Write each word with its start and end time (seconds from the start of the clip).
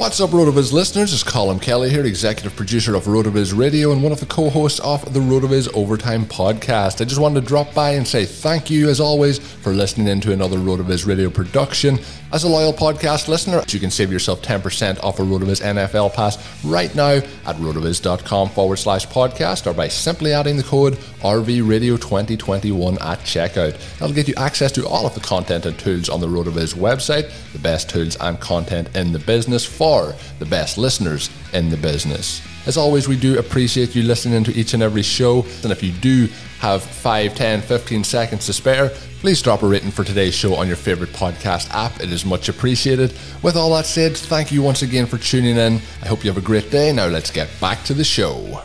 What's 0.00 0.18
up, 0.18 0.30
RotoViz 0.30 0.72
listeners? 0.72 1.12
It's 1.12 1.22
Colin 1.22 1.58
Kelly 1.58 1.90
here, 1.90 2.06
executive 2.06 2.56
producer 2.56 2.94
of 2.94 3.04
RotoViz 3.04 3.54
Radio 3.54 3.92
and 3.92 4.02
one 4.02 4.12
of 4.12 4.18
the 4.18 4.24
co-hosts 4.24 4.80
of 4.80 5.12
the 5.12 5.20
RotoViz 5.20 5.74
Overtime 5.74 6.24
podcast. 6.24 7.02
I 7.02 7.04
just 7.04 7.20
wanted 7.20 7.42
to 7.42 7.46
drop 7.46 7.74
by 7.74 7.90
and 7.90 8.08
say 8.08 8.24
thank 8.24 8.70
you, 8.70 8.88
as 8.88 8.98
always, 8.98 9.38
for 9.38 9.74
listening 9.74 10.08
into 10.08 10.32
another 10.32 10.56
RotoViz 10.56 11.06
Radio 11.06 11.28
production. 11.28 11.98
As 12.32 12.44
a 12.44 12.48
loyal 12.48 12.72
podcast 12.72 13.28
listener, 13.28 13.62
you 13.68 13.78
can 13.78 13.90
save 13.90 14.10
yourself 14.10 14.40
10% 14.40 15.04
off 15.04 15.18
a 15.18 15.22
RotoViz 15.22 15.60
NFL 15.60 16.14
pass 16.14 16.64
right 16.64 16.94
now 16.94 17.16
at 17.16 17.56
rotoviz.com 17.56 18.48
forward 18.48 18.76
slash 18.76 19.06
podcast 19.06 19.70
or 19.70 19.74
by 19.74 19.88
simply 19.88 20.32
adding 20.32 20.56
the 20.56 20.62
code 20.62 20.96
RVRadio2021 21.20 23.00
at 23.00 23.18
checkout. 23.20 23.98
That'll 23.98 24.14
get 24.14 24.28
you 24.28 24.34
access 24.36 24.72
to 24.72 24.86
all 24.86 25.06
of 25.06 25.14
the 25.14 25.20
content 25.20 25.66
and 25.66 25.78
tools 25.78 26.08
on 26.08 26.20
the 26.20 26.26
RotoViz 26.26 26.74
website, 26.74 27.30
the 27.52 27.58
best 27.58 27.90
tools 27.90 28.16
and 28.16 28.40
content 28.40 28.94
in 28.96 29.12
the 29.12 29.18
business 29.18 29.64
for 29.64 30.14
the 30.38 30.46
best 30.46 30.78
listeners 30.78 31.30
in 31.52 31.70
the 31.70 31.76
business. 31.76 32.42
As 32.66 32.76
always, 32.76 33.08
we 33.08 33.16
do 33.16 33.38
appreciate 33.38 33.94
you 33.94 34.02
listening 34.02 34.44
to 34.44 34.52
each 34.52 34.74
and 34.74 34.82
every 34.82 35.02
show. 35.02 35.44
And 35.62 35.72
if 35.72 35.82
you 35.82 35.92
do 35.92 36.28
have 36.58 36.82
5, 36.82 37.34
10, 37.34 37.62
15 37.62 38.04
seconds 38.04 38.46
to 38.46 38.52
spare, 38.52 38.90
please 39.20 39.40
drop 39.40 39.62
a 39.62 39.66
rating 39.66 39.90
for 39.90 40.04
today's 40.04 40.34
show 40.34 40.54
on 40.54 40.66
your 40.66 40.76
favorite 40.76 41.10
podcast 41.10 41.70
app. 41.70 42.00
It 42.00 42.12
is 42.12 42.24
much 42.24 42.48
appreciated. 42.48 43.14
With 43.42 43.56
all 43.56 43.74
that 43.74 43.86
said, 43.86 44.16
thank 44.16 44.52
you 44.52 44.62
once 44.62 44.82
again 44.82 45.06
for 45.06 45.16
tuning 45.16 45.56
in. 45.56 45.80
I 46.02 46.08
hope 46.08 46.22
you 46.22 46.30
have 46.30 46.42
a 46.42 46.46
great 46.46 46.70
day. 46.70 46.92
Now 46.92 47.06
let's 47.06 47.30
get 47.30 47.48
back 47.60 47.82
to 47.84 47.94
the 47.94 48.04
show. 48.04 48.62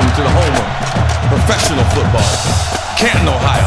Welcome 0.00 0.16
to 0.16 0.22
the 0.22 0.30
home 0.30 0.54
of 0.56 1.28
professional 1.28 1.84
football, 1.84 2.96
Canton, 2.96 3.28
Ohio. 3.28 3.66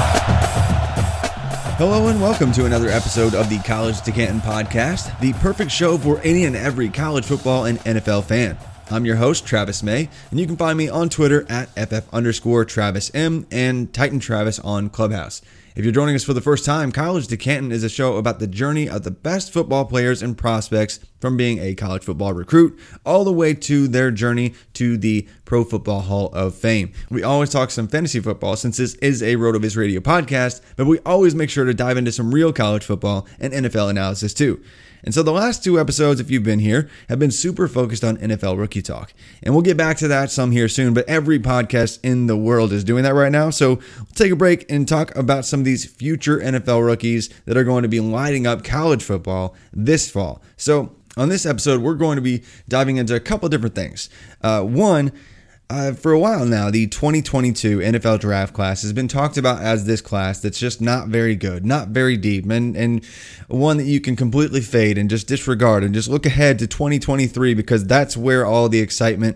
Hello 1.77 2.07
and 2.07 2.19
welcome 2.19 2.51
to 2.53 2.65
another 2.65 2.89
episode 2.89 3.35
of 3.35 3.49
the 3.49 3.59
College 3.59 4.01
to 4.01 4.11
Canton 4.11 4.41
podcast, 4.41 5.19
the 5.19 5.33
perfect 5.33 5.69
show 5.69 5.95
for 5.95 6.19
any 6.21 6.45
and 6.45 6.55
every 6.55 6.89
college 6.89 7.25
football 7.25 7.65
and 7.65 7.77
NFL 7.81 8.23
fan. 8.23 8.57
I'm 8.89 9.05
your 9.05 9.17
host, 9.17 9.45
Travis 9.45 9.83
May, 9.83 10.09
and 10.31 10.39
you 10.39 10.47
can 10.47 10.57
find 10.57 10.75
me 10.75 10.89
on 10.89 11.09
Twitter 11.09 11.45
at 11.49 11.69
FF 11.77 12.11
underscore 12.11 12.65
Travis 12.65 13.11
M 13.13 13.45
and 13.51 13.93
Titan 13.93 14.19
Travis 14.19 14.57
on 14.57 14.89
Clubhouse. 14.89 15.43
If 15.75 15.83
you're 15.83 15.91
joining 15.91 16.13
us 16.13 16.23
for 16.23 16.33
the 16.33 16.41
first 16.41 16.65
time, 16.65 16.91
College 16.91 17.27
to 17.29 17.35
Canton 17.35 17.71
is 17.71 17.83
a 17.83 17.89
show 17.89 18.17
about 18.17 18.37
the 18.37 18.45
journey 18.45 18.87
of 18.87 19.03
the 19.03 19.09
best 19.09 19.51
football 19.51 19.85
players 19.85 20.21
and 20.21 20.37
prospects 20.37 20.99
from 21.19 21.35
being 21.35 21.57
a 21.57 21.73
college 21.73 22.03
football 22.03 22.31
recruit 22.31 22.77
all 23.03 23.23
the 23.23 23.33
way 23.33 23.55
to 23.55 23.87
their 23.87 24.11
journey 24.11 24.53
to 24.73 24.97
the 24.97 25.27
Pro 25.45 25.63
Football 25.63 26.01
Hall 26.01 26.27
of 26.27 26.53
Fame. 26.53 26.91
We 27.09 27.23
always 27.23 27.49
talk 27.49 27.71
some 27.71 27.87
fantasy 27.87 28.19
football 28.19 28.55
since 28.55 28.77
this 28.77 28.93
is 28.95 29.23
a 29.23 29.35
RotoViz 29.35 29.75
radio 29.75 29.99
podcast, 29.99 30.61
but 30.75 30.85
we 30.85 30.99
always 31.07 31.33
make 31.33 31.49
sure 31.49 31.65
to 31.65 31.73
dive 31.73 31.97
into 31.97 32.11
some 32.11 32.31
real 32.31 32.53
college 32.53 32.83
football 32.83 33.27
and 33.39 33.51
NFL 33.51 33.89
analysis 33.89 34.35
too. 34.35 34.63
And 35.03 35.13
so 35.13 35.23
the 35.23 35.31
last 35.31 35.63
two 35.63 35.79
episodes, 35.79 36.19
if 36.19 36.31
you've 36.31 36.43
been 36.43 36.59
here, 36.59 36.89
have 37.09 37.19
been 37.19 37.31
super 37.31 37.67
focused 37.67 38.03
on 38.03 38.17
NFL 38.17 38.57
rookie 38.57 38.81
talk. 38.81 39.13
And 39.41 39.53
we'll 39.53 39.63
get 39.63 39.77
back 39.77 39.97
to 39.97 40.07
that 40.07 40.31
some 40.31 40.51
here 40.51 40.69
soon, 40.69 40.93
but 40.93 41.07
every 41.07 41.39
podcast 41.39 41.99
in 42.03 42.27
the 42.27 42.37
world 42.37 42.71
is 42.71 42.83
doing 42.83 43.03
that 43.03 43.13
right 43.13 43.31
now. 43.31 43.49
So 43.49 43.75
we'll 43.97 44.05
take 44.15 44.31
a 44.31 44.35
break 44.35 44.69
and 44.71 44.87
talk 44.87 45.15
about 45.15 45.45
some 45.45 45.59
of 45.59 45.65
these 45.65 45.85
future 45.85 46.39
NFL 46.39 46.85
rookies 46.85 47.29
that 47.45 47.57
are 47.57 47.63
going 47.63 47.83
to 47.83 47.89
be 47.89 47.99
lighting 47.99 48.47
up 48.47 48.63
college 48.63 49.03
football 49.03 49.55
this 49.73 50.09
fall. 50.09 50.41
So 50.57 50.95
on 51.17 51.29
this 51.29 51.45
episode, 51.45 51.81
we're 51.81 51.95
going 51.95 52.15
to 52.15 52.21
be 52.21 52.43
diving 52.67 52.97
into 52.97 53.15
a 53.15 53.19
couple 53.19 53.47
different 53.49 53.75
things. 53.75 54.09
Uh, 54.41 54.63
one, 54.63 55.11
uh, 55.73 55.93
for 55.93 56.11
a 56.11 56.19
while 56.19 56.45
now, 56.45 56.69
the 56.69 56.85
2022 56.85 57.79
NFL 57.79 58.19
draft 58.19 58.53
class 58.53 58.83
has 58.83 58.93
been 58.93 59.07
talked 59.07 59.37
about 59.37 59.61
as 59.61 59.85
this 59.85 60.01
class 60.01 60.39
that's 60.39 60.59
just 60.59 60.81
not 60.81 61.07
very 61.07 61.35
good, 61.35 61.65
not 61.65 61.87
very 61.87 62.15
deep, 62.15 62.47
and, 62.49 62.77
and 62.77 63.03
one 63.47 63.77
that 63.77 63.85
you 63.85 63.99
can 63.99 64.15
completely 64.15 64.61
fade 64.61 64.99
and 64.99 65.09
just 65.09 65.27
disregard 65.27 65.83
and 65.83 65.93
just 65.95 66.07
look 66.07 66.27
ahead 66.27 66.59
to 66.59 66.67
2023 66.67 67.55
because 67.55 67.85
that's 67.85 68.15
where 68.15 68.45
all 68.45 68.69
the 68.69 68.79
excitement 68.79 69.35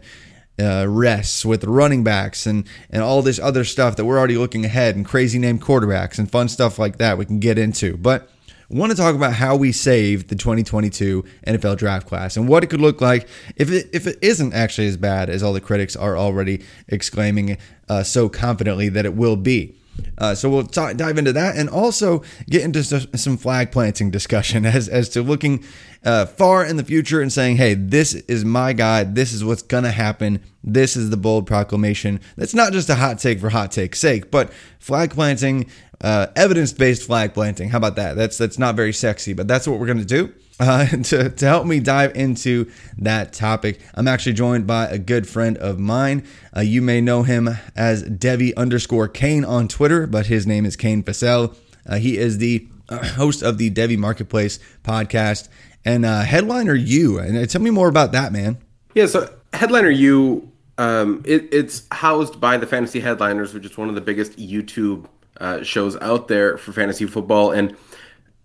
uh, 0.59 0.85
rests 0.87 1.43
with 1.43 1.63
running 1.63 2.03
backs 2.03 2.45
and, 2.45 2.67
and 2.91 3.01
all 3.01 3.23
this 3.23 3.39
other 3.39 3.63
stuff 3.63 3.95
that 3.95 4.05
we're 4.05 4.19
already 4.19 4.37
looking 4.37 4.63
ahead 4.63 4.95
and 4.95 5.05
crazy 5.05 5.39
named 5.39 5.61
quarterbacks 5.61 6.19
and 6.19 6.31
fun 6.31 6.47
stuff 6.47 6.77
like 6.77 6.97
that 6.97 7.17
we 7.17 7.25
can 7.25 7.39
get 7.39 7.57
into. 7.57 7.97
But 7.97 8.29
want 8.69 8.91
to 8.91 8.97
talk 8.97 9.15
about 9.15 9.33
how 9.33 9.55
we 9.55 9.71
saved 9.71 10.29
the 10.29 10.35
2022 10.35 11.23
NFL 11.45 11.77
draft 11.77 12.07
class 12.07 12.35
and 12.35 12.47
what 12.47 12.63
it 12.63 12.67
could 12.67 12.81
look 12.81 12.99
like 12.99 13.27
if 13.55 13.71
it 13.71 13.89
if 13.93 14.07
it 14.07 14.19
isn't 14.21 14.53
actually 14.53 14.87
as 14.87 14.97
bad 14.97 15.29
as 15.29 15.41
all 15.41 15.53
the 15.53 15.61
critics 15.61 15.95
are 15.95 16.17
already 16.17 16.63
exclaiming 16.87 17.57
uh, 17.87 18.03
so 18.03 18.27
confidently 18.27 18.89
that 18.89 19.05
it 19.05 19.15
will 19.15 19.37
be. 19.37 19.75
Uh, 20.17 20.35
so 20.35 20.49
we'll 20.49 20.63
t- 20.63 20.93
dive 20.93 21.17
into 21.17 21.33
that 21.33 21.55
and 21.55 21.69
also 21.69 22.23
get 22.49 22.61
into 22.61 22.83
some 23.17 23.37
flag 23.37 23.71
planting 23.71 24.11
discussion 24.11 24.65
as 24.77 24.87
as 24.87 25.09
to 25.09 25.21
looking 25.21 25.63
uh, 26.03 26.25
far 26.25 26.65
in 26.65 26.77
the 26.77 26.83
future 26.83 27.21
and 27.21 27.31
saying, 27.31 27.57
"Hey, 27.57 27.73
this 27.73 28.13
is 28.13 28.45
my 28.45 28.73
guy. 28.73 29.03
This 29.03 29.33
is 29.33 29.43
what's 29.43 29.61
gonna 29.61 29.91
happen. 29.91 30.41
This 30.63 30.95
is 30.95 31.09
the 31.09 31.17
bold 31.17 31.47
proclamation." 31.47 32.19
That's 32.35 32.53
not 32.53 32.73
just 32.73 32.89
a 32.89 32.95
hot 32.95 33.19
take 33.19 33.39
for 33.39 33.49
hot 33.49 33.71
take's 33.71 33.99
sake, 33.99 34.31
but 34.31 34.51
flag 34.79 35.11
planting, 35.11 35.69
uh, 36.01 36.27
evidence-based 36.35 37.03
flag 37.03 37.33
planting. 37.33 37.69
How 37.69 37.77
about 37.77 37.95
that? 37.95 38.15
That's 38.15 38.37
that's 38.37 38.59
not 38.59 38.75
very 38.75 38.93
sexy, 38.93 39.33
but 39.33 39.47
that's 39.47 39.67
what 39.67 39.79
we're 39.79 39.87
gonna 39.87 40.05
do. 40.05 40.33
Uh, 40.59 40.85
to, 41.03 41.29
to 41.29 41.45
help 41.45 41.65
me 41.65 41.79
dive 41.79 42.15
into 42.15 42.69
that 42.97 43.33
topic, 43.33 43.79
I'm 43.93 44.07
actually 44.07 44.33
joined 44.33 44.67
by 44.67 44.87
a 44.87 44.97
good 44.97 45.27
friend 45.27 45.57
of 45.57 45.79
mine. 45.79 46.25
Uh, 46.55 46.61
you 46.61 46.81
may 46.81 47.01
know 47.01 47.23
him 47.23 47.49
as 47.75 48.03
Devy 48.03 48.55
underscore 48.55 49.07
Kane 49.07 49.45
on 49.45 49.67
Twitter, 49.67 50.07
but 50.07 50.27
his 50.27 50.47
name 50.47 50.65
is 50.65 50.75
Kane 50.75 51.03
Fossell. 51.03 51.55
Uh, 51.85 51.97
he 51.97 52.17
is 52.17 52.37
the 52.37 52.67
uh, 52.89 53.05
host 53.05 53.41
of 53.41 53.57
the 53.57 53.69
Devy 53.71 53.97
Marketplace 53.97 54.59
podcast, 54.83 55.49
and 55.85 56.03
Headliners 56.05 56.83
U. 56.83 57.17
And 57.17 57.49
tell 57.49 57.61
me 57.61 57.69
more 57.69 57.87
about 57.87 58.11
that, 58.11 58.31
man. 58.33 58.57
Yeah, 58.93 59.05
so 59.05 59.33
Headliners 59.53 59.99
U, 59.99 60.51
um, 60.77 61.23
it, 61.25 61.47
it's 61.51 61.83
housed 61.91 62.41
by 62.41 62.57
the 62.57 62.67
Fantasy 62.67 62.99
Headliners, 62.99 63.53
which 63.53 63.65
is 63.65 63.77
one 63.77 63.89
of 63.89 63.95
the 63.95 64.01
biggest 64.01 64.37
YouTube 64.37 65.07
uh, 65.39 65.63
shows 65.63 65.97
out 65.97 66.27
there 66.27 66.57
for 66.57 66.71
fantasy 66.71 67.05
football, 67.05 67.51
and 67.51 67.75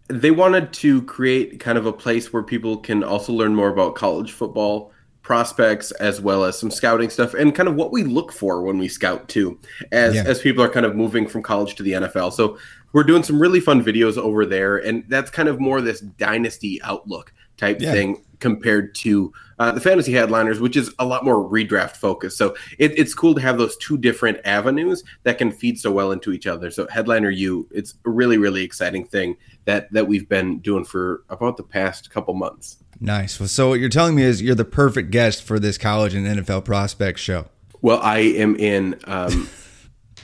they 0.08 0.30
wanted 0.30 0.72
to 0.74 1.02
create 1.02 1.60
kind 1.60 1.78
of 1.78 1.86
a 1.86 1.92
place 1.92 2.32
where 2.32 2.42
people 2.42 2.76
can 2.76 3.02
also 3.02 3.32
learn 3.32 3.54
more 3.54 3.68
about 3.68 3.94
college 3.94 4.32
football 4.32 4.92
prospects 5.22 5.92
as 5.92 6.20
well 6.20 6.44
as 6.44 6.58
some 6.58 6.70
scouting 6.70 7.08
stuff 7.08 7.32
and 7.34 7.54
kind 7.54 7.68
of 7.68 7.76
what 7.76 7.92
we 7.92 8.02
look 8.02 8.32
for 8.32 8.62
when 8.62 8.76
we 8.76 8.88
scout 8.88 9.28
too 9.28 9.58
as 9.92 10.16
yeah. 10.16 10.24
as 10.26 10.40
people 10.40 10.62
are 10.62 10.68
kind 10.68 10.84
of 10.84 10.96
moving 10.96 11.28
from 11.28 11.42
college 11.42 11.76
to 11.76 11.82
the 11.82 11.92
NFL. 11.92 12.32
So 12.32 12.58
we're 12.92 13.04
doing 13.04 13.22
some 13.22 13.40
really 13.40 13.60
fun 13.60 13.84
videos 13.84 14.18
over 14.18 14.44
there 14.44 14.78
and 14.78 15.04
that's 15.08 15.30
kind 15.30 15.48
of 15.48 15.60
more 15.60 15.80
this 15.80 16.00
dynasty 16.00 16.82
outlook 16.82 17.32
type 17.56 17.80
yeah. 17.80 17.92
thing 17.92 18.24
compared 18.40 18.94
to 18.96 19.32
uh, 19.62 19.70
the 19.70 19.80
fantasy 19.80 20.12
headliners, 20.12 20.58
which 20.58 20.76
is 20.76 20.92
a 20.98 21.06
lot 21.06 21.24
more 21.24 21.48
redraft 21.48 21.96
focused. 21.96 22.36
So 22.36 22.56
it, 22.78 22.98
it's 22.98 23.14
cool 23.14 23.32
to 23.36 23.40
have 23.40 23.58
those 23.58 23.76
two 23.76 23.96
different 23.96 24.40
avenues 24.44 25.04
that 25.22 25.38
can 25.38 25.52
feed 25.52 25.78
so 25.78 25.92
well 25.92 26.10
into 26.10 26.32
each 26.32 26.48
other. 26.48 26.72
So 26.72 26.88
Headliners 26.88 27.38
U, 27.38 27.68
it's 27.70 27.94
a 28.04 28.10
really 28.10 28.38
really 28.38 28.64
exciting 28.64 29.04
thing 29.04 29.36
that 29.66 29.92
that 29.92 30.08
we've 30.08 30.28
been 30.28 30.58
doing 30.58 30.84
for 30.84 31.22
about 31.28 31.58
the 31.58 31.62
past 31.62 32.10
couple 32.10 32.34
months. 32.34 32.78
Nice. 32.98 33.38
Well, 33.38 33.48
so 33.48 33.68
what 33.68 33.78
you're 33.78 33.88
telling 33.88 34.16
me 34.16 34.24
is 34.24 34.42
you're 34.42 34.56
the 34.56 34.64
perfect 34.64 35.12
guest 35.12 35.44
for 35.44 35.60
this 35.60 35.78
college 35.78 36.12
and 36.14 36.26
NFL 36.26 36.64
prospect 36.64 37.20
show. 37.20 37.46
Well, 37.82 38.00
I 38.02 38.18
am 38.18 38.56
in. 38.56 38.98
Um, 39.04 39.48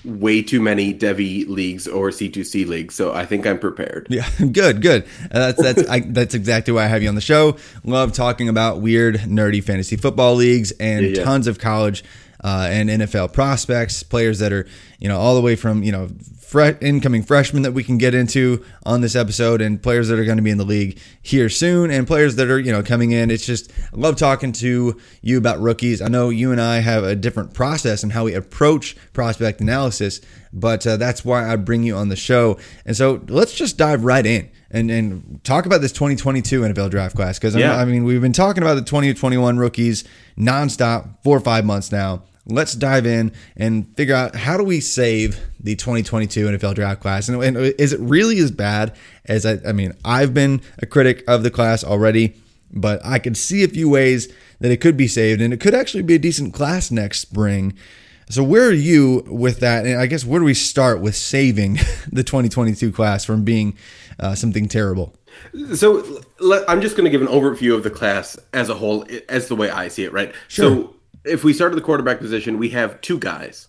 way 0.08 0.42
too 0.42 0.60
many 0.60 0.94
Devy 0.94 1.46
leagues 1.48 1.86
or 1.86 2.10
C2C 2.10 2.66
leagues, 2.66 2.94
so 2.94 3.12
I 3.12 3.26
think 3.26 3.46
I'm 3.46 3.58
prepared. 3.58 4.06
Yeah, 4.10 4.28
good, 4.52 4.82
good. 4.82 5.04
Uh, 5.30 5.52
that's 5.52 5.62
that's 5.62 5.88
I, 5.88 6.00
that's 6.00 6.34
exactly 6.34 6.72
why 6.72 6.84
I 6.84 6.86
have 6.88 7.02
you 7.02 7.08
on 7.08 7.14
the 7.14 7.20
show. 7.20 7.56
Love 7.84 8.12
talking 8.12 8.48
about 8.48 8.80
weird, 8.80 9.16
nerdy 9.16 9.62
fantasy 9.62 9.96
football 9.96 10.34
leagues 10.34 10.72
and 10.72 11.04
yeah, 11.04 11.18
yeah. 11.18 11.24
tons 11.24 11.46
of 11.46 11.58
college 11.58 12.04
uh, 12.42 12.68
and 12.70 12.88
NFL 12.88 13.32
prospects, 13.32 14.02
players 14.02 14.38
that 14.38 14.52
are 14.52 14.66
you 14.98 15.08
know 15.08 15.18
all 15.18 15.34
the 15.34 15.42
way 15.42 15.56
from 15.56 15.82
you 15.82 15.92
know 15.92 16.08
fre- 16.48 16.78
incoming 16.80 17.22
freshmen 17.22 17.62
that 17.62 17.72
we 17.72 17.84
can 17.84 17.98
get 17.98 18.14
into 18.14 18.64
on 18.84 19.02
this 19.02 19.14
episode, 19.14 19.60
and 19.60 19.82
players 19.82 20.08
that 20.08 20.18
are 20.18 20.24
going 20.24 20.38
to 20.38 20.42
be 20.42 20.50
in 20.50 20.58
the 20.58 20.64
league 20.64 20.98
here 21.22 21.48
soon, 21.48 21.90
and 21.90 22.06
players 22.06 22.36
that 22.36 22.48
are 22.48 22.58
you 22.58 22.72
know 22.72 22.82
coming 22.82 23.12
in. 23.12 23.30
It's 23.30 23.46
just 23.46 23.70
I 23.70 23.96
love 23.96 24.16
talking 24.16 24.52
to 24.52 24.98
you 25.20 25.38
about 25.38 25.60
rookies. 25.60 26.00
I 26.00 26.08
know 26.08 26.30
you 26.30 26.50
and 26.50 26.60
I 26.60 26.78
have 26.78 27.04
a 27.04 27.14
different 27.14 27.54
process 27.54 28.02
and 28.02 28.12
how 28.12 28.24
we 28.24 28.34
approach 28.34 28.96
prospect 29.12 29.60
analysis, 29.60 30.20
but 30.52 30.86
uh, 30.86 30.96
that's 30.96 31.24
why 31.24 31.50
I 31.50 31.56
bring 31.56 31.82
you 31.82 31.94
on 31.94 32.08
the 32.08 32.16
show. 32.16 32.58
And 32.86 32.96
so 32.96 33.22
let's 33.28 33.54
just 33.54 33.76
dive 33.76 34.04
right 34.04 34.24
in 34.24 34.50
and 34.70 34.90
and 34.90 35.40
talk 35.44 35.66
about 35.66 35.80
this 35.80 35.92
2022 35.92 36.62
NFL 36.62 36.90
draft 36.90 37.14
class 37.14 37.38
because 37.38 37.54
yeah. 37.54 37.76
I 37.76 37.84
mean 37.84 38.04
we've 38.04 38.20
been 38.20 38.32
talking 38.32 38.62
about 38.62 38.74
the 38.74 38.82
2021 38.82 39.58
rookies 39.58 40.04
nonstop 40.38 41.22
four 41.22 41.36
or 41.36 41.40
five 41.40 41.64
months 41.64 41.92
now 41.92 42.22
let's 42.48 42.72
dive 42.72 43.06
in 43.06 43.32
and 43.56 43.94
figure 43.96 44.14
out 44.14 44.34
how 44.34 44.56
do 44.56 44.64
we 44.64 44.80
save 44.80 45.38
the 45.60 45.76
2022 45.76 46.46
NFL 46.46 46.74
draft 46.74 47.00
class? 47.00 47.28
And, 47.28 47.42
and 47.42 47.56
is 47.56 47.92
it 47.92 48.00
really 48.00 48.38
as 48.38 48.50
bad 48.50 48.96
as 49.26 49.44
I, 49.44 49.58
I 49.66 49.72
mean, 49.72 49.92
I've 50.04 50.34
been 50.34 50.62
a 50.78 50.86
critic 50.86 51.22
of 51.28 51.42
the 51.42 51.50
class 51.50 51.84
already, 51.84 52.34
but 52.72 53.04
I 53.04 53.18
could 53.18 53.36
see 53.36 53.62
a 53.62 53.68
few 53.68 53.88
ways 53.88 54.32
that 54.60 54.72
it 54.72 54.80
could 54.80 54.96
be 54.96 55.06
saved 55.06 55.40
and 55.40 55.52
it 55.52 55.60
could 55.60 55.74
actually 55.74 56.02
be 56.02 56.14
a 56.14 56.18
decent 56.18 56.54
class 56.54 56.90
next 56.90 57.20
spring. 57.20 57.76
So 58.30 58.42
where 58.42 58.66
are 58.66 58.72
you 58.72 59.24
with 59.26 59.60
that? 59.60 59.86
And 59.86 60.00
I 60.00 60.06
guess 60.06 60.24
where 60.24 60.40
do 60.40 60.44
we 60.44 60.54
start 60.54 61.00
with 61.00 61.16
saving 61.16 61.74
the 62.12 62.24
2022 62.24 62.92
class 62.92 63.24
from 63.24 63.44
being 63.44 63.76
uh, 64.18 64.34
something 64.34 64.68
terrible? 64.68 65.14
So 65.74 66.22
I'm 66.66 66.80
just 66.80 66.96
going 66.96 67.04
to 67.04 67.10
give 67.10 67.22
an 67.22 67.28
overview 67.28 67.74
of 67.74 67.84
the 67.84 67.90
class 67.90 68.38
as 68.52 68.68
a 68.68 68.74
whole, 68.74 69.06
as 69.28 69.48
the 69.48 69.56
way 69.56 69.70
I 69.70 69.88
see 69.88 70.04
it. 70.04 70.12
Right. 70.12 70.34
Sure. 70.48 70.70
So 70.70 70.94
if 71.28 71.44
we 71.44 71.52
start 71.52 71.72
at 71.72 71.76
the 71.76 71.82
quarterback 71.82 72.18
position, 72.18 72.58
we 72.58 72.70
have 72.70 73.00
two 73.00 73.18
guys. 73.18 73.68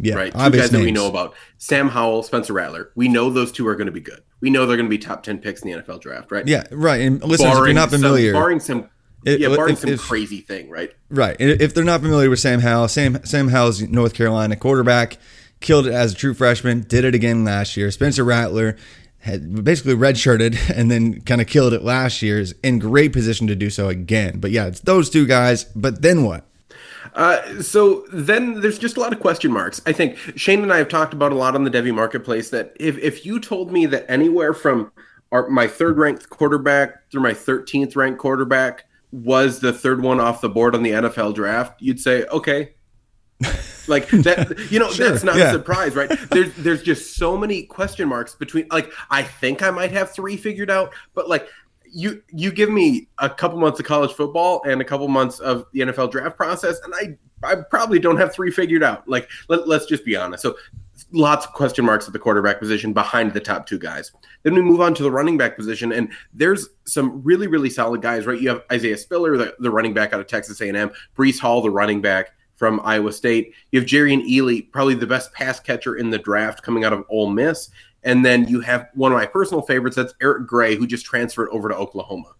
Yeah, 0.00 0.14
right. 0.14 0.32
Two 0.32 0.38
guys 0.38 0.52
names. 0.52 0.70
that 0.70 0.80
we 0.80 0.92
know 0.92 1.08
about: 1.08 1.34
Sam 1.58 1.88
Howell, 1.88 2.22
Spencer 2.22 2.52
Rattler. 2.52 2.92
We 2.94 3.08
know 3.08 3.30
those 3.30 3.50
two 3.50 3.66
are 3.66 3.74
going 3.74 3.86
to 3.86 3.92
be 3.92 4.00
good. 4.00 4.22
We 4.40 4.50
know 4.50 4.66
they're 4.66 4.76
going 4.76 4.86
to 4.86 4.90
be 4.90 4.98
top 4.98 5.22
ten 5.22 5.38
picks 5.38 5.62
in 5.62 5.72
the 5.72 5.82
NFL 5.82 6.00
draft, 6.00 6.30
right? 6.30 6.46
Yeah, 6.46 6.64
right. 6.70 7.00
And 7.00 7.22
listen, 7.22 7.48
if 7.48 7.54
you're 7.54 7.72
not 7.72 7.90
familiar, 7.90 8.32
some, 8.32 8.40
barring 8.40 8.60
some, 8.60 8.88
it, 9.24 9.40
yeah, 9.40 9.48
barring 9.48 9.72
if, 9.72 9.80
some 9.80 9.90
if, 9.90 10.00
crazy 10.00 10.40
thing, 10.40 10.70
right? 10.70 10.92
Right. 11.10 11.36
If 11.40 11.74
they're 11.74 11.84
not 11.84 12.00
familiar 12.00 12.30
with 12.30 12.38
Sam 12.38 12.60
Howell, 12.60 12.88
Sam 12.88 13.24
Sam 13.24 13.48
Howell's 13.48 13.82
North 13.82 14.14
Carolina 14.14 14.54
quarterback, 14.54 15.18
killed 15.60 15.86
it 15.86 15.92
as 15.92 16.12
a 16.12 16.16
true 16.16 16.34
freshman, 16.34 16.82
did 16.82 17.04
it 17.04 17.14
again 17.14 17.44
last 17.44 17.76
year. 17.76 17.90
Spencer 17.90 18.24
Rattler 18.24 18.76
had 19.20 19.64
basically 19.64 19.94
redshirted 19.94 20.70
and 20.76 20.90
then 20.90 21.20
kind 21.22 21.40
of 21.40 21.48
killed 21.48 21.72
it 21.72 21.82
last 21.82 22.22
year. 22.22 22.38
Is 22.38 22.54
in 22.62 22.78
great 22.78 23.12
position 23.12 23.46
to 23.48 23.56
do 23.56 23.70
so 23.70 23.88
again. 23.88 24.38
But 24.38 24.52
yeah, 24.52 24.66
it's 24.66 24.80
those 24.80 25.10
two 25.10 25.26
guys. 25.26 25.64
But 25.64 26.02
then 26.02 26.22
what? 26.22 26.44
Uh, 27.14 27.62
so 27.62 28.04
then 28.12 28.60
there's 28.60 28.78
just 28.78 28.96
a 28.96 29.00
lot 29.00 29.12
of 29.12 29.20
question 29.20 29.52
marks. 29.52 29.80
I 29.86 29.92
think 29.92 30.16
Shane 30.36 30.62
and 30.62 30.72
I 30.72 30.78
have 30.78 30.88
talked 30.88 31.12
about 31.12 31.32
a 31.32 31.34
lot 31.34 31.54
on 31.54 31.64
the 31.64 31.70
Devy 31.70 31.94
marketplace 31.94 32.50
that 32.50 32.76
if, 32.78 32.98
if 32.98 33.24
you 33.24 33.40
told 33.40 33.72
me 33.72 33.86
that 33.86 34.10
anywhere 34.10 34.54
from 34.54 34.92
our, 35.32 35.48
my 35.48 35.66
third 35.66 35.98
ranked 35.98 36.30
quarterback 36.30 37.10
through 37.10 37.22
my 37.22 37.32
13th 37.32 37.96
ranked 37.96 38.18
quarterback 38.18 38.84
was 39.12 39.60
the 39.60 39.72
third 39.72 40.02
one 40.02 40.20
off 40.20 40.40
the 40.40 40.48
board 40.48 40.74
on 40.74 40.82
the 40.82 40.90
NFL 40.90 41.34
draft, 41.34 41.80
you'd 41.80 42.00
say, 42.00 42.24
okay. 42.26 42.74
like 43.86 44.08
that, 44.08 44.68
you 44.70 44.78
know, 44.78 44.90
sure, 44.90 45.08
that's 45.08 45.22
not 45.22 45.36
yeah. 45.36 45.50
a 45.50 45.52
surprise, 45.52 45.94
right? 45.94 46.10
There's 46.30 46.52
there's 46.56 46.82
just 46.82 47.16
so 47.16 47.36
many 47.36 47.62
question 47.62 48.08
marks 48.08 48.34
between. 48.34 48.66
Like, 48.70 48.92
I 49.10 49.22
think 49.22 49.62
I 49.62 49.70
might 49.70 49.92
have 49.92 50.10
three 50.10 50.36
figured 50.36 50.70
out, 50.70 50.92
but 51.14 51.28
like 51.28 51.48
you 51.92 52.22
you 52.28 52.52
give 52.52 52.70
me 52.70 53.08
a 53.18 53.28
couple 53.28 53.58
months 53.58 53.80
of 53.80 53.86
college 53.86 54.12
football 54.12 54.62
and 54.66 54.80
a 54.80 54.84
couple 54.84 55.08
months 55.08 55.38
of 55.40 55.66
the 55.72 55.80
NFL 55.80 56.10
draft 56.10 56.36
process, 56.36 56.80
and 56.84 56.94
I 56.94 57.16
I 57.42 57.56
probably 57.70 57.98
don't 57.98 58.16
have 58.16 58.32
three 58.32 58.50
figured 58.50 58.82
out. 58.82 59.08
Like 59.08 59.28
let, 59.48 59.68
let's 59.68 59.86
just 59.86 60.04
be 60.04 60.16
honest. 60.16 60.42
So 60.42 60.56
lots 61.12 61.46
of 61.46 61.52
question 61.52 61.84
marks 61.84 62.06
at 62.06 62.12
the 62.12 62.18
quarterback 62.18 62.58
position 62.58 62.92
behind 62.92 63.32
the 63.32 63.40
top 63.40 63.66
two 63.66 63.78
guys. 63.78 64.12
Then 64.42 64.54
we 64.54 64.62
move 64.62 64.80
on 64.80 64.94
to 64.94 65.02
the 65.02 65.10
running 65.10 65.38
back 65.38 65.56
position, 65.56 65.92
and 65.92 66.10
there's 66.32 66.68
some 66.84 67.22
really 67.22 67.46
really 67.46 67.70
solid 67.70 68.02
guys. 68.02 68.26
Right, 68.26 68.40
you 68.40 68.48
have 68.48 68.62
Isaiah 68.72 68.98
Spiller, 68.98 69.36
the, 69.36 69.54
the 69.58 69.70
running 69.70 69.94
back 69.94 70.12
out 70.12 70.20
of 70.20 70.26
Texas 70.26 70.60
A&M, 70.60 70.90
Breece 71.16 71.38
Hall, 71.38 71.60
the 71.60 71.70
running 71.70 72.00
back 72.00 72.32
from 72.56 72.80
Iowa 72.82 73.12
State. 73.12 73.54
You 73.70 73.80
have 73.80 73.88
Jerrion 73.88 74.28
Ealy, 74.28 74.70
probably 74.72 74.94
the 74.94 75.06
best 75.06 75.32
pass 75.32 75.60
catcher 75.60 75.96
in 75.96 76.10
the 76.10 76.18
draft 76.18 76.62
coming 76.62 76.84
out 76.84 76.92
of 76.92 77.04
Ole 77.08 77.30
Miss. 77.30 77.70
And 78.02 78.24
then 78.24 78.46
you 78.48 78.60
have 78.60 78.88
one 78.94 79.12
of 79.12 79.18
my 79.18 79.26
personal 79.26 79.62
favorites, 79.62 79.96
that's 79.96 80.14
Eric 80.20 80.46
Gray, 80.46 80.76
who 80.76 80.86
just 80.86 81.04
transferred 81.04 81.48
over 81.50 81.68
to 81.68 81.74
Oklahoma. 81.74 82.34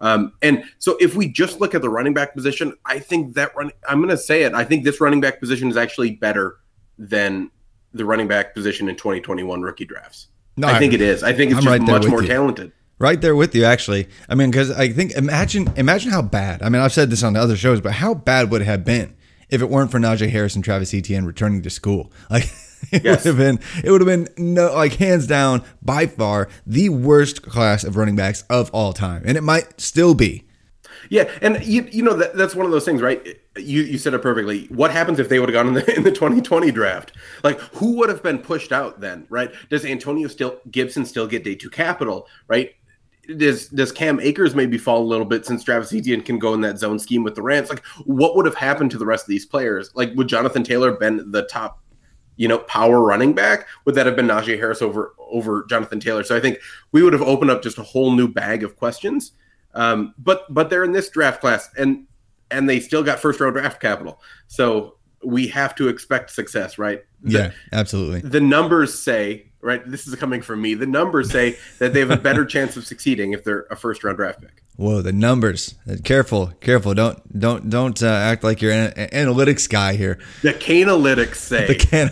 Um, 0.00 0.32
and 0.42 0.64
so 0.78 0.96
if 1.00 1.14
we 1.14 1.28
just 1.28 1.60
look 1.60 1.74
at 1.74 1.82
the 1.82 1.88
running 1.88 2.12
back 2.12 2.34
position, 2.34 2.74
I 2.84 2.98
think 2.98 3.34
that 3.34 3.54
run, 3.56 3.70
I'm 3.88 3.98
going 3.98 4.10
to 4.10 4.18
say 4.18 4.42
it. 4.42 4.52
I 4.52 4.64
think 4.64 4.84
this 4.84 5.00
running 5.00 5.20
back 5.20 5.38
position 5.38 5.68
is 5.68 5.76
actually 5.76 6.12
better 6.12 6.56
than 6.98 7.50
the 7.94 8.04
running 8.04 8.26
back 8.26 8.52
position 8.52 8.88
in 8.88 8.96
2021 8.96 9.62
rookie 9.62 9.84
drafts. 9.84 10.26
No, 10.56 10.68
I 10.68 10.78
think 10.78 10.92
it 10.92 11.00
is. 11.00 11.22
I 11.22 11.32
think 11.32 11.52
it's 11.52 11.58
I'm 11.58 11.64
just 11.64 11.70
right 11.70 11.82
much 11.82 12.06
more 12.06 12.22
you. 12.22 12.28
talented. 12.28 12.72
Right 12.98 13.20
there 13.20 13.34
with 13.34 13.54
you, 13.54 13.64
actually. 13.64 14.08
I 14.28 14.34
mean, 14.34 14.50
because 14.50 14.70
I 14.70 14.92
think 14.92 15.12
imagine 15.12 15.72
imagine 15.76 16.10
how 16.10 16.22
bad. 16.22 16.62
I 16.62 16.68
mean, 16.68 16.82
I've 16.82 16.92
said 16.92 17.10
this 17.10 17.22
on 17.22 17.36
other 17.36 17.56
shows, 17.56 17.80
but 17.80 17.92
how 17.92 18.14
bad 18.14 18.50
would 18.50 18.62
it 18.62 18.66
have 18.66 18.84
been 18.84 19.16
if 19.48 19.62
it 19.62 19.70
weren't 19.70 19.90
for 19.90 19.98
Najee 19.98 20.30
Harris 20.30 20.54
and 20.54 20.64
Travis 20.64 20.92
Etienne 20.94 21.24
returning 21.24 21.62
to 21.62 21.70
school? 21.70 22.12
Like 22.30 22.44
it 22.92 23.04
yes. 23.04 23.24
would 23.24 23.36
have 23.36 23.36
been 23.36 23.60
it 23.84 23.90
would 23.90 24.00
have 24.00 24.08
been 24.08 24.28
no 24.36 24.72
like 24.74 24.94
hands 24.94 25.26
down 25.26 25.62
by 25.82 26.06
far 26.06 26.48
the 26.66 26.88
worst 26.88 27.42
class 27.42 27.84
of 27.84 27.96
running 27.96 28.16
backs 28.16 28.44
of 28.50 28.70
all 28.72 28.92
time, 28.92 29.22
and 29.24 29.36
it 29.36 29.42
might 29.42 29.80
still 29.80 30.14
be. 30.14 30.44
Yeah, 31.10 31.30
and 31.40 31.62
you 31.64 31.86
you 31.90 32.02
know 32.02 32.14
that 32.14 32.36
that's 32.36 32.54
one 32.54 32.66
of 32.66 32.72
those 32.72 32.84
things, 32.84 33.02
right? 33.02 33.38
You 33.56 33.82
you 33.82 33.98
said 33.98 34.14
it 34.14 34.22
perfectly. 34.22 34.66
What 34.66 34.90
happens 34.90 35.18
if 35.18 35.28
they 35.28 35.38
would 35.38 35.48
have 35.48 35.54
gone 35.54 35.68
in 35.68 35.74
the 35.74 35.94
in 35.96 36.02
the 36.02 36.12
2020 36.12 36.70
draft? 36.70 37.12
Like 37.42 37.60
who 37.74 37.96
would 37.98 38.08
have 38.08 38.22
been 38.22 38.38
pushed 38.38 38.72
out 38.72 39.00
then, 39.00 39.26
right? 39.28 39.52
Does 39.68 39.84
Antonio 39.84 40.28
still 40.28 40.58
Gibson 40.70 41.04
still 41.04 41.26
get 41.26 41.44
day 41.44 41.54
two 41.54 41.70
capital, 41.70 42.28
right? 42.48 42.74
Does 43.36 43.68
does 43.68 43.92
Cam 43.92 44.20
Akers 44.20 44.54
maybe 44.54 44.78
fall 44.78 45.02
a 45.02 45.04
little 45.04 45.26
bit 45.26 45.46
since 45.46 45.62
Travis 45.62 45.92
Etienne 45.92 46.22
can 46.22 46.38
go 46.38 46.54
in 46.54 46.60
that 46.62 46.78
zone 46.78 46.98
scheme 46.98 47.22
with 47.24 47.34
the 47.34 47.42
Rams? 47.42 47.68
Like 47.68 47.84
what 48.04 48.34
would 48.36 48.46
have 48.46 48.56
happened 48.56 48.90
to 48.92 48.98
the 48.98 49.06
rest 49.06 49.24
of 49.24 49.28
these 49.28 49.46
players? 49.46 49.90
Like 49.94 50.14
would 50.14 50.28
Jonathan 50.28 50.64
Taylor 50.64 50.92
been 50.92 51.30
the 51.30 51.42
top 51.42 51.81
you 52.36 52.48
know, 52.48 52.58
power 52.58 53.00
running 53.00 53.32
back, 53.32 53.66
would 53.84 53.94
that 53.94 54.06
have 54.06 54.16
been 54.16 54.26
Najee 54.26 54.58
Harris 54.58 54.82
over 54.82 55.14
over 55.30 55.64
Jonathan 55.68 56.00
Taylor? 56.00 56.24
So 56.24 56.36
I 56.36 56.40
think 56.40 56.58
we 56.92 57.02
would 57.02 57.12
have 57.12 57.22
opened 57.22 57.50
up 57.50 57.62
just 57.62 57.78
a 57.78 57.82
whole 57.82 58.12
new 58.12 58.28
bag 58.28 58.62
of 58.62 58.76
questions. 58.76 59.32
Um, 59.74 60.14
but 60.18 60.52
but 60.52 60.70
they're 60.70 60.84
in 60.84 60.92
this 60.92 61.08
draft 61.10 61.40
class, 61.40 61.68
and 61.76 62.06
and 62.50 62.68
they 62.68 62.80
still 62.80 63.02
got 63.02 63.20
first 63.20 63.40
round 63.40 63.54
draft 63.54 63.80
capital. 63.80 64.20
So 64.48 64.96
we 65.24 65.46
have 65.48 65.74
to 65.76 65.88
expect 65.88 66.30
success, 66.30 66.78
right? 66.78 67.02
The, 67.22 67.32
yeah, 67.32 67.50
absolutely. 67.72 68.20
The 68.28 68.40
numbers 68.40 68.98
say 68.98 69.52
right? 69.62 69.88
This 69.88 70.06
is 70.06 70.14
coming 70.16 70.42
from 70.42 70.60
me. 70.60 70.74
The 70.74 70.86
numbers 70.86 71.30
say 71.30 71.56
that 71.78 71.94
they 71.94 72.00
have 72.00 72.10
a 72.10 72.16
better 72.16 72.44
chance 72.44 72.76
of 72.76 72.84
succeeding 72.84 73.32
if 73.32 73.44
they're 73.44 73.66
a 73.70 73.76
first 73.76 74.04
round 74.04 74.18
draft 74.18 74.42
pick. 74.42 74.61
Whoa, 74.76 75.02
the 75.02 75.12
numbers! 75.12 75.74
Careful, 76.02 76.48
careful! 76.60 76.94
Don't 76.94 77.38
don't 77.38 77.68
don't 77.68 78.02
uh, 78.02 78.06
act 78.06 78.42
like 78.42 78.62
you're 78.62 78.72
an 78.72 78.90
analytics 78.92 79.68
guy 79.68 79.96
here. 79.96 80.18
The 80.42 80.54
Canalytics 80.54 81.34
say 81.36 81.66
The 81.66 81.74
can 81.74 82.10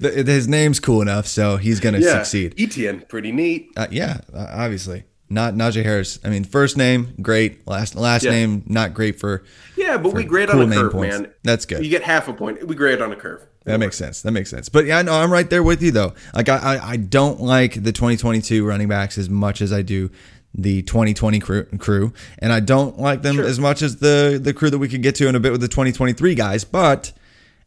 the, 0.00 0.24
his 0.26 0.48
name's 0.48 0.80
cool 0.80 1.00
enough, 1.02 1.26
so 1.26 1.56
he's 1.56 1.78
gonna 1.80 2.00
yeah, 2.00 2.14
succeed. 2.14 2.54
Etienne, 2.58 3.02
pretty 3.08 3.30
neat. 3.32 3.70
Uh, 3.76 3.86
yeah, 3.90 4.18
uh, 4.34 4.46
obviously. 4.50 5.04
Not 5.30 5.54
Najee 5.54 5.84
Harris. 5.84 6.18
I 6.24 6.30
mean, 6.30 6.42
first 6.44 6.78
name 6.78 7.14
great, 7.20 7.66
last 7.68 7.94
last 7.94 8.24
Yeah. 8.24 8.30
name 8.30 8.62
not 8.66 8.94
great 8.94 9.20
for. 9.20 9.44
Yeah, 9.76 9.98
but 9.98 10.14
we 10.14 10.24
grade 10.24 10.48
cool 10.48 10.62
on 10.62 10.72
a 10.72 10.74
curve, 10.76 10.92
points. 10.92 11.20
man. 11.20 11.32
That's 11.44 11.66
good. 11.66 11.84
You 11.84 11.90
get 11.90 12.02
half 12.02 12.28
a 12.28 12.32
point. 12.32 12.66
We 12.66 12.74
grade 12.74 13.02
on 13.02 13.12
a 13.12 13.16
curve. 13.16 13.46
That 13.64 13.78
makes 13.78 13.98
sense. 13.98 14.22
That 14.22 14.32
makes 14.32 14.48
sense. 14.48 14.70
But 14.70 14.86
yeah, 14.86 15.02
no, 15.02 15.12
I'm 15.12 15.30
right 15.30 15.48
there 15.48 15.62
with 15.62 15.82
you 15.82 15.90
though. 15.90 16.14
Like 16.34 16.48
I, 16.48 16.56
I, 16.56 16.90
I 16.92 16.96
don't 16.96 17.40
like 17.40 17.74
the 17.74 17.92
2022 17.92 18.64
running 18.64 18.88
backs 18.88 19.18
as 19.18 19.28
much 19.28 19.60
as 19.60 19.70
I 19.72 19.82
do 19.82 20.10
the 20.54 20.82
2020 20.82 21.38
crew, 21.40 21.64
crew 21.78 22.12
and 22.38 22.52
I 22.52 22.60
don't 22.60 22.98
like 22.98 23.22
them 23.22 23.36
Sure. 23.36 23.44
as 23.44 23.58
much 23.60 23.82
as 23.82 23.96
the 23.96 24.40
the 24.42 24.52
crew 24.54 24.70
that 24.70 24.78
we 24.78 24.88
could 24.88 25.02
get 25.02 25.14
to 25.16 25.28
in 25.28 25.34
a 25.34 25.40
bit 25.40 25.52
with 25.52 25.60
the 25.60 25.68
2023 25.68 26.34
guys. 26.34 26.64
But 26.64 27.12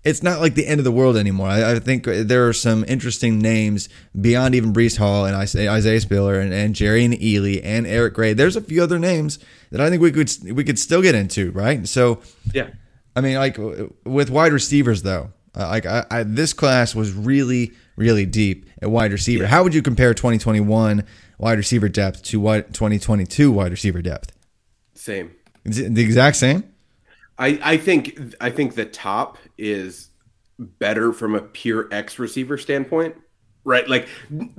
it's 0.04 0.24
not 0.24 0.40
like 0.42 0.56
the 0.56 0.66
end 0.66 0.80
of 0.80 0.84
the 0.84 0.92
world 0.92 1.16
anymore. 1.16 1.48
I, 1.48 1.74
I 1.74 1.80
think 1.80 2.06
there 2.06 2.48
are 2.48 2.54
some 2.54 2.84
interesting 2.88 3.38
names 3.38 3.88
beyond 4.20 4.56
even 4.56 4.74
Breece 4.74 4.98
Hall 4.98 5.26
and 5.26 5.36
Isaiah 5.36 5.72
Isaiah 5.72 6.02
Spiller 6.02 6.40
and, 6.40 6.52
and 6.52 6.74
Jerrion 6.76 7.14
Ealy 7.22 7.62
and 7.64 7.86
Eric 7.86 8.16
Gray. 8.16 8.34
There's 8.34 8.56
a 8.56 8.62
few 8.62 8.82
other 8.82 8.98
names 8.98 9.38
that 9.70 9.80
I 9.80 9.90
think 9.92 10.02
we 10.02 10.12
could 10.12 10.32
we 10.52 10.64
could 10.64 10.80
still 10.80 11.04
get 11.04 11.14
into, 11.16 11.52
right? 11.52 11.88
So 11.88 12.22
Yeah. 12.52 12.70
I 13.16 13.22
mean, 13.22 13.36
like 13.36 13.58
with 14.06 14.30
wide 14.32 14.54
receivers, 14.54 15.04
though, 15.04 15.32
uh, 15.56 15.68
like 15.68 15.86
I, 15.86 16.06
I, 16.10 16.24
this 16.24 16.54
class 16.54 16.96
was 16.96 17.12
really, 17.14 17.74
really 17.98 18.26
deep 18.26 18.66
at 18.82 18.90
wide 18.90 19.12
receiver. 19.12 19.46
How 19.46 19.64
would 19.64 19.76
you 19.76 19.82
compare 19.82 20.14
2021 20.14 21.04
wide 21.42 21.58
receiver 21.58 21.90
depth 21.90 22.24
to 22.24 22.40
what 22.40 22.74
2022 22.74 23.52
wide 23.52 23.72
receiver 23.72 24.02
depth? 24.02 24.32
Same. 24.94 25.32
Is 25.66 25.80
it 25.80 25.94
the 25.94 26.04
exact 26.04 26.38
same? 26.38 26.64
I, 27.38 27.60
I 27.64 27.78
think 27.78 28.20
I 28.40 28.50
think 28.52 28.76
the 28.76 28.86
top 28.86 29.38
is 29.58 30.10
better 30.60 31.12
from 31.12 31.34
a 31.36 31.42
pure 31.42 31.88
X 31.92 32.20
receiver 32.20 32.58
standpoint. 32.58 33.16
Right? 33.64 33.88
Like 33.88 34.08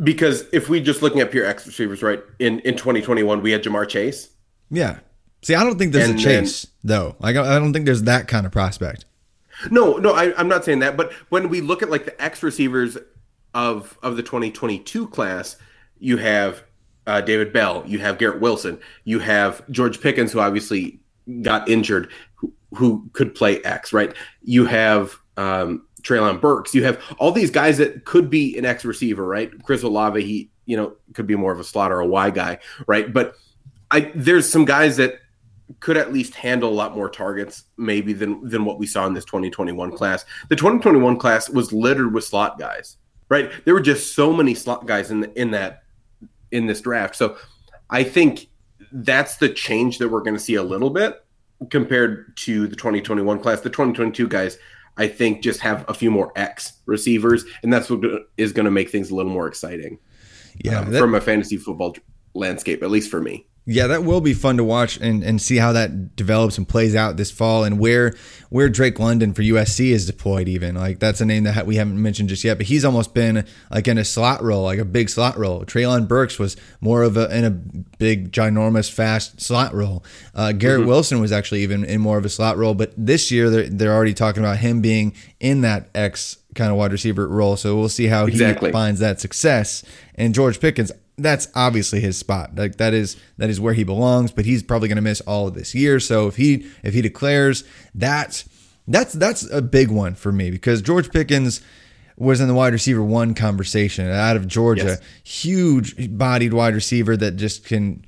because 0.02 0.44
if 0.52 0.68
we 0.68 0.80
just 0.80 1.02
looking 1.02 1.20
at 1.20 1.30
pure 1.32 1.44
X 1.44 1.66
receivers, 1.66 2.02
right, 2.02 2.22
in, 2.38 2.60
in 2.60 2.74
2021 2.76 3.42
we 3.42 3.50
had 3.52 3.62
Ja'Marr 3.62 3.88
Chase. 3.88 4.28
Yeah. 4.70 4.98
See, 5.42 5.56
I 5.56 5.64
don't 5.64 5.76
think 5.76 5.92
there's 5.92 6.08
And 6.08 6.18
a 6.20 6.22
then- 6.22 6.44
chase 6.44 6.66
though. 6.84 7.16
Like 7.20 7.36
I 7.36 7.56
I 7.56 7.58
don't 7.58 7.72
think 7.72 7.84
there's 7.86 8.02
that 8.04 8.28
kind 8.28 8.46
of 8.46 8.52
prospect. 8.52 9.04
No, 9.70 9.96
no, 9.98 10.12
I, 10.12 10.36
I'm 10.38 10.48
not 10.48 10.64
saying 10.64 10.80
that. 10.80 10.96
But 10.96 11.12
when 11.28 11.48
we 11.48 11.60
look 11.60 11.82
at 11.82 11.90
like 11.90 12.04
the 12.04 12.20
X 12.22 12.42
receivers 12.42 12.96
of 13.54 13.96
of 14.02 14.16
the 14.16 14.22
2022 14.22 15.08
class, 15.08 15.56
you 15.98 16.16
have 16.16 16.64
uh, 17.06 17.20
David 17.20 17.52
Bell, 17.52 17.82
you 17.86 17.98
have 17.98 18.18
Garrett 18.18 18.40
Wilson, 18.40 18.78
you 19.04 19.18
have 19.18 19.68
George 19.70 20.00
Pickens, 20.00 20.32
who 20.32 20.40
obviously 20.40 21.00
got 21.42 21.68
injured, 21.68 22.10
who, 22.34 22.52
who 22.74 23.08
could 23.12 23.34
play 23.34 23.62
X, 23.64 23.92
right? 23.92 24.14
You 24.42 24.66
have 24.66 25.16
um, 25.36 25.86
Treylon 26.02 26.40
Burks, 26.40 26.74
you 26.74 26.84
have 26.84 27.00
all 27.18 27.32
these 27.32 27.50
guys 27.50 27.78
that 27.78 28.04
could 28.04 28.30
be 28.30 28.56
an 28.56 28.64
X 28.64 28.84
receiver, 28.84 29.26
right? 29.26 29.50
Chris 29.64 29.82
Olave, 29.82 30.22
he 30.22 30.50
you 30.66 30.76
know 30.76 30.94
could 31.14 31.26
be 31.26 31.36
more 31.36 31.52
of 31.52 31.60
a 31.60 31.64
slot 31.64 31.92
or 31.92 32.00
a 32.00 32.06
Y 32.06 32.30
guy, 32.30 32.58
right? 32.86 33.12
But 33.12 33.34
I 33.90 34.12
there's 34.14 34.50
some 34.50 34.64
guys 34.64 34.96
that 34.96 35.14
could 35.80 35.96
at 35.96 36.12
least 36.12 36.34
handle 36.34 36.70
a 36.70 36.74
lot 36.74 36.94
more 36.94 37.08
targets 37.08 37.64
maybe 37.76 38.12
than 38.12 38.46
than 38.48 38.64
what 38.64 38.78
we 38.78 38.86
saw 38.86 39.06
in 39.06 39.14
this 39.14 39.24
2021 39.24 39.92
class. 39.92 40.24
The 40.48 40.56
2021 40.56 41.18
class 41.18 41.48
was 41.48 41.72
littered 41.72 42.12
with 42.12 42.24
slot 42.24 42.58
guys, 42.58 42.98
right? 43.28 43.50
There 43.64 43.74
were 43.74 43.80
just 43.80 44.14
so 44.14 44.32
many 44.32 44.54
slot 44.54 44.86
guys 44.86 45.10
in 45.10 45.20
the, 45.20 45.40
in 45.40 45.50
that 45.52 45.81
in 46.52 46.66
this 46.66 46.80
draft. 46.80 47.16
So 47.16 47.36
I 47.90 48.04
think 48.04 48.48
that's 48.92 49.36
the 49.36 49.48
change 49.48 49.98
that 49.98 50.08
we're 50.08 50.20
going 50.20 50.36
to 50.36 50.40
see 50.42 50.54
a 50.54 50.62
little 50.62 50.90
bit 50.90 51.24
compared 51.70 52.36
to 52.38 52.66
the 52.66 52.76
2021 52.76 53.40
class. 53.40 53.60
The 53.60 53.70
2022 53.70 54.28
guys 54.28 54.58
I 54.98 55.08
think 55.08 55.42
just 55.42 55.60
have 55.60 55.86
a 55.88 55.94
few 55.94 56.10
more 56.10 56.32
X 56.36 56.74
receivers 56.86 57.44
and 57.62 57.72
that's 57.72 57.88
what 57.88 58.00
is 58.36 58.52
going 58.52 58.64
to 58.66 58.70
make 58.70 58.90
things 58.90 59.10
a 59.10 59.14
little 59.14 59.32
more 59.32 59.46
exciting 59.48 59.98
Yeah, 60.62 60.80
um, 60.80 60.90
that- 60.90 61.00
from 61.00 61.14
a 61.14 61.20
fantasy 61.20 61.56
football 61.56 61.96
landscape 62.34 62.82
at 62.82 62.90
least 62.90 63.10
for 63.10 63.20
me. 63.20 63.46
Yeah, 63.64 63.86
that 63.86 64.02
will 64.02 64.20
be 64.20 64.34
fun 64.34 64.56
to 64.56 64.64
watch 64.64 64.96
and, 65.00 65.22
and 65.22 65.40
see 65.40 65.56
how 65.56 65.72
that 65.72 66.16
develops 66.16 66.58
and 66.58 66.68
plays 66.68 66.96
out 66.96 67.16
this 67.16 67.30
fall 67.30 67.62
and 67.62 67.78
where 67.78 68.12
where 68.50 68.68
Drake 68.68 68.98
London 68.98 69.32
for 69.34 69.42
USC 69.42 69.90
is 69.92 70.04
deployed 70.04 70.48
even. 70.48 70.74
Like 70.74 70.98
that's 70.98 71.20
a 71.20 71.24
name 71.24 71.44
that 71.44 71.64
we 71.64 71.76
haven't 71.76 72.02
mentioned 72.02 72.28
just 72.28 72.42
yet, 72.42 72.58
but 72.58 72.66
he's 72.66 72.84
almost 72.84 73.14
been 73.14 73.46
like 73.70 73.86
in 73.86 73.98
a 73.98 74.04
slot 74.04 74.42
role, 74.42 74.64
like 74.64 74.80
a 74.80 74.84
big 74.84 75.08
slot 75.08 75.38
role. 75.38 75.64
Treylon 75.64 76.08
Burks 76.08 76.40
was 76.40 76.56
more 76.80 77.04
of 77.04 77.16
a 77.16 77.34
in 77.36 77.44
a 77.44 77.50
big 77.50 78.32
ginormous 78.32 78.90
fast 78.90 79.40
slot 79.40 79.72
role. 79.72 80.04
Uh, 80.34 80.50
Garrett 80.50 80.84
Wilson 80.86 81.20
was 81.20 81.30
actually 81.30 81.62
even 81.62 81.84
in 81.84 82.00
more 82.00 82.18
of 82.18 82.24
a 82.24 82.28
slot 82.28 82.56
role, 82.56 82.74
but 82.74 82.92
this 82.96 83.30
year 83.30 83.48
they're 83.48 83.68
they're 83.68 83.94
already 83.94 84.14
talking 84.14 84.42
about 84.42 84.58
him 84.58 84.80
being 84.80 85.14
in 85.38 85.60
that 85.60 85.88
X 85.94 86.38
kind 86.56 86.72
of 86.72 86.76
wide 86.76 86.90
receiver 86.90 87.28
role. 87.28 87.56
So 87.56 87.76
we'll 87.78 87.88
see 87.88 88.08
how 88.08 88.26
Exactly. 88.26 88.70
he 88.70 88.72
finds 88.72 88.98
that 89.00 89.20
success. 89.20 89.84
And 90.16 90.34
George 90.34 90.60
Pickens, 90.60 90.92
that's 91.18 91.48
obviously 91.54 92.00
his 92.00 92.16
spot. 92.16 92.54
Like 92.56 92.76
that 92.76 92.94
is 92.94 93.16
that 93.38 93.50
is 93.50 93.60
where 93.60 93.74
he 93.74 93.84
belongs. 93.84 94.32
But 94.32 94.44
he's 94.44 94.62
probably 94.62 94.88
going 94.88 94.96
to 94.96 95.02
miss 95.02 95.20
all 95.22 95.48
of 95.48 95.54
this 95.54 95.74
year. 95.74 96.00
So 96.00 96.26
if 96.26 96.36
he 96.36 96.66
if 96.82 96.94
he 96.94 97.02
declares 97.02 97.64
that, 97.94 98.44
that's 98.88 99.12
that's 99.12 99.48
a 99.50 99.62
big 99.62 99.90
one 99.90 100.14
for 100.14 100.32
me 100.32 100.50
because 100.50 100.82
George 100.82 101.10
Pickens 101.10 101.60
was 102.16 102.40
in 102.40 102.48
the 102.48 102.54
wide 102.54 102.72
receiver 102.72 103.02
one 103.02 103.34
conversation 103.34 104.08
out 104.08 104.36
of 104.36 104.46
Georgia, 104.46 104.98
huge 105.24 106.16
bodied 106.16 106.52
wide 106.52 106.74
receiver 106.74 107.16
that 107.16 107.36
just 107.36 107.64
can 107.64 108.04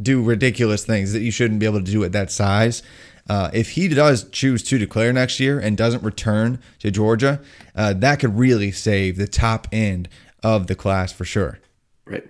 do 0.00 0.22
ridiculous 0.22 0.84
things 0.84 1.12
that 1.12 1.20
you 1.20 1.30
shouldn't 1.30 1.60
be 1.60 1.66
able 1.66 1.78
to 1.78 1.90
do 1.90 2.02
at 2.04 2.12
that 2.12 2.30
size. 2.30 2.82
Uh, 3.28 3.50
if 3.52 3.70
he 3.70 3.86
does 3.86 4.28
choose 4.30 4.62
to 4.62 4.78
declare 4.78 5.12
next 5.12 5.38
year 5.38 5.60
and 5.60 5.76
doesn't 5.76 6.02
return 6.02 6.60
to 6.78 6.90
Georgia, 6.90 7.40
uh, 7.76 7.92
that 7.92 8.18
could 8.18 8.36
really 8.36 8.72
save 8.72 9.16
the 9.16 9.28
top 9.28 9.68
end 9.70 10.08
of 10.42 10.66
the 10.66 10.74
class 10.74 11.12
for 11.12 11.24
sure. 11.24 11.58
Right. 12.06 12.26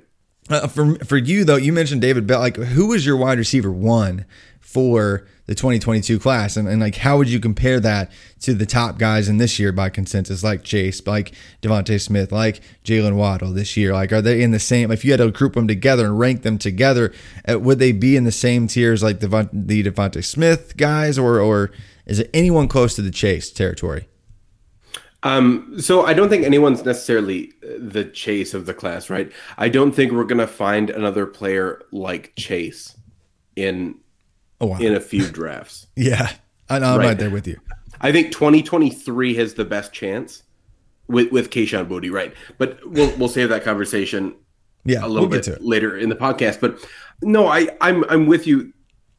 Uh, 0.50 0.66
for 0.66 0.97
for 0.97 1.16
you 1.16 1.45
though, 1.45 1.57
you 1.57 1.73
mentioned 1.73 2.00
David 2.00 2.26
Bell. 2.26 2.40
Like, 2.40 2.57
who 2.57 2.88
was 2.88 3.07
your 3.07 3.16
wide 3.16 3.38
receiver 3.38 3.71
one 3.71 4.26
for 4.59 5.26
the 5.47 5.54
2022 5.54 6.19
class, 6.19 6.57
and, 6.57 6.69
and 6.69 6.80
like 6.80 6.97
how 6.97 7.19
would 7.19 7.28
you 7.28 7.38
compare 7.40 7.78
that 7.80 8.11
to 8.40 8.54
the 8.54 8.66
top 8.66 8.99
guys 8.99 9.28
in 9.28 9.38
this 9.38 9.59
year 9.59 9.71
by 9.71 9.88
consensus, 9.88 10.42
like 10.42 10.64
Chase, 10.64 11.07
like 11.07 11.33
DeVonta 11.62 12.00
Smith, 12.00 12.33
like 12.33 12.61
Jaylen 12.85 13.14
Waddle 13.14 13.52
this 13.52 13.76
year? 13.76 13.92
Like, 13.92 14.12
are 14.12 14.21
they 14.21 14.42
in 14.42 14.50
the 14.50 14.59
same? 14.59 14.90
If 14.90 15.04
you 15.04 15.12
had 15.12 15.19
to 15.19 15.30
group 15.30 15.54
them 15.54 15.69
together 15.69 16.04
and 16.04 16.19
rank 16.19 16.42
them 16.42 16.59
together, 16.59 17.12
uh, 17.49 17.61
would 17.61 17.78
they 17.78 17.92
be 17.92 18.16
in 18.16 18.25
the 18.25 18.33
same 18.33 18.66
tiers 18.66 19.04
like 19.04 19.21
Devon, 19.21 19.49
the 19.52 19.85
DeVonta 19.85 20.25
Smith 20.25 20.76
guys, 20.76 21.16
or 21.16 21.38
or 21.38 21.71
is 22.07 22.19
it 22.19 22.30
anyone 22.35 22.66
close 22.66 22.97
to 22.97 23.02
the 23.02 23.12
Chase 23.12 23.52
territory? 23.52 24.09
Um, 25.23 25.75
so 25.79 26.07
I 26.07 26.15
don't 26.15 26.29
think 26.31 26.45
anyone's 26.45 26.85
necessarily 26.85 27.53
uh, 27.62 27.69
the 27.79 28.05
chase 28.05 28.55
of 28.55 28.67
the 28.67 28.73
class, 28.75 29.11
right? 29.11 29.31
I 29.59 29.69
don't 29.69 29.93
think 29.93 30.12
we're 30.12 30.25
gonna 30.25 30.47
find 30.47 30.89
another 30.91 31.27
player 31.27 31.83
like 31.93 32.33
Chase 32.37 32.97
in 33.57 33.97
Oh 34.62 34.67
wow, 34.67 34.79
in 34.79 34.95
a 34.95 35.00
few 35.00 35.27
drafts. 35.29 35.87
yeah, 35.97 36.31
I 36.69 36.79
know, 36.79 36.93
I'm 36.95 36.99
Right. 36.99 37.07
right 37.09 37.19
there 37.19 37.31
with 37.31 37.47
you. 37.47 37.59
I 38.00 38.12
think 38.12 38.33
2023 38.33 39.35
has 39.35 39.55
the 39.55 39.65
best 39.65 39.93
chance 39.93 40.43
with 41.07 41.31
with 41.33 41.50
Kayshon 41.50 41.87
Boutte, 41.87 42.11
right? 42.11 42.33
But 42.57 42.79
we'll 42.89 43.15
we'll 43.19 43.29
save 43.29 43.50
that 43.50 43.62
conversation 43.62 44.35
Yeah, 44.85 45.05
a 45.05 45.09
little 45.09 45.29
we'll 45.29 45.41
bit 45.41 45.61
later 45.62 45.99
in 45.99 46.09
the 46.09 46.17
podcast. 46.17 46.61
But 46.61 46.79
no, 47.23 47.47
I 47.49 47.69
I'm 47.83 48.05
I'm 48.09 48.27
with 48.27 48.47
you. 48.47 48.73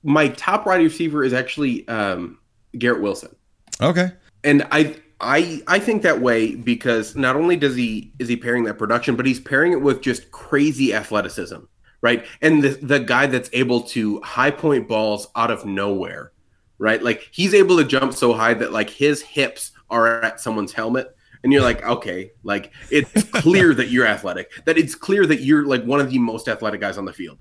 My 0.04 0.30
top 0.30 0.66
wide 0.66 0.82
receiver 0.82 1.24
is 1.24 1.32
actually 1.34 1.88
um, 1.88 2.40
Garrett 2.76 3.02
Wilson. 3.04 3.36
Okay, 3.80 4.12
and 4.44 4.66
I 4.72 4.96
I 5.22 5.62
I 5.68 5.80
think 5.80 6.02
that 6.02 6.20
way 6.20 6.56
because 6.56 7.16
not 7.16 7.36
only 7.36 7.56
does 7.56 7.76
he 7.76 8.12
is 8.20 8.28
he 8.28 8.36
pairing 8.36 8.64
that 8.66 8.78
production, 8.78 9.16
but 9.16 9.26
he's 9.26 9.40
pairing 9.40 9.72
it 9.72 9.82
with 9.82 10.02
just 10.02 10.32
crazy 10.32 10.94
athleticism, 10.94 11.60
right? 12.02 12.26
And 12.42 12.64
the 12.64 12.70
the 12.70 13.00
guy 13.00 13.28
that's 13.28 13.50
able 13.54 13.82
to 13.84 14.20
high 14.22 14.52
point 14.52 14.88
balls 14.88 15.28
out 15.36 15.52
of 15.52 15.66
nowhere, 15.66 16.32
right? 16.80 17.02
Like 17.02 17.28
he's 17.32 17.54
able 17.54 17.78
to 17.78 17.84
jump 17.84 18.14
so 18.14 18.34
high 18.34 18.56
that 18.56 18.72
like 18.72 18.90
his 18.90 19.22
hips 19.22 19.72
are 19.90 20.24
at 20.24 20.40
someone's 20.40 20.74
helmet. 20.74 21.16
And 21.44 21.52
you're 21.52 21.64
like, 21.64 21.84
okay, 21.84 22.32
like 22.44 22.72
it's 22.90 23.24
clear 23.32 23.74
that 23.74 23.90
you're 23.90 24.06
athletic. 24.06 24.52
That 24.66 24.78
it's 24.78 24.96
clear 24.96 25.26
that 25.28 25.42
you're 25.42 25.66
like 25.66 25.84
one 25.84 26.00
of 26.00 26.10
the 26.10 26.20
most 26.20 26.48
athletic 26.48 26.82
guys 26.82 26.98
on 26.98 27.06
the 27.06 27.14
field 27.14 27.40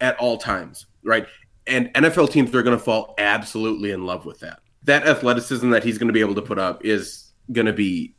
at 0.00 0.16
all 0.18 0.38
times, 0.38 0.86
right? 1.02 1.26
And 1.66 1.92
NFL 1.94 2.30
teams 2.30 2.54
are 2.54 2.62
going 2.62 2.76
to 2.76 2.82
fall 2.82 3.14
absolutely 3.18 3.90
in 3.90 4.06
love 4.06 4.24
with 4.24 4.40
that. 4.40 4.60
That 4.86 5.06
athleticism 5.06 5.70
that 5.70 5.84
he's 5.84 5.98
going 5.98 6.08
to 6.08 6.12
be 6.12 6.20
able 6.20 6.34
to 6.34 6.42
put 6.42 6.58
up 6.58 6.84
is 6.84 7.30
going 7.52 7.66
to 7.66 7.72
be 7.72 8.14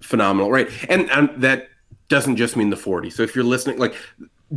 phenomenal, 0.00 0.50
right? 0.50 0.68
And, 0.88 1.10
and 1.10 1.30
that 1.42 1.68
doesn't 2.08 2.36
just 2.36 2.56
mean 2.56 2.70
the 2.70 2.76
40. 2.76 3.10
So 3.10 3.22
if 3.22 3.34
you're 3.34 3.44
listening, 3.44 3.78
like, 3.78 3.94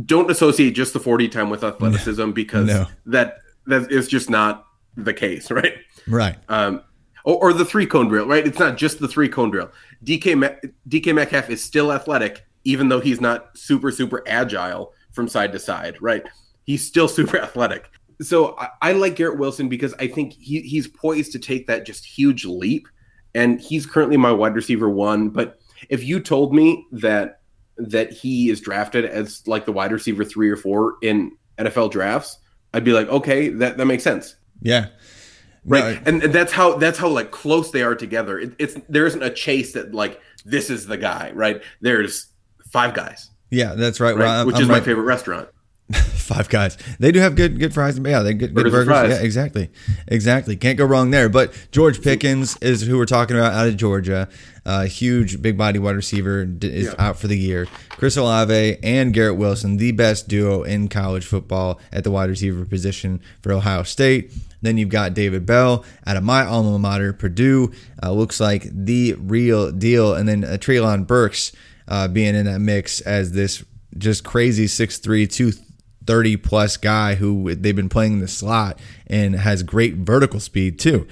don't 0.06 0.30
associate 0.30 0.70
just 0.72 0.92
the 0.92 1.00
40 1.00 1.28
time 1.28 1.50
with 1.50 1.64
athleticism 1.64 2.30
because 2.42 2.66
No. 2.68 2.86
that 3.06 3.38
that 3.66 3.90
is 3.92 4.08
just 4.08 4.30
not 4.30 4.66
the 4.96 5.12
case, 5.12 5.50
right? 5.50 5.74
right. 6.08 6.36
Um, 6.48 6.82
or, 7.24 7.36
or 7.36 7.52
the 7.52 7.64
three 7.64 7.86
cone 7.86 8.08
drill, 8.08 8.26
right? 8.26 8.46
It's 8.46 8.58
not 8.58 8.76
just 8.76 8.98
the 9.00 9.08
three 9.08 9.28
cone 9.28 9.50
drill. 9.50 9.70
DK 10.04 10.38
Me- 10.38 10.70
DK 10.88 11.14
Metcalf 11.14 11.50
is 11.50 11.62
still 11.62 11.92
athletic. 11.92 12.44
even 12.64 12.88
though 12.88 13.00
he's 13.00 13.20
not 13.20 13.56
super 13.56 13.90
super 13.90 14.22
agile 14.26 14.92
from 15.12 15.26
side 15.28 15.52
to 15.52 15.58
side, 15.58 15.96
right? 16.00 16.22
He's 16.64 16.86
still 16.86 17.08
super 17.18 17.38
athletic. 17.38 17.90
So 18.20 18.56
I, 18.58 18.68
I 18.82 18.92
like 18.92 19.16
Garrett 19.16 19.38
Wilson 19.38 19.68
because 19.68 19.94
I 19.98 20.06
think 20.06 20.32
he, 20.34 20.60
he's 20.60 20.86
poised 20.88 21.32
to 21.32 21.38
take 21.38 21.66
that 21.68 21.86
just 21.86 22.04
huge 22.04 22.44
leap, 22.44 22.86
and 23.34 23.60
he's 23.60 23.86
currently 23.86 24.16
my 24.16 24.32
wide 24.32 24.54
receiver 24.54 24.90
one. 24.90 25.30
But 25.30 25.58
if 25.88 26.04
you 26.04 26.20
told 26.20 26.54
me 26.54 26.84
that 26.92 27.40
that 27.78 28.12
he 28.12 28.50
is 28.50 28.60
drafted 28.60 29.06
as 29.06 29.42
like 29.46 29.64
the 29.64 29.72
wide 29.72 29.90
receiver 29.92 30.24
three 30.24 30.50
or 30.50 30.56
four 30.56 30.96
in 31.02 31.32
NFL 31.58 31.90
drafts, 31.90 32.38
I'd 32.74 32.84
be 32.84 32.92
like, 32.92 33.08
okay, 33.08 33.48
that 33.48 33.78
that 33.78 33.86
makes 33.86 34.02
sense. 34.04 34.36
Yeah. 34.60 34.88
right. 35.64 35.94
No, 35.94 36.02
and, 36.12 36.22
and 36.24 36.32
that's 36.34 36.52
how 36.52 36.76
that's 36.76 36.98
how 36.98 37.08
like 37.08 37.30
close 37.30 37.70
they 37.70 37.82
are 37.82 37.94
together. 37.94 38.38
It, 38.38 38.52
it's 38.58 38.76
there 38.88 39.06
isn't 39.06 39.22
a 39.22 39.30
chase 39.30 39.72
that 39.72 39.94
like 39.94 40.20
this 40.44 40.68
is 40.68 40.86
the 40.86 40.96
guy 40.98 41.32
right? 41.34 41.62
There's 41.80 42.26
five 42.70 42.92
guys. 42.92 43.30
Yeah, 43.50 43.74
that's 43.74 43.98
right. 43.98 44.14
right? 44.14 44.24
Well, 44.24 44.30
I'm- 44.30 44.46
which 44.46 44.56
I'm 44.56 44.62
is 44.62 44.68
my 44.68 44.74
right- 44.74 44.84
favorite 44.84 45.04
restaurant 45.04 45.48
Five 46.14 46.48
guys. 46.48 46.76
They 47.00 47.10
do 47.10 47.18
have 47.18 47.34
good 47.34 47.58
good 47.58 47.74
fries. 47.74 47.98
Yeah, 47.98 48.20
they 48.22 48.34
good, 48.34 48.54
good 48.54 48.64
Burgers 48.64 48.86
and. 48.86 49.10
Yeah, 49.10 49.20
exactly, 49.20 49.70
exactly. 50.06 50.56
Can't 50.56 50.78
go 50.78 50.84
wrong 50.84 51.10
there. 51.10 51.28
But 51.28 51.52
George 51.72 52.00
Pickens 52.02 52.56
is 52.58 52.82
who 52.82 52.96
we're 52.96 53.06
talking 53.06 53.36
about 53.36 53.52
out 53.52 53.66
of 53.66 53.76
Georgia. 53.76 54.28
Uh, 54.64 54.84
huge, 54.84 55.42
big 55.42 55.56
body 55.58 55.78
wide 55.78 55.96
receiver 55.96 56.46
is 56.62 56.86
Yeah. 56.86 56.94
out 56.98 57.18
for 57.18 57.26
the 57.26 57.36
year. 57.36 57.66
Chris 57.90 58.16
Olave 58.16 58.78
and 58.82 59.12
Garrett 59.12 59.36
Wilson, 59.36 59.78
the 59.78 59.90
best 59.92 60.28
duo 60.28 60.62
in 60.62 60.88
college 60.88 61.24
football 61.26 61.80
at 61.92 62.04
the 62.04 62.10
wide 62.10 62.28
receiver 62.30 62.64
position 62.64 63.20
for 63.42 63.52
Ohio 63.52 63.82
State. 63.82 64.32
Then 64.62 64.76
you've 64.76 64.90
got 64.90 65.14
David 65.14 65.46
Bell 65.46 65.84
out 66.06 66.16
of 66.16 66.22
my 66.22 66.44
alma 66.44 66.78
mater, 66.78 67.12
Purdue. 67.12 67.72
Uh, 68.02 68.12
looks 68.12 68.38
like 68.38 68.68
the 68.72 69.14
real 69.14 69.72
deal. 69.72 70.14
And 70.14 70.28
then 70.28 70.44
uh, 70.44 70.58
Treylon 70.60 71.06
Burks 71.06 71.52
uh, 71.88 72.06
being 72.06 72.34
in 72.36 72.44
that 72.46 72.60
mix 72.60 73.00
as 73.00 73.32
this 73.32 73.64
just 73.98 74.22
crazy 74.22 74.66
6'3", 74.66 75.26
230 75.28 75.66
plus 76.06 76.76
guy 76.76 77.14
who 77.14 77.54
they've 77.54 77.76
been 77.76 77.88
playing 77.88 78.14
in 78.14 78.20
the 78.20 78.28
slot 78.28 78.78
and 79.06 79.34
has 79.34 79.62
great 79.62 79.94
vertical 79.96 80.40
speed 80.40 80.78
too. 80.78 81.06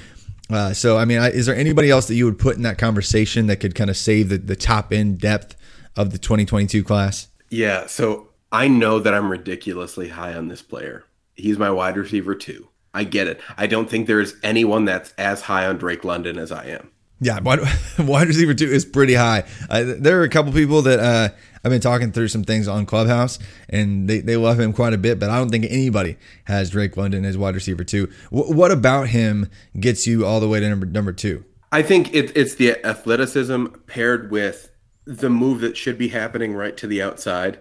Uh, 0.51 0.73
so, 0.73 0.97
I 0.97 1.05
mean, 1.05 1.19
is 1.23 1.47
there 1.47 1.55
anybody 1.55 1.91
else 1.91 2.09
that 2.09 2.15
you 2.15 2.25
would 2.25 2.39
put 2.39 2.57
in 2.57 2.63
that 2.63 2.79
conversation 2.79 3.47
that 3.49 3.57
could 3.57 3.75
kind 3.75 3.91
of 3.91 3.97
save 3.97 4.31
the, 4.31 4.39
the 4.39 4.57
top 4.57 4.93
end 4.93 5.19
depth 5.19 5.57
of 5.97 6.11
the 6.11 6.19
2022 6.19 6.85
class? 6.85 7.29
yeah 7.51 7.87
so 7.87 8.29
i 8.53 8.69
know 8.69 8.99
that 9.01 9.15
i'm 9.15 9.31
ridiculously 9.31 10.09
high 10.09 10.35
on 10.35 10.49
this 10.49 10.61
player 10.61 11.03
he's 11.35 11.57
my 11.59 11.71
wide 11.71 11.97
receiver 11.97 12.35
too 12.35 12.69
i 12.93 13.03
get 13.05 13.27
it 13.27 13.41
i 13.57 13.67
don't 13.67 13.89
think 13.89 14.07
there's 14.07 14.35
anyone 14.43 14.85
that's 14.85 15.15
as 15.17 15.41
high 15.41 15.65
on 15.67 15.79
drake 15.79 16.05
london 16.05 16.39
as 16.39 16.53
i 16.53 16.67
am 16.67 16.91
Yeah, 17.21 17.41
wide, 17.41 17.61
wide 17.99 18.29
receiver 18.29 18.53
two 18.55 18.67
is 18.67 18.85
pretty 18.85 19.15
high. 19.15 19.45
Uh, 19.71 19.95
there 19.99 20.21
are 20.21 20.25
a 20.25 20.29
couple 20.29 20.53
people 20.53 20.83
that 20.83 21.01
uh, 21.01 21.31
I've 21.65 21.71
been 21.71 21.81
talking 21.81 22.13
through 22.13 22.29
some 22.29 22.45
things 22.45 22.69
on 22.69 22.87
Clubhouse, 22.87 23.39
and 23.69 24.09
they, 24.09 24.21
they 24.21 24.37
love 24.37 24.59
him 24.61 24.73
quite 24.73 24.93
a 24.93 24.99
bit. 24.99 25.19
But 25.19 25.31
I 25.31 25.39
don't 25.39 25.51
think 25.51 25.65
anybody 25.69 26.17
has 26.45 26.71
Drake 26.71 26.97
London 26.97 27.25
as 27.25 27.37
wide 27.39 27.55
receiver 27.55 27.85
two. 27.85 28.09
W- 28.33 28.55
what 28.55 28.71
about 28.71 29.09
him 29.09 29.49
gets 29.79 30.07
you 30.07 30.25
all 30.27 30.41
the 30.41 30.49
way 30.49 30.61
to 30.61 30.69
number 30.69 30.87
number 30.87 31.13
two? 31.13 31.45
i 31.71 31.83
think 31.83 32.15
it, 32.15 32.35
it's 32.35 32.55
the 32.55 32.83
athleticism 32.87 33.67
paired 33.87 34.31
with 34.31 34.71
the 35.05 35.29
move 35.29 35.61
that 35.61 35.77
should 35.77 35.99
be 35.99 36.09
happening 36.09 36.55
right 36.55 36.79
to 36.79 36.87
the 36.87 37.03
outside 37.03 37.61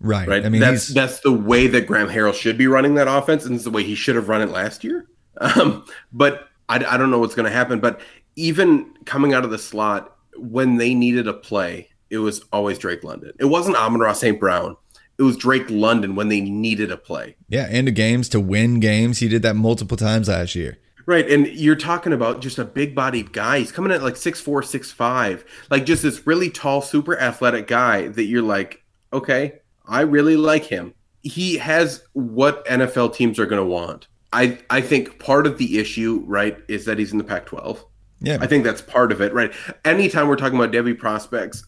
Right. 0.00 0.28
right? 0.28 0.44
I 0.44 0.48
mean, 0.50 0.60
that's 0.60 0.88
he's, 0.88 0.94
that's 0.94 1.20
the 1.20 1.32
way 1.32 1.68
that 1.68 1.86
Graham 1.86 2.08
Harrell 2.08 2.34
should 2.34 2.58
be 2.58 2.66
running 2.66 2.96
that 2.96 3.08
offense, 3.08 3.46
and 3.46 3.54
it's 3.54 3.64
the 3.64 3.70
way 3.70 3.82
he 3.82 3.94
should 3.94 4.14
have 4.16 4.28
run 4.28 4.42
it 4.42 4.50
last 4.50 4.84
year. 4.84 5.06
Um, 5.38 5.84
but 6.12 6.48
I, 6.68 6.76
I 6.76 6.96
don't 6.96 7.10
know 7.10 7.18
what's 7.18 7.34
going 7.34 7.44
to 7.44 7.52
happen. 7.56 7.78
But 7.78 8.00
even 8.36 8.92
coming 9.04 9.34
out 9.34 9.44
of 9.44 9.50
the 9.50 9.58
slot, 9.58 10.16
when 10.36 10.76
they 10.78 10.94
needed 10.94 11.28
a 11.28 11.34
play, 11.34 11.90
it 12.10 12.18
was 12.18 12.44
always 12.52 12.78
Drake 12.78 13.04
London. 13.04 13.32
It 13.38 13.46
wasn't 13.46 13.76
Amon-Ra 13.76 14.12
St. 14.12 14.38
Brown. 14.38 14.76
It 15.18 15.22
was 15.22 15.36
Drake 15.36 15.70
London 15.70 16.14
when 16.14 16.28
they 16.28 16.40
needed 16.40 16.90
a 16.90 16.96
play. 16.96 17.36
yeah, 17.48 17.68
into 17.70 17.90
games 17.90 18.28
to 18.30 18.40
win 18.40 18.80
games. 18.80 19.18
He 19.18 19.28
did 19.28 19.42
that 19.42 19.56
multiple 19.56 19.96
times 19.96 20.28
last 20.28 20.54
year. 20.54 20.78
Right. 21.06 21.30
And 21.30 21.46
you're 21.46 21.76
talking 21.76 22.12
about 22.12 22.40
just 22.40 22.58
a 22.58 22.64
big 22.64 22.94
bodied 22.94 23.32
guy. 23.32 23.60
He's 23.60 23.70
coming 23.70 23.92
at 23.92 24.02
like 24.02 24.16
six 24.16 24.40
four, 24.40 24.62
six 24.62 24.90
five, 24.90 25.44
like 25.70 25.86
just 25.86 26.02
this 26.02 26.26
really 26.26 26.50
tall, 26.50 26.82
super 26.82 27.18
athletic 27.18 27.68
guy 27.68 28.08
that 28.08 28.24
you're 28.24 28.42
like, 28.42 28.82
okay, 29.12 29.60
I 29.86 30.00
really 30.00 30.36
like 30.36 30.64
him. 30.64 30.94
He 31.22 31.58
has 31.58 32.02
what 32.12 32.66
NFL 32.66 33.14
teams 33.14 33.38
are 33.38 33.46
going 33.46 33.62
to 33.62 33.66
want. 33.66 34.08
I, 34.32 34.58
I 34.68 34.80
think 34.80 35.20
part 35.20 35.46
of 35.46 35.58
the 35.58 35.78
issue, 35.78 36.24
right, 36.26 36.58
is 36.68 36.84
that 36.86 36.98
he's 36.98 37.12
in 37.12 37.18
the 37.18 37.24
Pac 37.24 37.46
12. 37.46 37.84
Yeah. 38.20 38.38
I 38.40 38.46
think 38.48 38.64
that's 38.64 38.82
part 38.82 39.12
of 39.12 39.20
it, 39.20 39.32
right? 39.32 39.52
Anytime 39.84 40.26
we're 40.28 40.36
talking 40.36 40.58
about 40.58 40.72
Devy 40.72 40.98
prospects, 40.98 41.64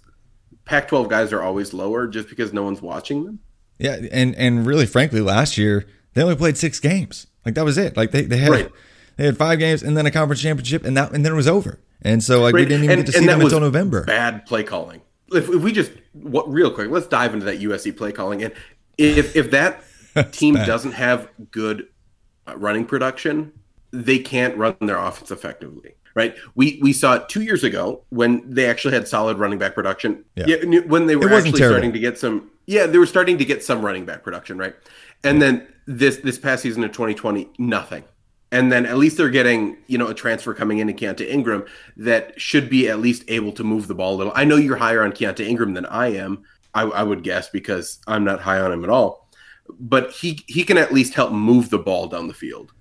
Pac 0.68 0.88
12 0.88 1.08
guys 1.08 1.32
are 1.32 1.42
always 1.42 1.72
lower 1.74 2.06
just 2.06 2.28
because 2.28 2.52
no 2.52 2.62
one's 2.62 2.80
watching 2.82 3.24
them. 3.24 3.38
Yeah, 3.78 3.96
and 4.12 4.34
and 4.36 4.66
really, 4.66 4.86
frankly, 4.86 5.20
last 5.20 5.56
year 5.56 5.86
they 6.14 6.22
only 6.22 6.36
played 6.36 6.56
six 6.56 6.78
games. 6.80 7.26
Like 7.44 7.54
that 7.54 7.64
was 7.64 7.78
it. 7.78 7.96
Like 7.96 8.10
they, 8.10 8.22
they 8.22 8.36
had 8.38 8.50
Right. 8.50 8.70
they 9.16 9.24
had 9.26 9.36
five 9.36 9.58
games 9.58 9.82
and 9.82 9.96
then 9.96 10.04
a 10.04 10.10
conference 10.10 10.42
championship, 10.42 10.84
and 10.84 10.96
that 10.96 11.12
and 11.12 11.24
then 11.24 11.32
it 11.32 11.36
was 11.36 11.48
over. 11.48 11.80
And 12.02 12.22
so 12.22 12.42
like 12.42 12.54
we 12.54 12.64
didn't 12.64 12.84
even 12.84 12.98
And- 12.98 13.06
get 13.06 13.12
to 13.12 13.18
see 13.18 13.26
them 13.26 13.40
until 13.40 13.60
November. 13.60 14.04
Bad 14.04 14.46
play 14.46 14.62
calling. 14.62 15.00
If, 15.32 15.48
if 15.48 15.62
we 15.62 15.72
just 15.72 15.92
what 16.12 16.50
real 16.52 16.70
quick, 16.70 16.90
let's 16.90 17.06
dive 17.06 17.34
into 17.34 17.46
that 17.46 17.60
USC 17.60 17.96
play 17.96 18.12
calling. 18.12 18.42
And 18.42 18.52
if 18.98 19.34
if 19.36 19.50
that 19.52 19.82
team 20.32 20.54
bad. 20.54 20.66
doesn't 20.66 20.92
have 20.92 21.28
good 21.50 21.86
uh, 22.46 22.56
running 22.56 22.84
production, 22.84 23.52
they 23.92 24.18
can't 24.18 24.56
run 24.56 24.74
their 24.80 24.98
offense 24.98 25.30
effectively. 25.30 25.94
Right? 26.18 26.34
We 26.56 26.80
we 26.82 26.92
saw 26.92 27.14
it 27.14 27.28
two 27.28 27.42
years 27.42 27.62
ago 27.62 28.02
when 28.08 28.42
they 28.52 28.66
actually 28.66 28.94
had 28.94 29.06
solid 29.06 29.38
running 29.38 29.60
back 29.60 29.74
production. 29.74 30.24
Yeah. 30.34 30.56
n- 30.56 30.88
when 30.88 31.06
they 31.06 31.14
were 31.14 31.32
actually 31.32 31.52
terrible. 31.52 31.76
starting 31.76 31.92
to 31.92 32.00
get 32.00 32.18
some. 32.18 32.50
Yeah, 32.66 32.86
they 32.86 32.98
were 32.98 33.06
starting 33.06 33.38
to 33.38 33.44
get 33.44 33.62
some 33.62 33.84
running 33.84 34.04
back 34.04 34.24
production. 34.24 34.58
Right? 34.58 34.74
And 35.22 35.40
then 35.40 35.68
this 35.86 36.16
this 36.16 36.36
past 36.36 36.64
season 36.64 36.82
of 36.82 36.90
2020, 36.90 37.50
nothing. 37.58 38.02
And 38.50 38.72
then 38.72 38.84
at 38.84 38.96
least 38.96 39.16
they're 39.16 39.28
getting, 39.28 39.76
you 39.86 39.98
know, 39.98 40.08
a 40.08 40.14
transfer 40.14 40.54
coming 40.54 40.78
in 40.78 40.86
to 40.88 40.92
Keaontay 40.92 41.28
Ingram 41.28 41.66
that 41.98 42.40
should 42.40 42.68
be 42.68 42.88
at 42.88 42.98
least 42.98 43.24
able 43.28 43.52
to 43.52 43.62
move 43.62 43.86
the 43.86 43.94
ball 43.94 44.14
a 44.14 44.16
little. 44.16 44.32
I 44.34 44.44
know 44.44 44.56
you're 44.56 44.76
higher 44.76 45.04
on 45.04 45.12
Keaontay 45.12 45.46
Ingram 45.46 45.74
than 45.74 45.86
I 45.86 46.08
am. 46.14 46.44
I, 46.74 46.82
I 46.82 47.02
would 47.02 47.22
guess 47.22 47.48
because 47.50 47.98
I'm 48.06 48.24
not 48.24 48.40
high 48.40 48.60
on 48.60 48.72
him 48.72 48.84
at 48.84 48.90
all. 48.90 49.28
But 49.78 50.12
he 50.12 50.42
he 50.46 50.64
can 50.64 50.78
at 50.78 50.92
least 50.92 51.14
help 51.14 51.30
move 51.30 51.68
the 51.68 51.78
ball 51.78 52.06
down 52.08 52.26
the 52.26 52.34
field. 52.34 52.72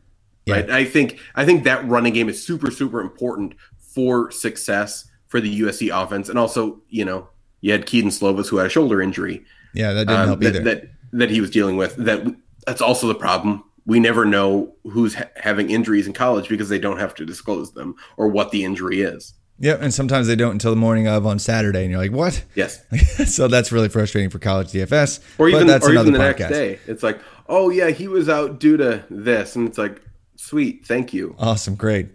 Right. 0.53 0.69
I 0.69 0.86
think 0.86 1.19
I 1.36 1.45
think 1.45 1.63
that 1.63 1.88
running 1.88 2.13
game 2.13 2.29
is 2.29 2.43
super, 2.45 2.71
super 2.71 3.01
important 3.01 3.55
for 3.79 4.31
success 4.31 5.05
for 5.27 5.41
the 5.41 5.62
USC 5.62 5.89
offense. 5.93 6.29
And 6.29 6.38
also, 6.39 6.81
you 6.89 7.03
know, 7.05 7.27
you 7.62 7.71
had 7.71 7.86
Kedon 7.86 8.12
Slovis 8.12 8.47
who 8.47 8.57
had 8.57 8.67
a 8.67 8.69
shoulder 8.69 9.01
injury 9.01 9.43
Yeah, 9.73 9.93
that 9.93 10.07
didn't 10.07 10.21
um, 10.21 10.27
help 10.27 10.39
that, 10.41 10.55
either. 10.55 10.63
that 10.63 10.89
that 11.13 11.29
he 11.29 11.41
was 11.41 11.49
dealing 11.49 11.77
with. 11.77 11.95
That 11.97 12.25
that's 12.65 12.81
also 12.81 13.07
the 13.07 13.15
problem. 13.15 13.63
We 13.86 13.99
never 13.99 14.25
know 14.25 14.75
who's 14.83 15.15
ha- 15.15 15.29
having 15.38 15.69
injuries 15.69 16.07
in 16.07 16.13
college 16.13 16.49
because 16.49 16.67
they 16.69 16.79
don't 16.79 16.99
have 16.99 17.15
to 17.15 17.25
disclose 17.25 17.71
them 17.71 17.95
or 18.17 18.27
what 18.27 18.51
the 18.51 18.65
injury 18.65 19.01
is. 19.01 19.33
Yep, 19.60 19.81
and 19.81 19.93
sometimes 19.93 20.27
they 20.27 20.36
don't 20.36 20.51
until 20.51 20.69
the 20.71 20.77
morning 20.77 21.07
of 21.07 21.25
on 21.25 21.39
Saturday, 21.39 21.81
and 21.81 21.89
you're 21.89 21.99
like, 21.99 22.12
"What?" 22.12 22.43
Yes, 22.53 22.83
so 23.33 23.47
that's 23.47 23.71
really 23.71 23.89
frustrating 23.89 24.29
for 24.29 24.38
college 24.38 24.67
DFS. 24.67 25.19
or 25.39 25.49
but 25.49 25.55
even 25.55 25.67
that's 25.67 25.88
or 25.88 25.91
another 25.91 26.10
even 26.10 26.13
the 26.13 26.25
podcast. 26.25 26.39
next 26.39 26.51
day, 26.51 26.79
it's 26.86 27.01
like, 27.01 27.19
oh 27.49 27.69
yeah, 27.69 27.89
he 27.89 28.07
was 28.07 28.29
out 28.29 28.60
due 28.60 28.77
to 28.77 29.03
this, 29.10 29.55
and 29.55 29.67
it's 29.67 29.79
like, 29.79 29.99
sweet, 30.38 30.86
thank 30.86 31.13
you. 31.13 31.36
Awesome, 31.38 31.76
great, 31.76 32.08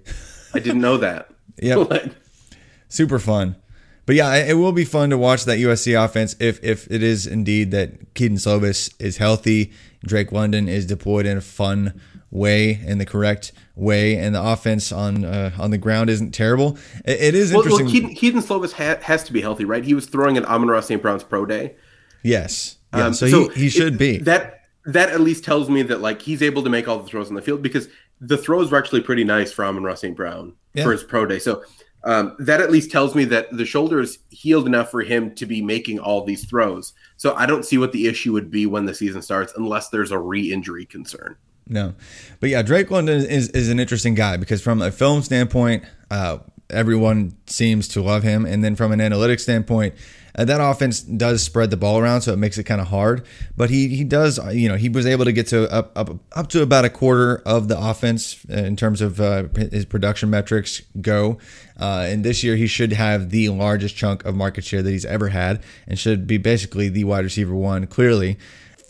I 0.54 0.58
didn't 0.58 0.80
know 0.80 0.96
that. 0.98 1.28
Like, 1.62 2.12
super 2.88 3.18
fun. 3.18 3.56
But 4.04 4.16
yeah, 4.16 4.34
it 4.34 4.54
will 4.54 4.72
be 4.72 4.84
fun 4.84 5.10
to 5.10 5.18
watch 5.18 5.44
that 5.44 5.58
USC 5.58 6.02
offense 6.02 6.34
if 6.40 6.62
if 6.64 6.90
it 6.90 7.02
is 7.02 7.26
indeed 7.26 7.70
that 7.70 8.14
Kedon 8.14 8.36
Slovis 8.38 8.92
is 8.98 9.18
healthy, 9.18 9.72
Drake 10.04 10.32
London 10.32 10.68
is 10.68 10.86
deployed 10.86 11.24
in 11.26 11.36
a 11.36 11.40
fun 11.42 12.00
way, 12.30 12.80
in 12.84 12.98
the 12.98 13.06
correct 13.06 13.52
way, 13.76 14.16
and 14.16 14.34
the 14.34 14.42
offense 14.42 14.90
on 14.90 15.24
uh, 15.24 15.52
on 15.58 15.70
the 15.70 15.78
ground 15.78 16.10
isn't 16.10 16.32
terrible. 16.32 16.78
It, 17.04 17.20
it 17.20 17.34
is 17.34 17.52
well, 17.52 17.62
interesting. 17.62 17.86
well, 17.86 17.94
Kedon, 17.94 18.14
Kedon 18.14 18.42
Slovis 18.42 18.72
ha- 18.72 19.00
has 19.02 19.22
to 19.24 19.32
be 19.32 19.40
healthy, 19.40 19.64
right? 19.64 19.84
He 19.84 19.94
was 19.94 20.06
throwing 20.06 20.36
at 20.36 20.44
Amon-Ra 20.46 20.80
St. 20.80 21.00
Brown's 21.00 21.22
pro 21.22 21.46
day. 21.46 21.76
yes, 22.22 22.78
yeah. 22.94 23.06
Um, 23.06 23.14
so, 23.14 23.50
he, 23.50 23.62
he 23.62 23.68
should 23.68 23.94
it- 23.94 23.98
be. 23.98 24.18
That 24.18 24.60
that 24.86 25.10
at 25.10 25.20
least 25.20 25.44
tells 25.44 25.70
me 25.70 25.82
that 25.82 26.00
like 26.00 26.22
he's 26.22 26.42
able 26.42 26.64
to 26.64 26.70
make 26.70 26.88
all 26.88 26.98
the 26.98 27.06
throws 27.06 27.28
on 27.28 27.34
the 27.36 27.42
field 27.42 27.62
because 27.62 27.88
the 28.22 28.38
throws 28.38 28.70
were 28.70 28.78
actually 28.78 29.00
pretty 29.02 29.24
nice 29.24 29.52
for 29.52 29.64
Amon-Ra 29.64 29.94
St. 29.94 30.16
Brown 30.16 30.54
Yeah. 30.74 30.84
for 30.84 30.92
his 30.92 31.02
pro 31.02 31.26
day. 31.26 31.38
So 31.38 31.62
um, 32.04 32.34
that 32.38 32.60
at 32.60 32.70
least 32.70 32.90
tells 32.90 33.14
me 33.14 33.24
that 33.26 33.54
the 33.56 33.64
shoulder 33.66 34.00
is 34.00 34.18
healed 34.30 34.66
enough 34.66 34.90
for 34.90 35.02
him 35.02 35.34
to 35.34 35.44
be 35.46 35.60
making 35.60 35.98
all 35.98 36.24
these 36.24 36.44
throws. 36.44 36.94
So 37.16 37.34
I 37.34 37.46
don't 37.46 37.64
see 37.64 37.78
what 37.78 37.92
the 37.92 38.06
issue 38.06 38.32
would 38.32 38.50
be 38.50 38.64
when 38.66 38.86
the 38.86 38.94
season 38.94 39.22
starts 39.22 39.52
unless 39.56 39.88
there's 39.90 40.10
a 40.12 40.18
re-injury 40.18 40.86
concern. 40.86 41.36
No, 41.68 41.94
but 42.40 42.48
yeah, 42.50 42.62
Drake 42.62 42.90
London 42.90 43.24
is 43.24 43.48
is 43.50 43.68
an 43.68 43.78
interesting 43.78 44.14
guy 44.14 44.36
because 44.36 44.60
from 44.60 44.82
a 44.82 44.90
film 44.90 45.22
standpoint, 45.22 45.84
uh, 46.10 46.38
everyone 46.70 47.36
seems 47.46 47.86
to 47.88 48.02
love 48.02 48.24
him, 48.24 48.44
and 48.46 48.64
then 48.64 48.74
from 48.74 48.90
an 48.90 48.98
analytics 48.98 49.40
standpoint, 49.40 49.94
Uh, 50.34 50.44
that 50.44 50.60
offense 50.60 51.00
does 51.00 51.42
spread 51.42 51.70
the 51.70 51.76
ball 51.76 51.98
around, 51.98 52.22
so 52.22 52.32
it 52.32 52.38
makes 52.38 52.56
it 52.58 52.64
kind 52.64 52.80
of 52.80 52.88
hard. 52.88 53.24
But 53.56 53.70
he 53.70 53.88
he 53.88 54.04
does, 54.04 54.38
uh, 54.38 54.50
you 54.50 54.68
know, 54.68 54.76
he 54.76 54.88
was 54.88 55.06
able 55.06 55.24
to 55.24 55.32
get 55.32 55.46
to 55.48 55.70
up 55.70 55.92
up 55.96 56.10
up 56.32 56.48
to 56.50 56.62
about 56.62 56.84
a 56.84 56.90
quarter 56.90 57.42
of 57.44 57.68
the 57.68 57.78
offense 57.78 58.44
uh, 58.50 58.54
in 58.54 58.76
terms 58.76 59.00
of 59.00 59.20
uh, 59.20 59.44
his 59.54 59.84
production 59.84 60.30
metrics 60.30 60.82
go. 61.00 61.38
Uh, 61.78 62.06
and 62.08 62.24
this 62.24 62.44
year 62.44 62.56
he 62.56 62.66
should 62.66 62.92
have 62.92 63.30
the 63.30 63.48
largest 63.48 63.96
chunk 63.96 64.24
of 64.24 64.34
market 64.34 64.64
share 64.64 64.82
that 64.82 64.90
he's 64.90 65.04
ever 65.04 65.28
had, 65.28 65.62
and 65.86 65.98
should 65.98 66.26
be 66.26 66.38
basically 66.38 66.88
the 66.88 67.04
wide 67.04 67.24
receiver 67.24 67.54
one 67.54 67.86
clearly 67.86 68.38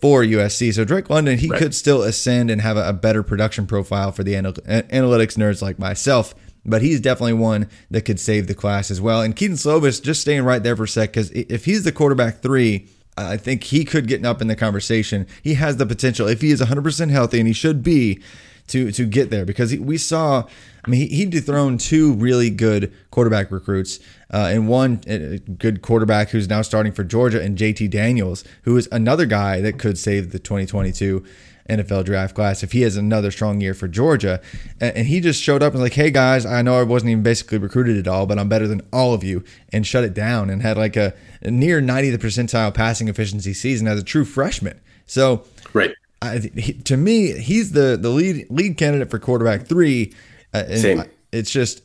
for 0.01 0.23
USC. 0.23 0.75
So 0.75 0.85
Drake 0.85 1.09
London, 1.09 1.39
he 1.39 1.49
right. 1.49 1.59
could 1.59 1.75
still 1.75 2.03
ascend 2.03 2.51
and 2.51 2.61
have 2.61 2.77
a, 2.77 2.89
a 2.89 2.93
better 2.93 3.23
production 3.23 3.67
profile 3.67 4.13
for 4.13 4.25
the 4.25 4.35
anal- 4.35 4.53
analytics 4.53 5.37
nerds 5.37 5.63
like 5.63 5.79
myself 5.79 6.35
but 6.65 6.83
he's 6.83 7.01
definitely 7.01 7.35
one 7.35 7.69
that 7.91 8.03
could 8.03 8.21
save 8.21 8.47
the 8.47 8.55
class 8.55 8.91
as 8.91 9.01
well. 9.01 9.23
And 9.23 9.35
Kedon 9.35 9.57
Slovis, 9.57 10.03
just 10.03 10.21
staying 10.21 10.45
right 10.45 10.63
there 10.63 10.77
for 10.77 10.85
a 10.85 10.89
sec, 10.89 11.11
because 11.11 11.31
if 11.33 11.65
he's 11.65 11.85
the 11.85 11.93
quarterback 11.93 12.41
three, 12.41 12.89
I 13.17 13.37
think 13.37 13.65
he 13.65 13.85
could 13.85 14.07
get 14.07 14.25
up 14.25 14.41
in 14.41 14.49
the 14.49 14.57
conversation. 14.57 15.27
He 15.43 15.55
has 15.55 15.77
the 15.77 15.87
potential, 15.87 16.27
if 16.29 16.41
he 16.41 16.51
is 16.51 16.61
100% 16.61 17.11
healthy, 17.11 17.39
and 17.39 17.47
he 17.47 17.53
should 17.53 17.83
be, 17.83 18.23
to 18.69 18.93
to 18.93 19.05
get 19.05 19.31
there 19.31 19.45
because 19.45 19.77
we 19.77 19.99
saw. 19.99 20.45
I 20.85 20.91
mean, 20.91 21.09
he, 21.09 21.17
he 21.17 21.27
dethroned 21.27 21.79
two 21.79 22.15
really 22.15 22.51
good 22.51 22.93
quarterback 23.11 23.53
recruits, 23.53 24.01
uh, 24.33 24.51
and 24.51 24.67
one 24.67 24.97
good 25.59 25.81
quarterback 25.81 26.31
who's 26.31 26.49
now 26.49 26.63
starting 26.63 26.93
for 26.93 27.05
Georgia, 27.05 27.41
and 27.41 27.57
JT 27.57 27.91
Daniels, 27.91 28.45
who 28.63 28.77
is 28.77 28.89
another 28.91 29.27
guy 29.27 29.61
that 29.61 29.79
could 29.79 29.97
save 29.97 30.33
the 30.33 30.39
2022 30.39 31.25
NFL 31.69 32.05
draft 32.05 32.35
class 32.35 32.63
if 32.63 32.73
he 32.73 32.83
has 32.83 32.97
another 32.97 33.31
strong 33.31 33.61
year 33.61 33.75
for 33.75 33.89
Georgia. 33.89 34.41
And 34.81 35.07
he 35.07 35.21
just 35.21 35.43
showed 35.43 35.63
up 35.63 35.73
and 35.73 35.83
was 35.83 35.91
like, 35.91 35.97
hey 35.97 36.11
guys, 36.11 36.45
I 36.45 36.63
know 36.63 36.79
I 36.79 36.83
wasn't 36.83 37.11
even 37.11 37.23
basically 37.23 37.59
recruited 37.59 37.99
at 37.99 38.09
all, 38.09 38.27
but 38.27 38.39
I'm 38.39 38.49
better 38.49 38.69
than 38.69 38.83
all 38.93 39.15
of 39.15 39.25
you, 39.25 39.45
and 39.73 39.87
shut 39.87 40.05
it 40.05 40.15
down 40.15 40.51
and 40.51 40.63
had 40.63 40.77
like 40.77 40.97
a, 40.97 41.15
near 41.43 41.81
90th 41.81 42.19
percentile 42.19 42.73
passing 42.73 43.09
efficiency 43.09 43.53
season 43.55 43.87
as 43.87 44.01
a 44.01 44.05
true 44.05 44.25
freshman. 44.25 44.81
So, 45.07 45.45
right. 45.73 45.93
I, 46.21 46.39
he, 46.39 46.75
to 46.75 46.97
me, 46.97 47.33
he's 47.39 47.73
the 47.73 47.99
the 48.01 48.09
lead 48.09 48.47
lead 48.49 48.77
candidate 48.77 49.11
for 49.11 49.19
quarterback 49.19 49.67
three. 49.67 50.15
Uh, 50.55 50.77
Same. 50.77 51.05
It's 51.33 51.51
just, 51.51 51.83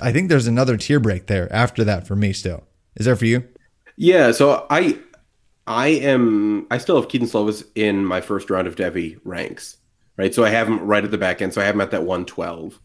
I 0.00 0.12
think 0.12 0.30
there's 0.30 0.46
another 0.46 0.76
tier 0.76 1.00
break 1.00 1.26
there 1.26 1.52
after 1.52 1.84
that 1.84 2.06
for 2.06 2.16
me. 2.16 2.32
Still, 2.32 2.64
is 2.96 3.04
there 3.04 3.16
for 3.16 3.26
you? 3.26 3.44
Yeah. 3.96 4.32
So 4.32 4.66
I 4.70 4.98
I 5.66 5.88
am 5.88 6.66
I 6.70 6.78
still 6.78 7.00
have 7.00 7.08
Kedon 7.08 7.28
Slovis 7.28 7.64
in 7.74 8.04
my 8.04 8.20
first 8.20 8.50
round 8.50 8.66
of 8.66 8.76
Devy 8.76 9.18
ranks, 9.24 9.78
right? 10.16 10.34
So 10.34 10.44
I 10.44 10.50
have 10.50 10.68
him 10.68 10.80
right 10.80 11.04
at 11.04 11.10
the 11.10 11.18
back 11.18 11.40
end. 11.40 11.54
So 11.54 11.60
I 11.60 11.64
have 11.64 11.74
him 11.74 11.80
at 11.80 11.90
that 11.90 12.02
112. 12.02 12.78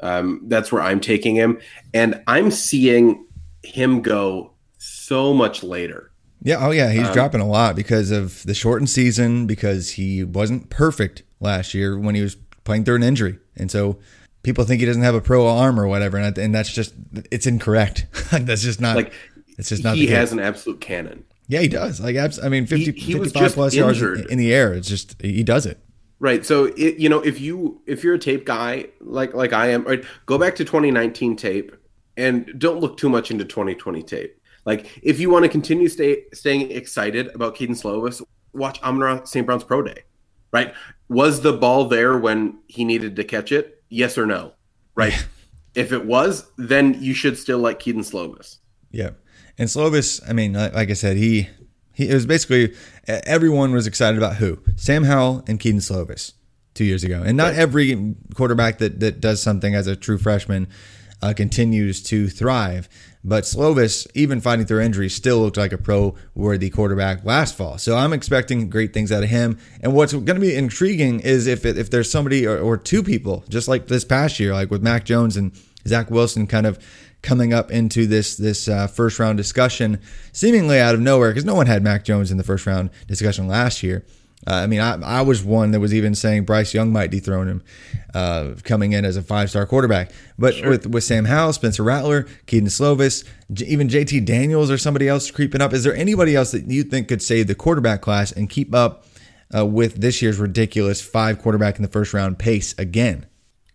Um, 0.00 0.42
that's 0.44 0.70
where 0.70 0.82
I'm 0.82 1.00
taking 1.00 1.34
him, 1.34 1.58
and 1.94 2.22
I'm 2.26 2.50
seeing 2.50 3.24
him 3.62 4.02
go 4.02 4.52
so 4.76 5.32
much 5.32 5.62
later. 5.62 6.12
Yeah, 6.42 6.58
oh 6.60 6.70
yeah, 6.70 6.92
he's 6.92 7.08
um, 7.08 7.14
dropping 7.14 7.40
a 7.40 7.46
lot 7.46 7.74
because 7.74 8.10
of 8.10 8.42
the 8.42 8.52
shortened 8.52 8.90
season, 8.90 9.46
because 9.46 9.92
he 9.92 10.22
wasn't 10.22 10.68
perfect 10.68 11.22
last 11.40 11.72
year 11.72 11.98
when 11.98 12.14
he 12.14 12.20
was 12.20 12.36
playing 12.64 12.84
through 12.84 12.96
an 12.96 13.02
injury, 13.02 13.38
and 13.56 13.70
so 13.70 13.98
people 14.42 14.64
think 14.64 14.80
he 14.80 14.86
doesn't 14.86 15.02
have 15.02 15.14
a 15.14 15.20
pro 15.22 15.48
arm 15.48 15.80
or 15.80 15.88
whatever, 15.88 16.18
and, 16.18 16.36
and 16.36 16.54
that's 16.54 16.72
just 16.72 16.92
it's 17.32 17.46
incorrect. 17.46 18.06
that's 18.32 18.62
just 18.62 18.82
not 18.82 18.96
like 18.96 19.12
it's 19.56 19.70
just 19.70 19.82
not. 19.82 19.96
He 19.96 20.08
has 20.08 20.32
an 20.32 20.40
absolute 20.40 20.80
cannon. 20.80 21.24
Yeah, 21.48 21.60
he 21.60 21.68
does. 21.68 22.00
Like, 22.00 22.16
I 22.16 22.48
mean, 22.48 22.66
50, 22.66 22.92
he, 22.92 22.92
he 22.92 23.12
55 23.12 23.52
plus 23.52 23.74
yards 23.74 24.02
in 24.02 24.38
the 24.38 24.52
air. 24.52 24.74
It's 24.74 24.88
just 24.88 25.20
he 25.22 25.42
does 25.42 25.66
it. 25.66 25.78
Right. 26.18 26.44
So, 26.44 26.66
it, 26.76 26.96
you 26.96 27.08
know, 27.08 27.20
if 27.20 27.40
you 27.40 27.82
if 27.86 28.02
you're 28.02 28.14
a 28.14 28.18
tape 28.18 28.46
guy 28.46 28.86
like 29.00 29.34
like 29.34 29.52
I 29.52 29.68
am, 29.68 29.84
right, 29.84 30.04
go 30.24 30.38
back 30.38 30.56
to 30.56 30.64
2019 30.64 31.36
tape 31.36 31.76
and 32.16 32.52
don't 32.58 32.80
look 32.80 32.96
too 32.96 33.08
much 33.08 33.30
into 33.30 33.44
2020 33.44 34.02
tape. 34.02 34.40
Like, 34.64 34.98
if 35.02 35.20
you 35.20 35.30
want 35.30 35.44
to 35.44 35.48
continue 35.48 35.88
stay 35.88 36.24
staying 36.32 36.70
excited 36.72 37.28
about 37.34 37.54
Kedon 37.54 37.76
Slovis, 37.76 38.22
watch 38.52 38.82
Amon-Ra 38.82 39.24
St. 39.24 39.46
Brown's 39.46 39.62
pro 39.62 39.82
day. 39.82 40.02
Right? 40.52 40.74
Was 41.08 41.42
the 41.42 41.52
ball 41.52 41.86
there 41.86 42.18
when 42.18 42.58
he 42.66 42.84
needed 42.84 43.14
to 43.16 43.24
catch 43.24 43.52
it? 43.52 43.82
Yes 43.90 44.18
or 44.18 44.26
no? 44.26 44.52
Right. 44.94 45.26
if 45.74 45.92
it 45.92 46.04
was, 46.04 46.50
then 46.56 47.00
you 47.00 47.14
should 47.14 47.38
still 47.38 47.58
like 47.58 47.78
Kedon 47.78 48.02
Slovis. 48.02 48.58
Yeah. 48.90 49.10
And 49.58 49.68
Slovis, 49.68 50.20
I 50.28 50.32
mean, 50.32 50.52
like 50.52 50.90
I 50.90 50.94
said, 50.94 51.16
he 51.16 51.48
he 51.92 52.08
it 52.08 52.14
was 52.14 52.26
basically 52.26 52.74
everyone 53.06 53.72
was 53.72 53.86
excited 53.86 54.18
about 54.18 54.36
who 54.36 54.58
Sam 54.76 55.04
Howell 55.04 55.44
and 55.48 55.58
Kedon 55.58 55.80
Slovis 55.80 56.32
two 56.74 56.84
years 56.84 57.04
ago, 57.04 57.22
and 57.24 57.36
not 57.36 57.54
every 57.54 58.14
quarterback 58.34 58.78
that 58.78 59.00
that 59.00 59.20
does 59.20 59.42
something 59.42 59.74
as 59.74 59.86
a 59.86 59.96
true 59.96 60.18
freshman 60.18 60.68
uh, 61.22 61.32
continues 61.34 62.02
to 62.04 62.28
thrive. 62.28 62.88
But 63.24 63.42
Slovis, 63.42 64.06
even 64.14 64.40
fighting 64.40 64.66
through 64.66 64.82
injuries, 64.82 65.14
still 65.14 65.40
looked 65.40 65.56
like 65.56 65.72
a 65.72 65.78
pro 65.78 66.14
worthy 66.34 66.70
quarterback 66.70 67.24
last 67.24 67.56
fall. 67.56 67.76
So 67.76 67.96
I'm 67.96 68.12
expecting 68.12 68.70
great 68.70 68.92
things 68.94 69.10
out 69.10 69.24
of 69.24 69.28
him. 69.28 69.58
And 69.80 69.94
what's 69.94 70.12
going 70.12 70.26
to 70.26 70.40
be 70.40 70.54
intriguing 70.54 71.20
is 71.20 71.48
if 71.48 71.64
if 71.64 71.90
there's 71.90 72.10
somebody 72.10 72.46
or, 72.46 72.58
or 72.58 72.76
two 72.76 73.02
people, 73.02 73.42
just 73.48 73.66
like 73.66 73.88
this 73.88 74.04
past 74.04 74.38
year, 74.38 74.52
like 74.52 74.70
with 74.70 74.82
Mac 74.82 75.04
Jones 75.04 75.36
and 75.36 75.52
Zach 75.88 76.10
Wilson, 76.10 76.46
kind 76.46 76.66
of 76.66 76.78
coming 77.22 77.52
up 77.52 77.70
into 77.70 78.06
this 78.06 78.36
this 78.36 78.68
uh, 78.68 78.86
first 78.86 79.18
round 79.18 79.36
discussion, 79.36 80.00
seemingly 80.32 80.78
out 80.78 80.94
of 80.94 81.00
nowhere, 81.00 81.30
because 81.30 81.44
no 81.44 81.54
one 81.54 81.66
had 81.66 81.82
Mac 81.82 82.04
Jones 82.04 82.30
in 82.30 82.36
the 82.36 82.44
first 82.44 82.66
round 82.66 82.90
discussion 83.06 83.48
last 83.48 83.82
year. 83.82 84.04
Uh, 84.46 84.54
I 84.54 84.66
mean, 84.66 84.80
I, 84.80 85.00
I 85.02 85.22
was 85.22 85.42
one 85.42 85.72
that 85.72 85.80
was 85.80 85.92
even 85.92 86.14
saying 86.14 86.44
Bryce 86.44 86.72
Young 86.72 86.92
might 86.92 87.10
dethrone 87.10 87.48
him, 87.48 87.64
uh, 88.14 88.52
coming 88.62 88.92
in 88.92 89.04
as 89.04 89.16
a 89.16 89.22
five 89.22 89.50
star 89.50 89.66
quarterback. 89.66 90.12
But 90.38 90.54
sure. 90.54 90.70
with 90.70 90.86
with 90.86 91.04
Sam 91.04 91.24
Howell, 91.24 91.52
Spencer 91.52 91.82
Rattler, 91.82 92.26
Kedon 92.46 92.68
Slovis, 92.68 93.24
J- 93.52 93.66
even 93.66 93.88
JT 93.88 94.24
Daniels 94.24 94.70
or 94.70 94.78
somebody 94.78 95.08
else 95.08 95.30
creeping 95.30 95.60
up, 95.60 95.72
is 95.72 95.82
there 95.84 95.96
anybody 95.96 96.36
else 96.36 96.52
that 96.52 96.70
you 96.70 96.84
think 96.84 97.08
could 97.08 97.22
save 97.22 97.48
the 97.48 97.54
quarterback 97.54 98.02
class 98.02 98.30
and 98.30 98.48
keep 98.48 98.74
up 98.74 99.06
uh, 99.54 99.66
with 99.66 100.00
this 100.00 100.22
year's 100.22 100.38
ridiculous 100.38 101.00
five 101.00 101.40
quarterback 101.40 101.76
in 101.76 101.82
the 101.82 101.88
first 101.88 102.14
round 102.14 102.38
pace 102.38 102.72
again? 102.78 103.26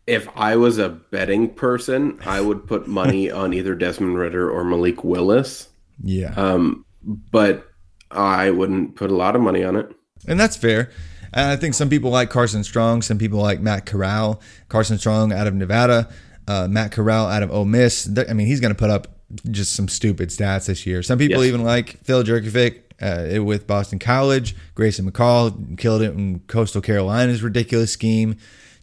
If 0.08 0.28
I 0.36 0.56
was 0.56 0.78
a 0.78 0.90
betting 0.90 1.50
person, 1.54 2.20
I 2.26 2.42
would 2.42 2.68
put 2.68 2.88
money 2.88 3.30
on 3.32 3.54
either 3.54 3.76
Desmond 3.76 4.18
Ridder 4.18 4.50
or 4.50 4.64
Malik 4.64 5.04
Willis. 5.04 5.70
Yeah. 6.04 6.34
Um, 6.36 6.86
but 7.04 7.68
I 8.10 8.52
wouldn't 8.52 8.96
put 8.96 9.12
a 9.12 9.16
lot 9.16 9.36
of 9.36 9.42
money 9.42 9.64
on 9.64 9.76
it. 9.76 9.92
And 10.28 10.40
that's 10.40 10.58
fair. 10.58 10.92
And 11.34 11.50
I 11.50 11.56
think 11.56 11.74
some 11.74 11.90
people 11.90 12.12
like 12.12 12.30
Carson 12.30 12.64
Strong, 12.64 13.04
some 13.04 13.18
people 13.18 13.40
like 13.40 13.62
Matt 13.62 13.86
Corral. 13.86 14.42
Carson 14.68 14.98
Strong 14.98 15.32
out 15.32 15.48
of 15.48 15.54
Nevada, 15.54 16.10
uh, 16.48 16.68
Matt 16.70 16.92
Corral 16.92 17.28
out 17.28 17.44
of 17.44 17.52
Ole 17.52 17.66
Miss. 17.66 18.10
I 18.28 18.34
mean, 18.34 18.48
he's 18.48 18.60
going 18.60 18.74
to 18.74 18.78
put 18.78 18.90
up 18.90 19.20
just 19.50 19.74
some 19.74 19.88
stupid 19.88 20.30
stats 20.30 20.66
this 20.66 20.86
year. 20.86 21.02
Some 21.02 21.18
people 21.18 21.42
yes. 21.44 21.48
even 21.48 21.64
like 21.64 21.98
Phil 22.04 22.24
Jurkovec 22.24 22.82
uh, 23.02 23.44
with 23.44 23.66
Boston 23.66 24.00
College. 24.00 24.56
Grayson 24.76 25.10
McCall 25.10 25.78
killed 25.78 26.02
it 26.02 26.14
in 26.14 26.40
Coastal 26.42 26.82
Carolina's 26.82 27.42
ridiculous 27.42 27.92
scheme. 27.94 28.38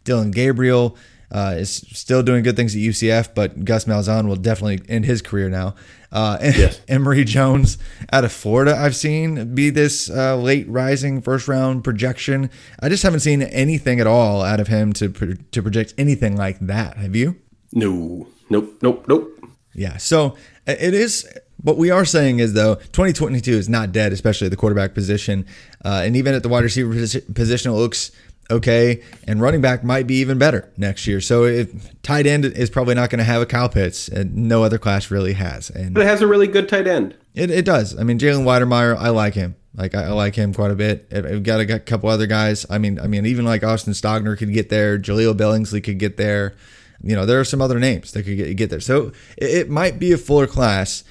Dillon 0.09 0.31
Gabriel 0.31 0.97
uh, 1.31 1.53
is 1.55 1.69
still 1.69 2.23
doing 2.23 2.41
good 2.41 2.55
things 2.55 2.75
at 2.75 2.81
UCF, 2.81 3.35
but 3.35 3.63
Gus 3.63 3.85
Malzahn 3.85 4.27
will 4.27 4.35
definitely 4.35 4.81
end 4.89 5.05
his 5.05 5.21
career 5.21 5.49
now. 5.49 5.75
Uh, 6.11 6.39
and 6.41 6.55
yes. 6.55 6.81
Emory 6.87 7.23
Jones 7.23 7.77
out 8.11 8.25
of 8.25 8.31
Florida, 8.31 8.75
I've 8.75 8.95
seen 8.95 9.53
be 9.53 9.69
this 9.69 10.09
uh, 10.09 10.35
late 10.35 10.67
rising 10.67 11.21
first 11.21 11.47
round 11.47 11.83
projection. 11.83 12.49
I 12.79 12.89
just 12.89 13.03
haven't 13.03 13.19
seen 13.19 13.43
anything 13.43 13.99
at 13.99 14.07
all 14.07 14.41
out 14.41 14.59
of 14.59 14.67
him 14.67 14.93
to 14.93 15.09
to 15.09 15.61
project 15.61 15.93
anything 15.99 16.35
like 16.35 16.57
that. 16.61 16.97
Have 16.97 17.15
you? 17.15 17.35
No, 17.71 18.27
nope, 18.49 18.79
nope, 18.81 19.05
nope. 19.07 19.29
Yeah, 19.75 19.97
so 19.97 20.35
it 20.65 20.95
is. 20.95 21.31
What 21.61 21.77
we 21.77 21.91
are 21.91 22.05
saying 22.05 22.39
is 22.39 22.53
though, 22.53 22.75
2022 22.75 23.51
is 23.51 23.67
not 23.69 23.91
dead, 23.91 24.13
especially 24.13 24.47
at 24.47 24.51
the 24.51 24.57
quarterback 24.57 24.93
position, 24.93 25.45
uh, 25.85 26.01
and 26.03 26.15
even 26.15 26.33
at 26.33 26.41
the 26.41 26.49
wide 26.49 26.63
receiver 26.63 26.89
position, 26.89 27.71
it 27.71 27.75
looks 27.75 28.11
okay, 28.49 29.01
and 29.27 29.41
running 29.41 29.61
back 29.61 29.83
might 29.83 30.07
be 30.07 30.15
even 30.15 30.37
better 30.37 30.71
next 30.77 31.07
year. 31.07 31.21
So 31.21 31.45
if 31.45 32.01
tight 32.01 32.25
end 32.25 32.45
is 32.45 32.69
probably 32.69 32.95
not 32.95 33.09
going 33.09 33.19
to 33.19 33.25
have 33.25 33.41
a 33.41 33.45
Kyle 33.45 33.69
Pitts, 33.69 34.07
and 34.07 34.35
no 34.35 34.63
other 34.63 34.77
class 34.77 35.11
really 35.11 35.33
has. 35.33 35.69
And 35.69 35.93
but 35.93 36.01
it 36.01 36.07
has 36.07 36.21
a 36.21 36.27
really 36.27 36.47
good 36.47 36.69
tight 36.69 36.87
end. 36.87 37.15
It, 37.35 37.51
it 37.51 37.65
does. 37.65 37.97
I 37.97 38.03
mean, 38.03 38.19
Jalen 38.19 38.43
Wydermyer, 38.43 38.97
I 38.97 39.09
like 39.09 39.33
him. 39.33 39.55
Like 39.75 39.95
I, 39.95 40.05
I 40.05 40.09
like 40.09 40.35
him 40.35 40.53
quite 40.53 40.71
a 40.71 40.75
bit. 40.75 41.07
I've 41.11 41.43
got 41.43 41.59
a, 41.61 41.79
couple 41.79 42.09
other 42.09 42.27
guys. 42.27 42.65
I 42.69 42.77
mean, 42.77 42.99
I 42.99 43.07
mean, 43.07 43.25
even 43.25 43.45
like 43.45 43.63
Austin 43.63 43.93
Stogner 43.93 44.37
could 44.37 44.53
get 44.53 44.69
there. 44.69 44.97
Jahleel 44.97 45.35
Billingsley 45.35 45.83
could 45.83 45.99
get 45.99 46.17
there. 46.17 46.55
You 47.01 47.15
know, 47.15 47.25
there 47.25 47.39
are 47.39 47.45
some 47.45 47.61
other 47.61 47.79
names 47.79 48.11
that 48.11 48.23
could 48.23 48.35
get, 48.35 48.57
get 48.57 48.69
there. 48.69 48.81
So 48.81 49.13
it, 49.37 49.51
it 49.51 49.69
might 49.69 49.99
be 49.99 50.11
a 50.11 50.17
fuller 50.17 50.47
class 50.47 51.03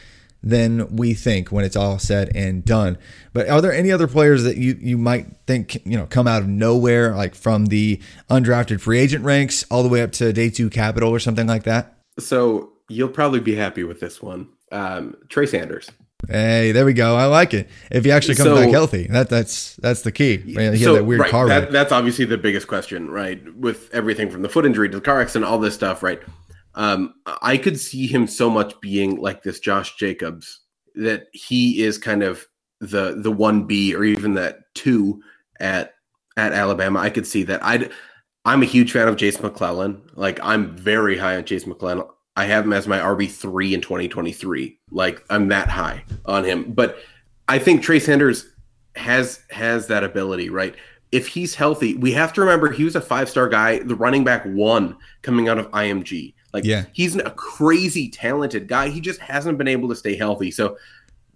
than 0.43 0.97
we 0.97 1.15
think 1.15 1.51
when 1.51 1.65
it's 1.65 1.77
all 1.77 1.99
said 1.99 2.31
and 2.35 2.65
done. 2.65 2.97
But 3.33 3.49
are 3.49 3.61
there 3.61 3.73
any 3.73 3.91
other 3.91 4.07
players 4.07 4.45
that 4.45 4.57
you 4.57 4.79
you 4.81 4.97
might 4.97 5.27
think 5.47 5.85
you 5.87 5.97
know 5.97 6.07
come 6.07 6.27
out 6.27 6.43
of 6.43 6.49
nowhere, 6.49 7.15
like 7.15 7.35
from 7.35 7.67
the 7.67 8.01
undrafted 8.31 8.81
free 8.81 8.99
agent 8.99 9.25
ranks 9.25 9.65
all 9.71 9.83
the 9.83 9.89
way 9.89 10.03
up 10.03 10.13
to 10.13 10.33
day 10.33 10.51
two 10.51 10.71
capital 10.71 11.11
or 11.11 11.19
something 11.19 11.47
like 11.47 11.65
that? 11.65 11.95
So 12.19 12.73
you'll 12.89 13.09
probably 13.09 13.41
be 13.41 13.55
happy 13.55 13.85
with 13.85 14.01
this 14.01 14.23
one, 14.23 14.49
um, 14.73 15.17
Trey 15.29 15.47
Sanders. 15.47 15.91
Hey, 16.29 16.73
there 16.73 16.85
we 16.85 16.95
go. 16.95 17.15
I 17.17 17.27
like 17.27 17.55
it. 17.55 17.69
If 17.93 18.05
he 18.05 18.11
actually 18.11 18.35
comes 18.35 18.49
so, 18.49 18.57
back 18.57 18.71
healthy, 18.71 19.07
that 19.07 19.29
that's 19.29 19.77
that's 19.77 20.03
the 20.03 20.11
key. 20.11 20.39
He 20.39 20.77
so, 20.83 20.95
that 20.95 21.05
weird 21.05 21.21
right, 21.21 21.31
car 21.31 21.47
that, 21.47 21.71
That's 21.71 21.93
obviously 21.93 22.25
the 22.25 22.37
biggest 22.37 22.67
question, 22.67 23.09
right? 23.09 23.41
With 23.55 23.89
everything 23.95 24.29
from 24.29 24.43
the 24.43 24.49
foot 24.49 24.67
injury 24.67 24.89
to 24.89 24.97
the 24.97 25.01
car 25.01 25.21
accident, 25.21 25.49
all 25.49 25.59
this 25.59 25.75
stuff, 25.75 26.03
right? 26.03 26.21
Um, 26.79 27.15
I 27.43 27.57
could 27.57 27.79
see 27.79 28.07
him 28.07 28.29
so 28.29 28.49
much 28.49 28.81
being 28.81 29.17
like 29.17 29.43
this 29.43 29.59
Josh 29.59 29.97
Jacobs 29.97 30.61
that 30.95 31.27
he 31.33 31.83
is 31.83 31.99
kind 31.99 32.23
of 32.23 32.47
the 32.81 33.21
the 33.21 33.33
one 33.33 33.65
B 33.65 33.95
or 33.95 34.05
even 34.05 34.35
that 34.35 34.61
two 34.75 35.21
at 35.59 35.95
at 36.37 36.53
Alabama. 36.53 37.01
I 37.01 37.11
could 37.11 37.27
see 37.27 37.43
that. 37.43 37.65
I 37.65 37.91
I'm 38.45 38.63
a 38.63 38.67
huge 38.67 38.93
fan 38.93 39.09
of 39.09 39.17
Jase 39.17 39.43
McClellan. 39.43 40.01
Like 40.15 40.39
I'm 40.41 40.77
very 40.77 41.19
high 41.19 41.37
on 41.37 41.45
Jase 41.45 41.67
McClellan. 41.67 42.07
I 42.37 42.45
have 42.45 42.65
him 42.65 42.73
as 42.73 42.87
my 42.87 43.01
RB 43.01 43.29
three 43.29 43.75
in 43.75 43.81
2023. 43.81 44.79
Like 44.93 45.25
I'm 45.31 45.49
that 45.49 45.69
high 45.69 46.05
on 46.27 46.45
him. 46.45 46.73
But 46.73 46.99
I 47.49 47.59
think 47.59 47.83
Trey 47.83 47.99
Sanders 47.99 48.47
has 48.95 49.41
has 49.51 49.89
that 49.89 50.05
ability, 50.05 50.49
right? 50.49 50.77
If 51.11 51.27
he's 51.27 51.57
healthy, 51.57 51.95
we 51.95 52.13
have 52.13 52.33
to 52.35 52.41
remember 52.41 52.71
he 52.71 52.85
was 52.85 52.95
a 52.95 53.01
five 53.01 53.29
star 53.29 53.49
guy, 53.49 53.81
the 53.81 53.97
running 53.97 54.23
back 54.23 54.45
one 54.45 54.97
coming 55.23 55.49
out 55.49 55.59
of 55.59 55.69
IMG. 55.73 56.35
Like 56.59 56.65
Yeah. 56.67 56.85
he's 56.93 57.17
a 57.17 57.31
crazy 57.31 58.09
talented 58.09 58.69
guy. 58.69 58.89
He 58.89 59.01
just 59.01 59.21
hasn't 59.21 59.59
been 59.59 59.69
able 59.69 59.89
to 59.89 59.97
stay 59.97 60.17
healthy. 60.17 60.51
So 60.51 60.77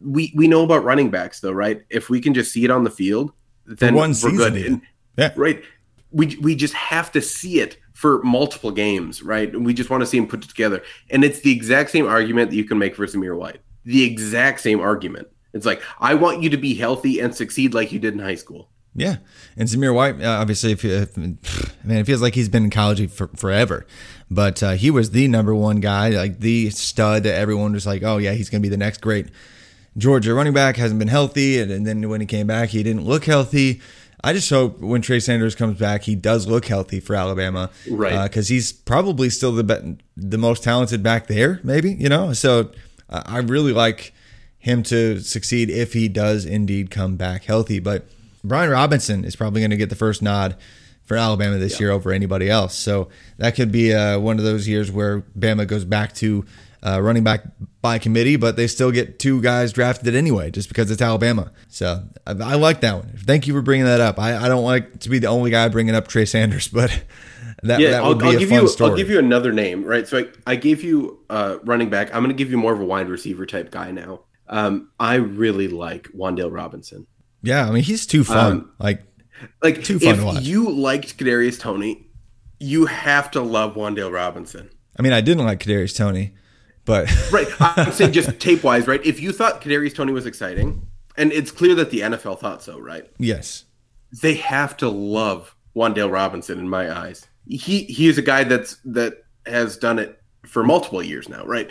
we 0.00 0.32
we 0.35 0.48
know 0.48 0.62
about 0.64 0.85
running 0.85 1.11
backs 1.11 1.40
though, 1.40 1.52
right? 1.52 1.82
If 1.90 2.11
we 2.11 2.20
can 2.20 2.35
just 2.35 2.52
see 2.52 2.64
it 2.64 2.70
on 2.70 2.85
the 2.85 2.90
field, 2.90 3.32
then 3.66 3.94
one 3.94 4.14
we're 4.22 4.30
good. 4.32 4.56
And- 4.56 4.80
Yeah. 5.16 5.32
right. 5.37 5.62
We 6.11 6.37
we 6.40 6.54
just 6.54 6.74
have 6.74 7.11
to 7.12 7.20
see 7.22 7.61
it 7.61 7.78
for 7.94 8.22
multiple 8.22 8.70
games, 8.70 9.22
right? 9.22 9.54
We 9.58 9.72
just 9.74 9.90
want 9.90 10.00
to 10.02 10.06
see 10.06 10.18
him 10.18 10.26
put 10.26 10.44
it 10.44 10.48
together. 10.48 10.82
And 11.11 11.22
it's 11.24 11.40
the 11.40 11.52
exact 11.52 11.90
same 11.90 12.06
argument 12.06 12.50
that 12.50 12.56
you 12.56 12.64
can 12.64 12.78
make 12.78 12.96
for 12.96 13.06
Zamir 13.06 13.37
White. 13.37 13.61
The 13.85 14.02
exact 14.04 14.61
same 14.61 14.80
argument. 14.80 15.28
It's 15.54 15.66
like 15.66 15.82
I 16.00 16.14
want 16.14 16.42
you 16.42 16.50
to 16.50 16.56
be 16.56 16.74
healthy 16.74 17.20
and 17.20 17.35
succeed 17.35 17.74
like 17.74 17.92
you 17.92 17.98
did 17.98 18.14
in 18.14 18.20
high 18.20 18.35
school. 18.37 18.68
Yeah, 18.94 19.16
and 19.56 19.68
Zamir 19.70 19.94
White, 19.94 20.20
uh, 20.20 20.28
obviously, 20.28 20.72
if, 20.72 20.85
if 20.85 21.16
I 21.16 21.20
mean, 21.22 21.38
it 21.96 22.04
feels 22.04 22.20
like 22.20 22.35
he's 22.35 22.50
been 22.50 22.64
in 22.64 22.70
college 22.70 23.11
for, 23.11 23.28
forever, 23.28 23.87
but 24.35 24.62
uh, 24.62 24.73
he 24.73 24.90
was 24.90 25.11
the 25.11 25.29
number 25.29 25.55
one 25.55 25.81
guy, 25.81 26.11
like 26.11 26.40
the 26.40 26.71
stud 26.71 27.25
that 27.25 27.35
everyone 27.35 27.73
was 27.73 27.87
like, 27.87 28.03
oh 28.03 28.18
yeah, 28.18 28.33
he's 28.33 28.49
going 28.51 28.61
to 28.61 28.66
be 28.66 28.71
the 28.71 28.77
next 28.77 29.01
great 29.01 29.27
Georgia 29.97 30.35
running 30.35 30.53
back. 30.55 30.77
Hasn't 30.77 30.99
been 30.99 31.09
healthy, 31.09 31.61
and, 31.61 31.71
and 31.71 31.87
then 31.87 32.09
when 32.09 32.21
he 32.21 32.27
came 32.27 32.47
back, 32.47 32.71
he 32.71 32.83
didn't 32.83 33.05
look 33.05 33.25
healthy. 33.25 33.81
I 34.25 34.33
just 34.33 34.49
hope 34.49 34.79
when 34.79 35.03
Trey 35.03 35.18
Sanders 35.18 35.55
comes 35.57 35.79
back, 35.79 36.05
he 36.05 36.14
does 36.14 36.47
look 36.47 36.66
healthy 36.66 37.01
for 37.01 37.16
Alabama, 37.16 37.71
Right. 37.90 38.23
Because 38.23 38.49
he's 38.49 38.73
probably 38.73 39.29
still 39.31 39.53
the 39.53 39.64
be- 39.64 39.99
the 40.16 40.38
most 40.38 40.62
talented 40.62 41.03
back 41.03 41.27
there, 41.27 41.61
maybe 41.64 41.92
you 41.92 42.09
know. 42.09 42.33
So 42.33 42.71
uh, 43.11 43.23
I 43.27 43.38
really 43.38 43.73
like 43.73 44.14
him 44.59 44.85
to 44.85 45.18
succeed 45.21 45.71
if 45.71 45.92
he 45.92 46.09
does 46.09 46.45
indeed 46.45 46.90
come 46.90 47.16
back 47.16 47.45
healthy. 47.45 47.81
But 47.81 48.07
Brian 48.45 48.71
Robinson 48.71 49.25
is 49.25 49.35
probably 49.35 49.61
going 49.61 49.71
to 49.73 49.77
get 49.77 49.90
the 49.90 49.97
first 49.97 50.23
nod 50.23 50.57
for 51.12 51.18
Alabama 51.18 51.59
this 51.59 51.79
year 51.79 51.90
over 51.90 52.11
anybody 52.11 52.48
else. 52.48 52.75
So 52.75 53.11
that 53.37 53.55
could 53.55 53.70
be 53.70 53.92
uh, 53.92 54.18
one 54.18 54.38
of 54.38 54.44
those 54.44 54.66
years 54.66 54.90
where 54.90 55.20
Bama 55.38 55.66
goes 55.66 55.85
back 55.85 56.14
to 56.14 56.46
uh, 56.83 57.03
running 57.03 57.22
back 57.22 57.44
by 57.83 57.98
committee, 57.98 58.37
but 58.37 58.57
they 58.57 58.66
still 58.66 58.90
get 58.90 59.18
two 59.18 59.42
guys 59.42 59.75
drafted 59.75 60.14
anyway, 60.14 60.51
just 60.51 60.68
because 60.68 60.90
it's 60.90 61.03
Alabama. 61.03 61.53
So 61.68 62.03
I, 62.27 62.31
I 62.31 62.55
like 62.55 62.81
that 62.81 62.94
one. 62.96 63.12
Thank 63.18 63.46
you 63.46 63.53
for 63.53 63.61
bringing 63.61 63.85
that 63.85 64.01
up. 64.01 64.18
I, 64.18 64.37
I 64.38 64.48
don't 64.48 64.64
like 64.64 65.01
to 65.01 65.11
be 65.11 65.18
the 65.18 65.27
only 65.27 65.51
guy 65.51 65.68
bringing 65.68 65.94
up 65.94 66.09
Trey 66.09 66.25
Sanders, 66.25 66.68
but 66.72 66.90
that, 67.62 67.79
Yeah, 67.79 67.90
that 67.90 68.03
I'll, 68.03 68.14
be 68.14 68.25
I'll 68.25 68.37
a 68.37 68.38
give 68.38 68.48
fun 68.48 68.62
you 68.62 68.68
story. 68.68 68.90
I'll 68.92 68.96
give 68.96 69.11
you 69.11 69.18
another 69.18 69.53
name, 69.53 69.85
right? 69.85 70.09
So 70.09 70.20
I, 70.20 70.25
I 70.46 70.57
gave 70.57 70.83
you 70.83 71.20
uh, 71.29 71.59
running 71.62 71.90
back. 71.90 72.09
I'm 72.14 72.22
going 72.22 72.35
to 72.35 72.42
give 72.42 72.51
you 72.51 72.57
more 72.57 72.72
of 72.72 72.81
a 72.81 72.85
wide 72.87 73.11
receiver 73.11 73.44
type 73.44 73.70
guy 73.70 73.90
now. 73.90 74.20
Um, 74.48 74.90
I 74.98 75.16
really 75.16 75.68
like 75.68 76.09
Wandale 76.16 76.51
Robinson. 76.51 77.07
yeah, 77.42 77.68
I 77.68 77.70
mean 77.70 77.83
he's 77.83 78.07
too 78.07 78.25
fun. 78.25 78.53
Um, 78.53 78.70
like 78.79 79.03
Like 79.62 79.83
Too 79.85 79.98
fun 79.98 80.09
if 80.11 80.18
to 80.20 80.24
watch. 80.24 80.42
you 80.42 80.70
liked 80.70 81.16
Kadarius 81.18 81.59
Toney, 81.59 82.07
you 82.61 82.87
have 82.87 83.31
to 83.33 83.40
love 83.40 83.74
Wandale 83.74 84.12
Robinson. 84.12 84.70
I 84.98 85.02
mean 85.02 85.12
I 85.12 85.20
didn't 85.20 85.44
like 85.44 85.61
Kadarius 85.61 85.96
Toney, 85.96 86.35
but 86.85 87.09
Right. 87.33 87.48
I'm 87.61 87.92
saying 87.92 88.12
just 88.12 88.38
tape 88.40 88.62
wise, 88.62 88.87
right? 88.87 89.05
If 89.05 89.20
you 89.20 89.33
thought 89.33 89.61
Kadarius 89.62 89.94
Toney 89.94 90.12
was 90.12 90.26
exciting, 90.26 90.87
and 91.16 91.33
it's 91.33 91.50
clear 91.50 91.74
that 91.74 91.90
the 91.90 92.00
NFL 92.00 92.38
thought 92.40 92.62
so, 92.62 92.78
right? 92.78 93.05
yes, 93.18 93.64
They 94.22 94.35
have 94.35 94.76
to 94.78 94.88
love 94.88 95.55
Wandale 95.76 96.11
Robinson 96.12 96.59
in 96.59 96.68
my 96.68 96.90
eyes. 96.96 97.26
He 97.48 97.85
he 97.85 98.07
is 98.09 98.18
a 98.18 98.22
guy 98.22 98.44
that's 98.44 98.76
that 98.85 99.24
has 99.46 99.76
done 99.76 99.98
it 99.98 100.20
for 100.46 100.62
multiple 100.62 101.02
years 101.02 101.28
now, 101.28 101.44
right? 101.44 101.70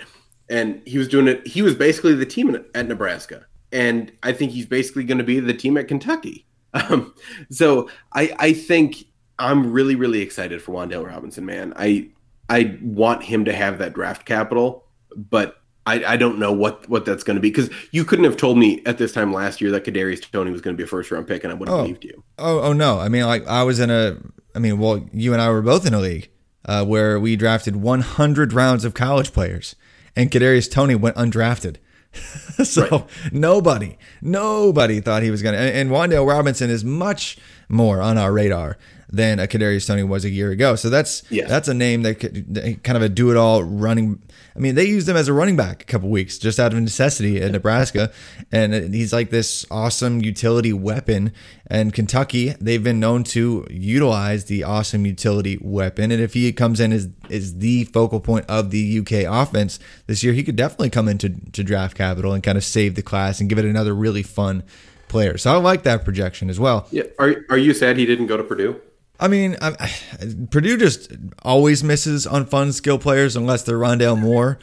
And 0.49 0.81
he 0.86 0.97
was 0.97 1.07
doing 1.07 1.27
it. 1.29 1.47
He 1.47 1.62
was 1.62 1.75
basically 1.75 2.13
the 2.15 2.25
team 2.25 2.53
at, 2.53 2.65
at 2.75 2.88
Nebraska, 2.88 3.45
and 3.71 4.12
I 4.23 4.34
think 4.34 4.51
he's 4.51 4.65
basically 4.65 5.03
going 5.05 5.17
to 5.19 5.23
be 5.23 5.39
the 5.39 5.53
team 5.53 5.77
at 5.77 5.88
Kentucky. 5.88 6.45
Um, 6.73 7.13
so 7.49 7.89
I 8.13 8.34
I 8.39 8.53
think 8.53 9.05
I'm 9.39 9.71
really 9.71 9.95
really 9.95 10.21
excited 10.21 10.62
for 10.62 10.71
Wandale 10.73 11.05
Robinson, 11.05 11.45
man. 11.45 11.73
I 11.75 12.10
I 12.49 12.77
want 12.81 13.23
him 13.23 13.45
to 13.45 13.53
have 13.53 13.77
that 13.79 13.93
draft 13.93 14.25
capital, 14.25 14.86
but 15.15 15.57
I, 15.86 16.03
I 16.05 16.17
don't 16.17 16.38
know 16.38 16.51
what 16.53 16.88
what 16.89 17.05
that's 17.05 17.23
going 17.23 17.36
to 17.36 17.41
be 17.41 17.49
because 17.49 17.69
you 17.91 18.05
couldn't 18.05 18.25
have 18.25 18.38
told 18.38 18.57
me 18.57 18.81
at 18.86 18.97
this 18.99 19.12
time 19.13 19.34
last 19.34 19.62
year 19.62 19.71
that 19.71 19.84
Kadarius 19.84 20.21
Toney 20.31 20.51
was 20.51 20.62
going 20.62 20.75
to 20.75 20.77
be 20.77 20.84
a 20.84 20.88
first 20.88 21.10
round 21.12 21.27
pick, 21.27 21.43
and 21.43 21.51
I 21.51 21.55
would 21.55 21.67
have 21.67 21.77
Oh. 21.77 21.81
believed 21.81 22.03
you. 22.05 22.23
Oh, 22.38 22.60
oh 22.62 22.73
no. 22.73 22.99
I 22.99 23.10
mean, 23.10 23.25
like 23.25 23.45
I 23.47 23.63
was 23.63 23.79
in 23.79 23.89
a. 23.89 24.17
I 24.53 24.60
mean, 24.60 24.79
well, 24.79 25.03
you 25.13 25.34
and 25.34 25.41
I 25.41 25.49
were 25.49 25.62
both 25.62 25.86
in 25.88 25.93
a 25.93 25.99
league 25.99 26.29
uh, 26.65 26.86
where 26.86 27.19
we 27.19 27.36
drafted 27.36 27.77
100 27.77 28.53
rounds 28.53 28.86
of 28.86 28.93
college 28.93 29.34
players, 29.34 29.75
and 30.15 30.29
Kadarius 30.29 30.69
Toney 30.69 30.95
went 30.95 31.15
undrafted. 31.15 31.77
so 32.63 32.88
Right. 32.89 33.34
nobody, 33.34 33.97
nobody 34.21 35.00
thought 35.00 35.24
he 35.24 35.32
was 35.32 35.41
gonna. 35.41 35.58
And, 35.58 35.76
and 35.76 35.89
Wandale 35.91 36.28
Robinson 36.28 36.69
is 36.69 36.84
much 36.84 37.38
more 37.69 38.02
on 38.02 38.17
our 38.17 38.34
radar 38.34 38.78
than 39.12 39.39
a 39.39 39.47
Kadarius 39.47 39.86
Toney 39.88 40.04
was 40.04 40.24
a 40.24 40.30
year 40.30 40.52
ago. 40.52 40.76
So 40.76 40.89
that's 40.89 41.24
Yes. 41.30 41.50
that's 41.50 41.67
a 41.67 41.74
name 41.74 42.04
that 42.04 42.15
could, 42.15 42.80
kind 42.84 42.95
of 42.95 43.04
a 43.04 43.10
do 43.10 43.30
it 43.32 43.38
all 43.38 43.63
running. 43.63 44.21
I 44.56 44.60
mean, 44.60 44.76
they 44.76 44.86
used 44.86 45.08
him 45.08 45.15
as 45.17 45.28
a 45.28 45.34
running 45.34 45.56
back 45.56 45.82
a 45.82 45.86
couple 45.86 46.10
weeks 46.10 46.38
just 46.38 46.60
out 46.60 46.74
of 46.74 46.80
necessity 46.80 47.41
at 47.41 47.52
Nebraska, 47.52 48.12
and 48.52 48.93
he's 48.93 49.13
like 49.13 49.30
this 49.30 49.65
awesome 49.71 50.21
utility 50.21 50.74
weapon. 50.74 51.32
And 51.67 51.93
Kentucky, 51.93 52.50
they've 52.60 52.84
been 52.84 53.00
known 53.00 53.24
to 53.26 53.65
utilize 53.69 54.45
the 54.45 54.63
awesome 54.65 55.06
utility 55.06 55.58
weapon. 55.62 56.12
And 56.12 56.21
if 56.21 56.34
he 56.34 56.52
comes 56.52 56.80
in 56.82 56.91
as 56.91 57.10
is 57.30 57.60
the 57.60 57.86
focal 57.86 58.19
point 58.19 58.45
of 58.50 58.71
the 58.71 59.00
UK 59.00 59.26
offense 59.26 59.80
this 60.08 60.21
year, 60.24 60.34
he 60.34 60.43
could 60.43 60.58
definitely 60.58 60.89
come 60.89 61.08
into 61.08 61.30
to 61.52 61.63
draft 61.63 61.95
capital 61.97 62.34
and 62.34 62.43
kind 62.43 62.58
of 62.58 62.63
save 62.65 62.95
the 62.95 63.02
class 63.02 63.39
and 63.39 63.47
give 63.50 63.58
it 63.58 63.63
another 63.65 63.93
really 63.93 64.24
fun 64.24 64.63
player. 65.08 65.38
So 65.38 65.54
I 65.54 65.58
like 65.58 65.84
that 65.84 66.04
projection 66.04 66.50
as 66.50 66.60
well. 66.60 66.88
Yeah. 66.91 67.04
Are 67.19 67.45
are 67.50 67.58
you 67.58 67.74
sad 67.74 67.97
he 67.97 68.06
didn't 68.06 68.28
go 68.28 68.36
to 68.38 68.43
Purdue? 68.43 68.80
I 69.21 69.27
mean, 69.27 69.55
I, 69.62 69.89
Purdue 70.51 70.77
just 70.77 71.13
always 71.43 71.84
misses 71.84 72.27
on 72.27 72.45
fun 72.45 72.73
skill 72.73 72.97
players 72.97 73.36
unless 73.36 73.63
they're 73.63 73.77
Rondale 73.77 74.19
Moore 74.19 74.60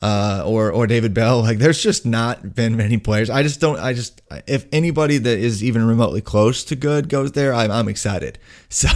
uh, 0.00 0.42
or 0.46 0.70
or 0.70 0.86
David 0.86 1.12
Bell. 1.12 1.42
Like, 1.48 1.58
there's 1.58 1.82
just 1.82 2.04
not 2.06 2.54
been 2.54 2.76
many 2.76 2.98
players. 2.98 3.30
I 3.30 3.42
just 3.42 3.60
don't. 3.60 3.78
I 3.78 3.92
just 3.92 4.20
if 4.46 4.66
anybody 4.72 5.18
that 5.18 5.38
is 5.38 5.62
even 5.64 5.86
remotely 5.86 6.20
close 6.20 6.62
to 6.64 6.76
good 6.76 7.08
goes 7.08 7.32
there, 7.32 7.54
I'm, 7.54 7.70
I'm 7.70 7.88
excited. 7.88 8.38
So 8.70 8.88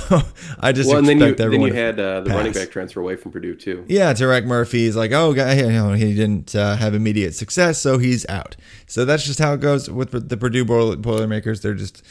I 0.60 0.72
just 0.72 0.90
Well, 0.90 0.98
and 0.98 1.08
then 1.08 1.18
you 1.18 1.34
then 1.34 1.62
you 1.62 1.72
had 1.72 1.98
uh, 1.98 2.20
the 2.20 2.28
running 2.28 2.52
back 2.52 2.70
transfer 2.70 3.00
away 3.00 3.16
from 3.16 3.32
Purdue 3.32 3.54
too. 3.54 3.86
Yeah, 3.88 4.12
Tarek 4.12 4.44
Murphy 4.44 4.84
is 4.84 4.96
like, 4.96 5.12
oh, 5.12 5.32
guy, 5.32 5.54
you 5.54 5.72
know, 5.72 5.92
he 5.92 6.14
didn't 6.14 6.54
uh, 6.54 6.76
have 6.76 6.92
immediate 6.94 7.34
success, 7.34 7.80
so 7.80 7.96
he's 7.96 8.28
out. 8.28 8.54
So 8.86 9.06
that's 9.06 9.24
just 9.24 9.38
how 9.38 9.54
it 9.54 9.60
goes 9.60 9.88
with 9.90 10.28
the 10.28 10.36
Purdue 10.36 10.66
Boiler- 10.66 10.96
Boilermakers. 10.96 11.62
They're 11.62 11.72
just 11.72 12.02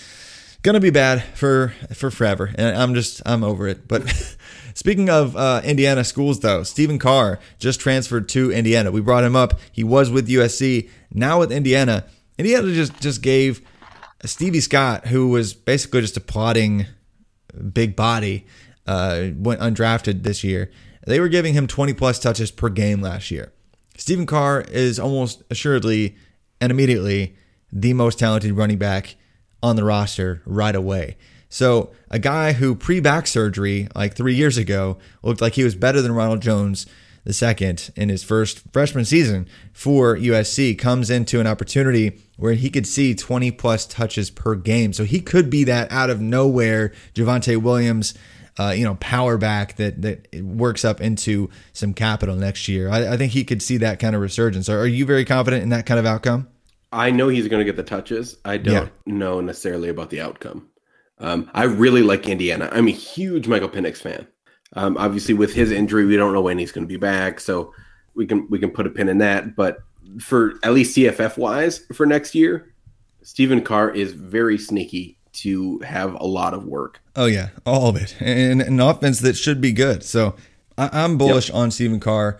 gonna 0.64 0.80
be 0.80 0.90
bad 0.90 1.24
for 1.36 1.74
for 1.94 2.12
forever, 2.12 2.52
and 2.56 2.78
I'm 2.78 2.94
just 2.94 3.22
I'm 3.26 3.44
over 3.44 3.68
it. 3.68 3.88
But 3.88 4.08
speaking 4.74 5.10
of 5.10 5.36
uh, 5.36 5.62
Indiana 5.64 6.04
schools, 6.04 6.40
though, 6.40 6.64
Stephen 6.64 7.00
Carr 7.00 7.40
just 7.60 7.80
transferred 7.80 8.30
to 8.30 8.52
Indiana. 8.52 8.92
We 8.92 9.02
brought 9.02 9.24
him 9.24 9.36
up. 9.36 9.60
He 9.72 9.84
was 9.84 10.10
with 10.10 10.28
USC, 10.28 10.90
now 11.12 11.40
with 11.40 11.52
Indiana. 11.52 12.06
Indiana 12.38 12.74
just 12.74 13.00
just 13.02 13.22
gave 13.22 13.62
Stevie 14.26 14.62
Scott, 14.62 15.08
who 15.08 15.30
was 15.30 15.54
basically 15.54 16.02
just 16.02 16.18
a 16.18 16.22
plotting 16.22 16.86
big 17.74 17.96
body, 17.96 18.46
uh, 18.88 19.28
went 19.36 19.60
undrafted 19.62 20.24
this 20.24 20.44
year. 20.44 20.72
They 21.06 21.20
were 21.20 21.30
giving 21.30 21.54
him 21.54 21.68
20 21.68 21.94
plus 21.94 22.20
touches 22.20 22.52
per 22.52 22.70
game 22.70 23.02
last 23.02 23.32
year. 23.32 23.52
Stephen 23.98 24.26
Carr 24.26 24.62
is 24.62 25.00
almost 25.00 25.44
assuredly 25.50 26.16
and 26.60 26.72
immediately 26.72 27.36
the 27.72 27.94
most 27.94 28.20
talented 28.20 28.52
running 28.54 28.78
back 28.78 29.16
on 29.64 29.76
the 29.76 29.84
roster 29.84 30.42
right 30.46 30.76
away. 30.76 31.18
So, 31.50 31.92
a 32.10 32.18
guy 32.18 32.54
who 32.54 32.76
pre 32.76 33.02
back 33.02 33.28
surgery, 33.28 33.90
like 33.94 34.16
three 34.16 34.36
years 34.36 34.58
ago, 34.58 34.98
looked 35.22 35.42
like 35.42 35.54
he 35.54 35.64
was 35.64 35.76
better 35.76 36.02
than 36.02 36.14
Ronald 36.14 36.42
Jones 36.42 36.86
second 37.30 37.92
in 37.96 38.10
his 38.10 38.24
first 38.24 38.64
freshman 38.74 39.06
season 39.06 39.48
for 39.72 40.18
USC 40.18 40.78
comes 40.78 41.10
into 41.10 41.40
an 41.40 41.46
opportunity 41.46 42.20
where 42.38 42.54
he 42.54 42.70
could 42.70 42.88
see 42.88 43.14
20 43.14 43.52
plus 43.52 43.86
touches 43.86 44.32
per 44.32 44.56
game. 44.56 44.92
So 44.94 45.04
he 45.04 45.20
could 45.20 45.50
be 45.50 45.64
that 45.66 45.92
out 45.92 46.10
of 46.10 46.20
nowhere 46.20 46.94
Javonte 47.14 47.62
Williams, 47.62 48.16
uh, 48.60 48.70
you 48.70 48.84
know, 48.84 48.96
power 48.96 49.38
back 49.38 49.76
that 49.76 50.02
that 50.02 50.42
works 50.42 50.84
up 50.84 51.00
into 51.00 51.50
some 51.74 51.94
capital 51.94 52.36
next 52.36 52.68
year. 52.68 52.90
I, 52.90 53.14
I 53.14 53.18
think 53.18 53.34
he 53.34 53.44
could 53.44 53.62
see 53.62 53.78
that 53.78 54.00
kind 54.00 54.16
of 54.16 54.22
resurgence. 54.22 54.68
Are, 54.68 54.80
are 54.80 54.88
you 54.88 55.06
very 55.06 55.26
confident 55.26 55.64
in 55.64 55.70
that 55.70 55.86
kind 55.86 56.00
of 56.00 56.06
outcome? 56.06 56.48
I 56.92 57.12
know 57.12 57.28
he's 57.28 57.48
going 57.48 57.62
to 57.62 57.66
get 57.66 57.78
the 57.78 57.84
touches. 57.84 58.38
I 58.44 58.58
don't 58.58 58.92
know 59.06 59.40
necessarily 59.40 59.90
about 59.90 60.10
the 60.10 60.22
outcome. 60.22 60.68
Um, 61.20 61.50
I 61.54 61.64
really 61.64 62.02
like 62.02 62.28
Indiana. 62.28 62.70
I'm 62.72 62.88
a 62.88 62.92
huge 62.92 63.48
Michael 63.48 63.70
Penix 63.70 63.98
fan. 63.98 64.28
Um, 64.74 64.98
obviously, 64.98 65.34
with 65.34 65.54
his 65.54 65.72
injury, 65.72 66.06
we 66.06 66.18
don't 66.18 66.34
know 66.34 66.42
when 66.42 66.58
he's 66.58 66.72
going 66.72 66.86
to 66.86 66.92
be 66.92 66.98
back, 66.98 67.40
so 67.40 67.74
we 68.16 68.26
can 68.26 68.48
we 68.50 68.60
can 68.60 68.72
put 68.72 68.88
a 68.88 68.90
pin 68.90 69.10
in 69.10 69.20
that. 69.20 69.56
But 69.56 69.80
for 70.20 70.54
at 70.64 70.74
least 70.74 70.96
CFF 70.96 71.38
wise 71.38 71.80
for 71.94 72.06
next 72.06 72.36
year, 72.36 72.74
Stephen 73.22 73.62
Carr 73.62 73.92
is 73.92 74.14
very 74.14 74.58
sneaky 74.58 75.18
to 75.34 75.80
have 75.80 76.14
a 76.16 76.26
lot 76.26 76.54
of 76.54 76.66
work. 76.66 77.02
Oh 77.16 77.26
yeah, 77.26 77.50
all 77.66 77.90
of 77.90 77.96
it, 77.96 78.16
and 78.20 78.62
an 78.62 78.80
offense 78.80 79.20
that 79.20 79.36
should 79.36 79.62
be 79.62 79.72
good. 79.72 80.04
So 80.04 80.36
I, 80.78 81.04
am 81.04 81.18
bullish 81.18 81.50
yep. 81.50 81.56
on 81.56 81.72
Stephen 81.72 82.00
Carr 82.00 82.40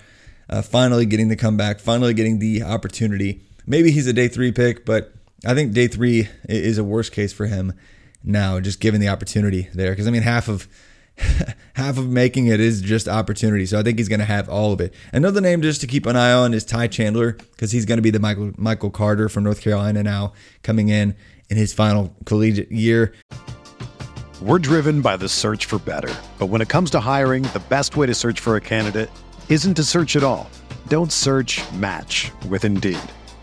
uh, 0.52 0.62
finally 0.62 1.06
getting 1.06 1.30
the 1.30 1.36
comeback, 1.36 1.80
finally 1.80 2.14
getting 2.14 2.40
the 2.40 2.64
opportunity. 2.64 3.42
Maybe 3.72 3.92
he's 3.92 4.06
a 4.06 4.12
day 4.12 4.28
three 4.28 4.52
pick, 4.52 4.84
but 4.84 5.14
I 5.46 5.54
think 5.54 5.72
day 5.72 5.88
three 5.88 6.28
is 6.50 6.78
a 6.78 6.84
worst 6.84 7.14
case 7.14 7.32
for 7.32 7.46
him 7.46 7.72
now, 8.22 8.60
just 8.60 8.82
given 8.82 9.00
the 9.00 9.08
opportunity 9.08 9.70
there. 9.74 9.94
Because 9.94 10.10
I 10.10 10.12
mean, 10.12 10.24
half 10.24 10.50
of 10.50 10.68
half 11.76 11.98
of 11.98 12.10
making 12.10 12.48
it 12.48 12.60
is 12.60 12.82
just 12.82 13.08
opportunity. 13.08 13.66
So 13.66 13.80
I 13.80 13.84
think 13.84 13.98
he's 13.98 14.10
going 14.10 14.20
to 14.20 14.26
have 14.26 14.50
all 14.50 14.74
of 14.74 14.82
it. 14.82 14.94
Another 15.14 15.40
name 15.40 15.62
just 15.62 15.80
to 15.80 15.88
keep 15.88 16.06
an 16.06 16.18
eye 16.18 16.34
on 16.34 16.54
is 16.54 16.66
Ty 16.66 16.88
Chandler 16.88 17.32
because 17.32 17.72
he's 17.72 17.86
going 17.86 17.98
to 17.98 18.02
be 18.02 18.10
the 18.10 18.20
Michael 18.20 18.52
Michael 18.58 18.90
Carter 18.90 19.30
from 19.30 19.46
North 19.46 19.62
Carolina 19.62 20.04
now 20.04 20.34
coming 20.64 20.90
in 20.90 21.16
in 21.50 21.56
his 21.56 21.74
final 21.74 22.14
collegiate 22.26 22.74
year. 22.74 23.14
We're 24.42 24.60
driven 24.60 25.00
by 25.00 25.16
the 25.16 25.30
search 25.30 25.66
for 25.66 25.80
better. 25.80 26.14
But 26.40 26.48
when 26.48 26.60
it 26.60 26.68
comes 26.68 26.90
to 26.90 27.00
hiring, 27.00 27.44
the 27.44 27.64
best 27.70 27.96
way 27.96 28.06
to 28.06 28.14
search 28.14 28.42
for 28.42 28.58
a 28.58 28.62
candidate 28.62 29.10
isn't 29.48 29.76
to 29.76 29.84
search 29.86 30.18
at 30.18 30.24
all. 30.24 30.50
Don't 30.90 31.14
search, 31.14 31.62
match 31.72 32.34
with 32.50 32.66
Indeed. 32.66 33.00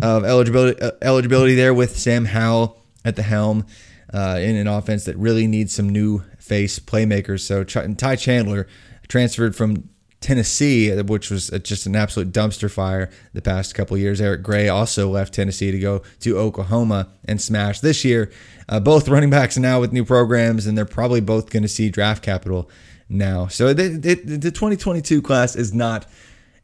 Of 0.00 0.24
eligibility, 0.24 0.80
uh, 0.80 0.92
eligibility 1.02 1.54
there 1.54 1.74
with 1.74 1.98
Sam 1.98 2.24
Howell 2.24 2.82
at 3.04 3.16
the 3.16 3.22
helm 3.22 3.66
uh, 4.12 4.38
in 4.40 4.56
an 4.56 4.66
offense 4.66 5.04
that 5.04 5.16
really 5.16 5.46
needs 5.46 5.74
some 5.74 5.88
new 5.88 6.22
face 6.38 6.78
playmakers. 6.78 7.40
So 7.40 7.64
Ty 7.64 8.16
Chandler 8.16 8.66
transferred 9.08 9.56
from 9.56 9.88
Tennessee, 10.20 10.90
which 11.02 11.30
was 11.30 11.50
just 11.62 11.86
an 11.86 11.94
absolute 11.94 12.32
dumpster 12.32 12.70
fire 12.70 13.10
the 13.34 13.42
past 13.42 13.74
couple 13.74 13.96
years. 13.96 14.20
Eric 14.20 14.42
Gray 14.42 14.68
also 14.68 15.08
left 15.08 15.34
Tennessee 15.34 15.70
to 15.70 15.78
go 15.78 16.02
to 16.20 16.38
Oklahoma 16.38 17.08
and 17.24 17.40
smash 17.40 17.80
this 17.80 18.04
year. 18.04 18.30
Uh, 18.68 18.80
both 18.80 19.08
running 19.08 19.30
backs 19.30 19.56
now 19.56 19.80
with 19.80 19.92
new 19.92 20.04
programs, 20.04 20.66
and 20.66 20.76
they're 20.76 20.84
probably 20.84 21.20
both 21.20 21.50
going 21.50 21.62
to 21.62 21.68
see 21.68 21.88
draft 21.88 22.22
capital 22.22 22.68
now. 23.08 23.46
So 23.46 23.72
the, 23.72 23.88
the, 23.88 24.14
the 24.14 24.50
2022 24.50 25.22
class 25.22 25.54
is 25.54 25.72
not 25.72 26.06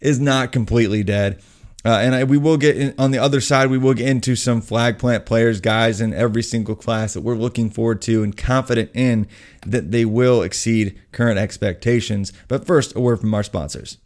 is 0.00 0.20
not 0.20 0.52
completely 0.52 1.02
dead. 1.02 1.40
Uh, 1.86 1.98
and 1.98 2.14
I, 2.14 2.24
we 2.24 2.38
will 2.38 2.56
get 2.56 2.78
in, 2.78 2.94
on 2.98 3.10
the 3.10 3.18
other 3.18 3.42
side, 3.42 3.68
we 3.68 3.76
will 3.76 3.92
get 3.92 4.08
into 4.08 4.36
some 4.36 4.62
flag 4.62 4.98
plant 4.98 5.26
players, 5.26 5.60
guys, 5.60 6.00
in 6.00 6.14
every 6.14 6.42
single 6.42 6.74
class 6.74 7.12
that 7.12 7.20
we're 7.20 7.34
looking 7.34 7.68
forward 7.68 8.00
to 8.02 8.22
and 8.22 8.34
confident 8.34 8.90
in 8.94 9.28
that 9.66 9.90
they 9.90 10.06
will 10.06 10.42
exceed 10.42 10.98
current 11.12 11.38
expectations. 11.38 12.32
But 12.48 12.66
first, 12.66 12.96
a 12.96 13.00
word 13.00 13.20
from 13.20 13.34
our 13.34 13.42
sponsors. 13.42 13.98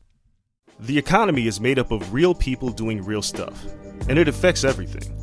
The 0.81 0.99
economy 0.99 1.47
is 1.47 1.61
made 1.61 1.79
up 1.79 1.93
of 1.93 2.13
real 2.13 2.35
people 2.35 2.71
doing 2.71 3.05
real 3.05 3.23
stuff, 3.23 3.65
and 4.09 4.19
it 4.19 4.27
affects 4.27 4.65
everything. 4.65 5.15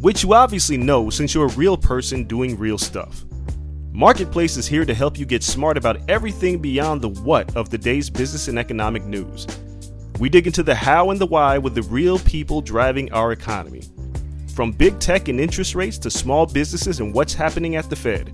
Which 0.00 0.22
you 0.22 0.32
obviously 0.32 0.78
know 0.78 1.10
since 1.10 1.34
you're 1.34 1.46
a 1.46 1.54
real 1.54 1.76
person 1.76 2.24
doing 2.24 2.58
real 2.58 2.78
stuff. 2.78 3.24
Marketplace 3.92 4.56
is 4.56 4.66
here 4.66 4.86
to 4.86 4.94
help 4.94 5.18
you 5.18 5.26
get 5.26 5.42
smart 5.42 5.76
about 5.76 6.00
everything 6.08 6.58
beyond 6.58 7.02
the 7.02 7.10
what 7.10 7.54
of 7.54 7.68
the 7.68 7.76
day's 7.76 8.08
business 8.08 8.48
and 8.48 8.58
economic 8.58 9.04
news 9.04 9.46
we 10.18 10.28
dig 10.28 10.46
into 10.46 10.62
the 10.62 10.74
how 10.74 11.10
and 11.10 11.20
the 11.20 11.26
why 11.26 11.58
with 11.58 11.74
the 11.74 11.82
real 11.82 12.18
people 12.20 12.60
driving 12.60 13.12
our 13.12 13.32
economy. 13.32 13.82
From 14.54 14.72
big 14.72 14.98
tech 14.98 15.28
and 15.28 15.40
interest 15.40 15.74
rates 15.74 15.98
to 15.98 16.10
small 16.10 16.46
businesses 16.46 17.00
and 17.00 17.14
what's 17.14 17.34
happening 17.34 17.76
at 17.76 17.88
the 17.88 17.96
Fed, 17.96 18.32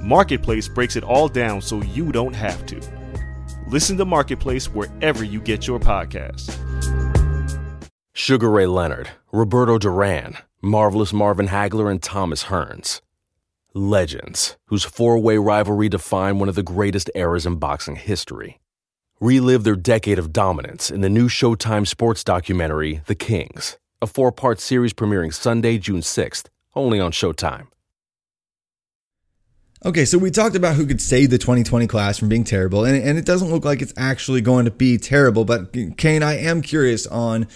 Marketplace 0.00 0.66
breaks 0.68 0.96
it 0.96 1.04
all 1.04 1.28
down 1.28 1.60
so 1.60 1.82
you 1.82 2.10
don't 2.10 2.34
have 2.34 2.66
to. 2.66 2.80
Listen 3.68 3.96
to 3.98 4.04
Marketplace 4.04 4.66
wherever 4.66 5.24
you 5.24 5.40
get 5.40 5.66
your 5.66 5.78
podcasts. 5.78 6.58
Sugar 8.12 8.50
Ray 8.50 8.66
Leonard, 8.66 9.10
Roberto 9.32 9.78
Duran, 9.78 10.36
Marvelous 10.60 11.12
Marvin 11.12 11.48
Hagler, 11.48 11.90
and 11.90 12.02
Thomas 12.02 12.44
Hearns. 12.44 13.00
Legends, 13.74 14.56
whose 14.66 14.84
four 14.84 15.18
way 15.18 15.38
rivalry 15.38 15.88
defined 15.88 16.38
one 16.38 16.48
of 16.48 16.54
the 16.54 16.62
greatest 16.62 17.10
eras 17.14 17.46
in 17.46 17.56
boxing 17.56 17.96
history. 17.96 18.60
Relive 19.22 19.62
their 19.62 19.76
decade 19.76 20.18
of 20.18 20.32
dominance 20.32 20.90
in 20.90 21.00
the 21.00 21.08
new 21.08 21.28
Showtime 21.28 21.86
sports 21.86 22.24
documentary, 22.24 23.02
The 23.06 23.14
Kings, 23.14 23.78
a 24.00 24.08
four 24.08 24.32
part 24.32 24.58
series 24.58 24.92
premiering 24.92 25.32
Sunday, 25.32 25.78
June 25.78 26.00
6th, 26.00 26.46
only 26.74 26.98
on 26.98 27.12
Showtime. 27.12 27.68
Okay, 29.84 30.04
so 30.06 30.18
we 30.18 30.32
talked 30.32 30.56
about 30.56 30.74
who 30.74 30.84
could 30.84 31.00
save 31.00 31.30
the 31.30 31.38
2020 31.38 31.86
class 31.86 32.18
from 32.18 32.28
being 32.28 32.42
terrible, 32.42 32.84
and, 32.84 33.00
and 33.00 33.16
it 33.16 33.24
doesn't 33.24 33.52
look 33.52 33.64
like 33.64 33.80
it's 33.80 33.94
actually 33.96 34.40
going 34.40 34.64
to 34.64 34.72
be 34.72 34.98
terrible. 34.98 35.44
But, 35.44 35.72
Kane, 35.96 36.24
I 36.24 36.38
am 36.38 36.60
curious 36.60 37.06
on 37.06 37.46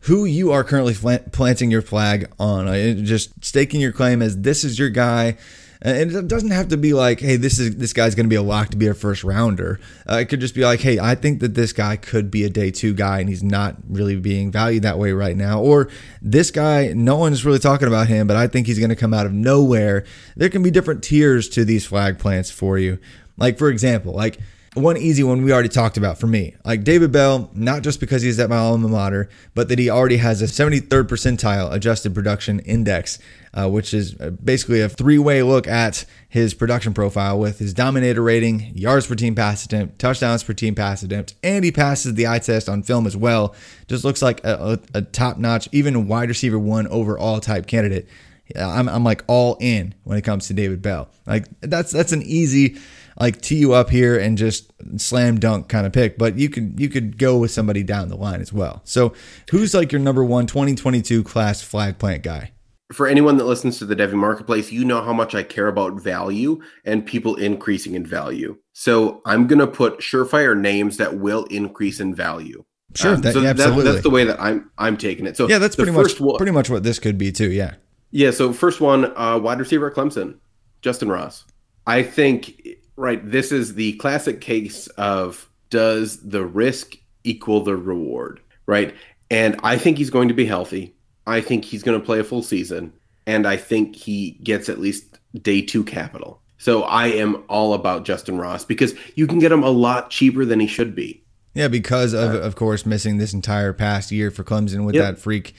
who 0.00 0.26
you 0.26 0.52
are 0.52 0.62
currently 0.62 0.92
planting 1.32 1.70
your 1.70 1.80
flag 1.80 2.30
on, 2.38 2.68
uh, 2.68 2.96
just 2.96 3.42
staking 3.42 3.80
your 3.80 3.92
claim 3.92 4.20
as 4.20 4.42
this 4.42 4.62
is 4.62 4.78
your 4.78 4.90
guy 4.90 5.38
and 5.84 6.10
it 6.10 6.28
doesn't 6.28 6.50
have 6.50 6.68
to 6.68 6.78
be 6.78 6.94
like, 6.94 7.20
hey, 7.20 7.36
this 7.36 7.58
is 7.58 7.76
this 7.76 7.92
guy's 7.92 8.14
going 8.14 8.24
to 8.24 8.30
be 8.30 8.36
a 8.36 8.42
lock 8.42 8.70
to 8.70 8.76
be 8.76 8.86
a 8.86 8.94
first 8.94 9.22
rounder. 9.22 9.78
Uh, 10.10 10.16
it 10.16 10.26
could 10.26 10.40
just 10.40 10.54
be 10.54 10.64
like, 10.64 10.80
hey, 10.80 10.98
I 10.98 11.14
think 11.14 11.40
that 11.40 11.54
this 11.54 11.74
guy 11.74 11.96
could 11.96 12.30
be 12.30 12.44
a 12.44 12.50
day 12.50 12.70
two 12.70 12.94
guy, 12.94 13.20
and 13.20 13.28
he's 13.28 13.42
not 13.42 13.76
really 13.88 14.16
being 14.16 14.50
valued 14.50 14.82
that 14.84 14.98
way 14.98 15.12
right 15.12 15.36
now. 15.36 15.60
Or 15.60 15.90
this 16.22 16.50
guy, 16.50 16.92
no 16.94 17.16
one's 17.16 17.44
really 17.44 17.58
talking 17.58 17.86
about 17.86 18.08
him, 18.08 18.26
but 18.26 18.36
I 18.36 18.46
think 18.46 18.66
he's 18.66 18.78
going 18.78 18.88
to 18.88 18.96
come 18.96 19.12
out 19.12 19.26
of 19.26 19.32
nowhere. 19.32 20.04
There 20.36 20.48
can 20.48 20.62
be 20.62 20.70
different 20.70 21.04
tiers 21.04 21.48
to 21.50 21.64
these 21.64 21.84
flag 21.84 22.18
plants 22.18 22.50
for 22.50 22.78
you. 22.78 22.98
Like 23.36 23.58
for 23.58 23.68
example, 23.68 24.14
like 24.14 24.38
one 24.74 24.96
easy 24.96 25.22
one 25.22 25.42
we 25.42 25.52
already 25.52 25.68
talked 25.68 25.96
about 25.96 26.18
for 26.18 26.26
me. 26.26 26.54
Like 26.64 26.82
David 26.82 27.12
Bell, 27.12 27.50
not 27.54 27.82
just 27.82 28.00
because 28.00 28.22
he's 28.22 28.40
at 28.40 28.50
my 28.50 28.56
alma 28.56 28.88
mater, 28.88 29.28
but 29.54 29.68
that 29.68 29.78
he 29.78 29.88
already 29.88 30.16
has 30.16 30.42
a 30.42 30.46
73rd 30.46 31.04
percentile 31.04 31.72
adjusted 31.72 32.12
production 32.12 32.58
index, 32.60 33.20
uh, 33.54 33.68
which 33.68 33.94
is 33.94 34.20
uh, 34.20 34.30
basically 34.30 34.80
a 34.80 34.88
three 34.88 35.18
way 35.18 35.42
look 35.42 35.68
at 35.68 36.04
his 36.28 36.54
production 36.54 36.92
profile 36.92 37.38
with 37.38 37.60
his 37.60 37.72
dominator 37.72 38.22
rating, 38.22 38.72
yards 38.74 39.06
per 39.06 39.14
team 39.14 39.36
pass 39.36 39.64
attempt, 39.64 40.00
touchdowns 40.00 40.42
per 40.42 40.52
team 40.52 40.74
pass 40.74 41.02
attempt, 41.04 41.34
and 41.44 41.64
he 41.64 41.70
passes 41.70 42.14
the 42.14 42.26
eye 42.26 42.40
test 42.40 42.68
on 42.68 42.82
film 42.82 43.06
as 43.06 43.16
well. 43.16 43.54
Just 43.86 44.04
looks 44.04 44.22
like 44.22 44.44
a, 44.44 44.78
a, 44.94 44.98
a 44.98 45.02
top 45.02 45.38
notch, 45.38 45.68
even 45.70 46.08
wide 46.08 46.28
receiver 46.28 46.58
one 46.58 46.88
overall 46.88 47.38
type 47.38 47.66
candidate. 47.68 48.08
I'm, 48.56 48.88
I'm 48.88 49.04
like 49.04 49.24
all 49.26 49.56
in 49.60 49.94
when 50.02 50.18
it 50.18 50.22
comes 50.22 50.48
to 50.48 50.54
David 50.54 50.82
Bell. 50.82 51.08
Like 51.26 51.46
that's 51.60 51.92
that's 51.92 52.12
an 52.12 52.22
easy 52.22 52.76
like 53.18 53.40
tee 53.40 53.56
you 53.56 53.72
up 53.72 53.90
here 53.90 54.18
and 54.18 54.36
just 54.36 54.72
slam 54.96 55.38
dunk 55.38 55.68
kind 55.68 55.86
of 55.86 55.92
pick, 55.92 56.18
but 56.18 56.38
you 56.38 56.48
could 56.48 56.78
you 56.78 56.88
could 56.88 57.18
go 57.18 57.38
with 57.38 57.50
somebody 57.50 57.82
down 57.82 58.08
the 58.08 58.16
line 58.16 58.40
as 58.40 58.52
well. 58.52 58.80
So 58.84 59.14
who's 59.50 59.74
like 59.74 59.92
your 59.92 60.00
number 60.00 60.24
one 60.24 60.46
2022 60.46 61.22
class 61.24 61.62
flag 61.62 61.98
plant 61.98 62.22
guy? 62.22 62.52
For 62.92 63.06
anyone 63.06 63.38
that 63.38 63.44
listens 63.44 63.78
to 63.78 63.86
the 63.86 63.96
Devy 63.96 64.12
Marketplace, 64.12 64.70
you 64.70 64.84
know 64.84 65.02
how 65.02 65.12
much 65.12 65.34
I 65.34 65.42
care 65.42 65.68
about 65.68 66.00
value 66.00 66.60
and 66.84 67.04
people 67.04 67.36
increasing 67.36 67.94
in 67.94 68.04
value. 68.04 68.58
So 68.72 69.22
I'm 69.24 69.46
gonna 69.46 69.66
put 69.66 70.00
surefire 70.00 70.58
names 70.58 70.96
that 70.98 71.18
will 71.18 71.44
increase 71.44 72.00
in 72.00 72.14
value. 72.14 72.64
Sure, 72.94 73.14
um, 73.14 73.22
that, 73.22 73.32
so 73.32 73.40
yeah, 73.40 73.50
absolutely. 73.50 73.84
That, 73.84 73.92
that's 73.92 74.02
the 74.02 74.10
way 74.10 74.24
that 74.24 74.40
I'm 74.40 74.70
I'm 74.78 74.96
taking 74.96 75.26
it. 75.26 75.36
So 75.36 75.48
yeah, 75.48 75.58
that's 75.58 75.76
pretty 75.76 75.92
much 75.92 76.20
one, 76.20 76.36
pretty 76.36 76.52
much 76.52 76.70
what 76.70 76.82
this 76.82 76.98
could 76.98 77.18
be 77.18 77.32
too. 77.32 77.50
Yeah. 77.50 77.74
Yeah. 78.10 78.30
So 78.30 78.52
first 78.52 78.80
one, 78.80 79.12
uh, 79.16 79.38
wide 79.38 79.58
receiver 79.58 79.88
at 79.88 79.96
Clemson, 79.96 80.38
Justin 80.82 81.08
Ross. 81.08 81.44
I 81.86 82.02
think 82.02 82.60
right 82.96 83.30
this 83.30 83.52
is 83.52 83.74
the 83.74 83.92
classic 83.94 84.40
case 84.40 84.86
of 84.96 85.48
does 85.70 86.20
the 86.22 86.44
risk 86.44 86.96
equal 87.24 87.62
the 87.62 87.76
reward 87.76 88.40
right 88.66 88.94
And 89.30 89.56
I 89.62 89.78
think 89.78 89.98
he's 89.98 90.10
going 90.10 90.28
to 90.28 90.34
be 90.34 90.44
healthy. 90.46 90.94
I 91.26 91.40
think 91.40 91.64
he's 91.64 91.82
going 91.82 91.98
to 91.98 92.04
play 92.04 92.20
a 92.20 92.24
full 92.24 92.42
season. 92.42 92.92
And 93.26 93.46
I 93.46 93.56
think 93.56 93.96
he 93.96 94.32
gets 94.42 94.68
at 94.68 94.78
least 94.78 95.18
day 95.42 95.62
two 95.62 95.82
capital. 95.82 96.40
So 96.58 96.82
I 96.82 97.06
am 97.06 97.42
all 97.48 97.72
about 97.72 98.04
Justin 98.04 98.36
Ross 98.38 98.64
because 98.66 98.94
you 99.16 99.26
can 99.26 99.38
get 99.38 99.50
him 99.50 99.62
a 99.64 99.70
lot 99.70 100.10
cheaper 100.10 100.44
than 100.44 100.60
he 100.60 100.66
should 100.66 100.94
be. 100.94 101.24
Yeah, 101.54 101.68
because 101.68 102.12
of 102.12 102.34
uh, 102.34 102.40
of 102.40 102.54
course 102.54 102.84
missing 102.84 103.16
this 103.16 103.32
entire 103.32 103.72
past 103.72 104.12
year 104.12 104.30
for 104.30 104.44
Clemson 104.44 104.84
with 104.84 104.94
Yep. 104.94 105.04
that 105.04 105.18
freak 105.18 105.54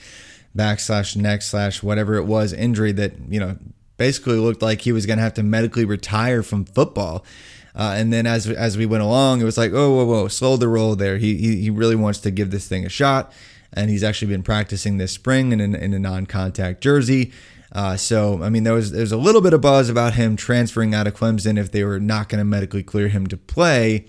backslash 0.56 1.16
neck 1.16 1.42
slash 1.42 1.82
whatever 1.82 2.16
it 2.16 2.26
was 2.26 2.54
injury 2.54 2.92
that 2.94 3.14
you 3.30 3.40
know 3.40 3.58
basically 3.98 4.38
looked 4.38 4.62
like 4.62 4.82
he 4.82 4.92
was 4.92 5.06
going 5.06 5.18
to 5.18 5.24
have 5.24 5.34
to 5.36 5.44
medically 5.44 5.86
retire 5.86 6.44
from 6.44 6.66
football. 6.66 7.26
Uh, 7.76 7.94
and 7.98 8.14
then 8.14 8.26
as 8.26 8.50
as 8.50 8.78
we 8.78 8.86
went 8.86 9.04
along, 9.04 9.42
it 9.42 9.44
was 9.44 9.58
like, 9.58 9.72
oh, 9.74 9.96
whoa, 9.96 10.06
whoa, 10.06 10.28
slow 10.30 10.56
the 10.56 10.68
roll 10.68 10.96
there. 10.96 11.18
He, 11.18 11.36
he 11.36 11.62
he 11.62 11.70
really 11.70 11.96
wants 11.96 12.20
to 12.20 12.32
give 12.32 12.50
this 12.50 12.68
thing 12.68 12.86
a 12.86 12.90
shot, 12.90 13.34
and 13.74 13.90
he's 13.90 14.04
actually 14.04 14.30
been 14.30 14.44
practicing 14.44 14.98
this 14.98 15.12
spring 15.12 15.52
in, 15.52 15.60
in, 15.60 15.76
in 15.76 15.94
a 15.94 16.00
non-contact 16.00 16.82
jersey. 16.82 17.34
Uh, 17.74 17.98
so 17.98 18.42
I 18.42 18.50
mean, 18.50 18.64
there 18.64 18.74
was 18.74 18.92
there's 18.92 19.12
a 19.12 19.18
little 19.18 19.42
bit 19.42 19.52
of 19.52 19.60
buzz 19.60 19.90
about 19.90 20.14
him 20.14 20.38
transferring 20.38 20.96
out 20.96 21.06
of 21.06 21.16
Clemson 21.16 21.60
if 21.60 21.72
they 21.72 21.84
were 21.84 22.00
not 22.00 22.30
going 22.30 22.40
to 22.40 22.46
medically 22.46 22.84
clear 22.84 23.10
him 23.10 23.28
to 23.28 23.36
play, 23.36 24.06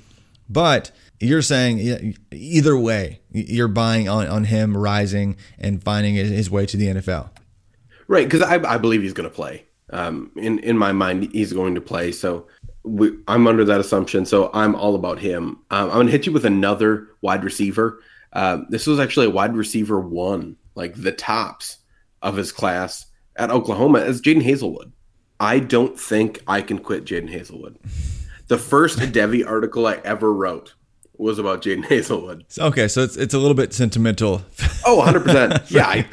but 0.48 0.92
you're 1.18 1.42
saying 1.42 2.16
either 2.30 2.78
way, 2.78 3.20
you're 3.32 3.68
buying 3.68 4.08
on, 4.08 4.28
on 4.28 4.44
him 4.44 4.76
rising 4.76 5.36
and 5.58 5.82
finding 5.82 6.14
his 6.14 6.50
way 6.50 6.66
to 6.66 6.76
the 6.76 6.86
NFL. 6.86 7.30
Right, 8.06 8.28
because 8.28 8.42
I, 8.42 8.74
I 8.74 8.78
believe 8.78 9.02
he's 9.02 9.12
going 9.12 9.28
to 9.28 9.34
play. 9.34 9.65
Um, 9.90 10.32
in 10.36 10.58
in 10.60 10.76
my 10.76 10.92
mind, 10.92 11.30
he's 11.32 11.52
going 11.52 11.74
to 11.74 11.80
play. 11.80 12.12
So 12.12 12.46
we, 12.82 13.12
I'm 13.28 13.46
under 13.46 13.64
that 13.64 13.80
assumption. 13.80 14.24
So 14.26 14.50
I'm 14.54 14.74
all 14.74 14.94
about 14.94 15.18
him. 15.18 15.58
Um, 15.70 15.88
I'm 15.88 15.90
going 15.90 16.06
to 16.06 16.12
hit 16.12 16.26
you 16.26 16.32
with 16.32 16.44
another 16.44 17.08
wide 17.20 17.44
receiver. 17.44 18.00
Um, 18.32 18.66
this 18.68 18.86
was 18.86 19.00
actually 19.00 19.26
a 19.26 19.30
wide 19.30 19.56
receiver 19.56 20.00
one, 20.00 20.56
like 20.74 20.94
the 20.94 21.12
tops 21.12 21.78
of 22.22 22.36
his 22.36 22.52
class 22.52 23.06
at 23.36 23.50
Oklahoma, 23.50 24.00
as 24.00 24.20
Jadon 24.20 24.42
Haselwood. 24.42 24.92
I 25.38 25.58
don't 25.58 25.98
think 25.98 26.42
I 26.46 26.62
can 26.62 26.78
quit 26.78 27.04
Jadon 27.04 27.32
Haselwood. 27.32 27.76
The 28.48 28.58
first 28.58 28.98
Devy 29.12 29.46
article 29.46 29.86
I 29.86 29.94
ever 30.04 30.32
wrote 30.32 30.74
was 31.18 31.38
about 31.38 31.62
Jadon 31.62 31.84
Haselwood. 31.84 32.58
Okay, 32.58 32.88
so 32.88 33.02
it's 33.02 33.16
it's 33.16 33.34
a 33.34 33.38
little 33.38 33.54
bit 33.54 33.72
sentimental. 33.72 34.42
Oh, 34.84 35.02
100%. 35.04 35.70
yeah. 35.70 35.86
I, 35.86 36.06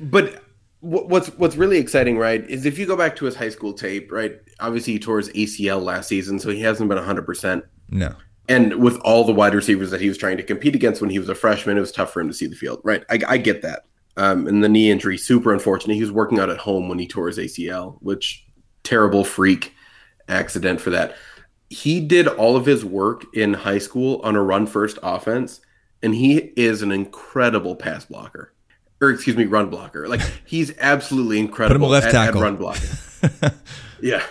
but 0.00 0.42
what's 0.86 1.28
what's 1.36 1.56
really 1.56 1.78
exciting, 1.78 2.18
right, 2.18 2.48
is 2.48 2.64
if 2.64 2.78
you 2.78 2.86
go 2.86 2.96
back 2.96 3.16
to 3.16 3.24
his 3.24 3.34
high 3.34 3.48
school 3.48 3.72
tape, 3.72 4.10
right? 4.12 4.40
Obviously, 4.60 4.94
he 4.94 4.98
tore 4.98 5.18
his 5.18 5.28
ACL 5.30 5.82
last 5.82 6.08
season, 6.08 6.38
so 6.38 6.50
he 6.50 6.60
hasn't 6.60 6.88
been 6.88 6.98
100%. 6.98 7.62
No. 7.90 8.14
And 8.48 8.76
with 8.76 8.96
all 8.98 9.24
the 9.24 9.32
wide 9.32 9.54
receivers 9.54 9.90
that 9.90 10.00
he 10.00 10.08
was 10.08 10.16
trying 10.16 10.36
to 10.36 10.42
compete 10.42 10.74
against 10.74 11.00
when 11.00 11.10
he 11.10 11.18
was 11.18 11.28
a 11.28 11.34
freshman, 11.34 11.76
it 11.76 11.80
was 11.80 11.90
tough 11.90 12.12
for 12.12 12.20
him 12.20 12.28
to 12.28 12.34
see 12.34 12.46
the 12.46 12.54
field, 12.54 12.80
right? 12.84 13.04
I, 13.10 13.18
I 13.26 13.36
get 13.38 13.62
that. 13.62 13.86
Um, 14.16 14.46
and 14.46 14.62
the 14.62 14.68
knee 14.68 14.90
injury, 14.90 15.18
super 15.18 15.52
unfortunate. 15.52 15.94
He 15.94 16.00
was 16.00 16.12
working 16.12 16.38
out 16.38 16.48
at 16.48 16.58
home 16.58 16.88
when 16.88 16.98
he 16.98 17.08
tore 17.08 17.26
his 17.26 17.38
ACL, 17.38 17.98
which 18.00 18.46
terrible 18.84 19.24
freak 19.24 19.74
accident 20.28 20.80
for 20.80 20.90
that. 20.90 21.16
He 21.68 22.00
did 22.00 22.28
all 22.28 22.56
of 22.56 22.64
his 22.64 22.84
work 22.84 23.24
in 23.34 23.52
high 23.52 23.78
school 23.78 24.20
on 24.22 24.36
a 24.36 24.42
run 24.42 24.66
first 24.66 24.98
offense, 25.02 25.60
and 26.02 26.14
he 26.14 26.36
is 26.56 26.82
an 26.82 26.92
incredible 26.92 27.74
pass 27.74 28.04
blocker. 28.04 28.52
Or 29.00 29.10
excuse 29.10 29.36
me, 29.36 29.44
run 29.44 29.68
blocker. 29.68 30.08
Like 30.08 30.22
he's 30.46 30.76
absolutely 30.78 31.38
incredible 31.38 31.88
left 31.88 32.06
at, 32.06 32.14
at 32.14 32.26
tackle. 32.26 32.42
run 32.42 32.56
blocking. 32.56 32.88
yeah. 34.00 34.24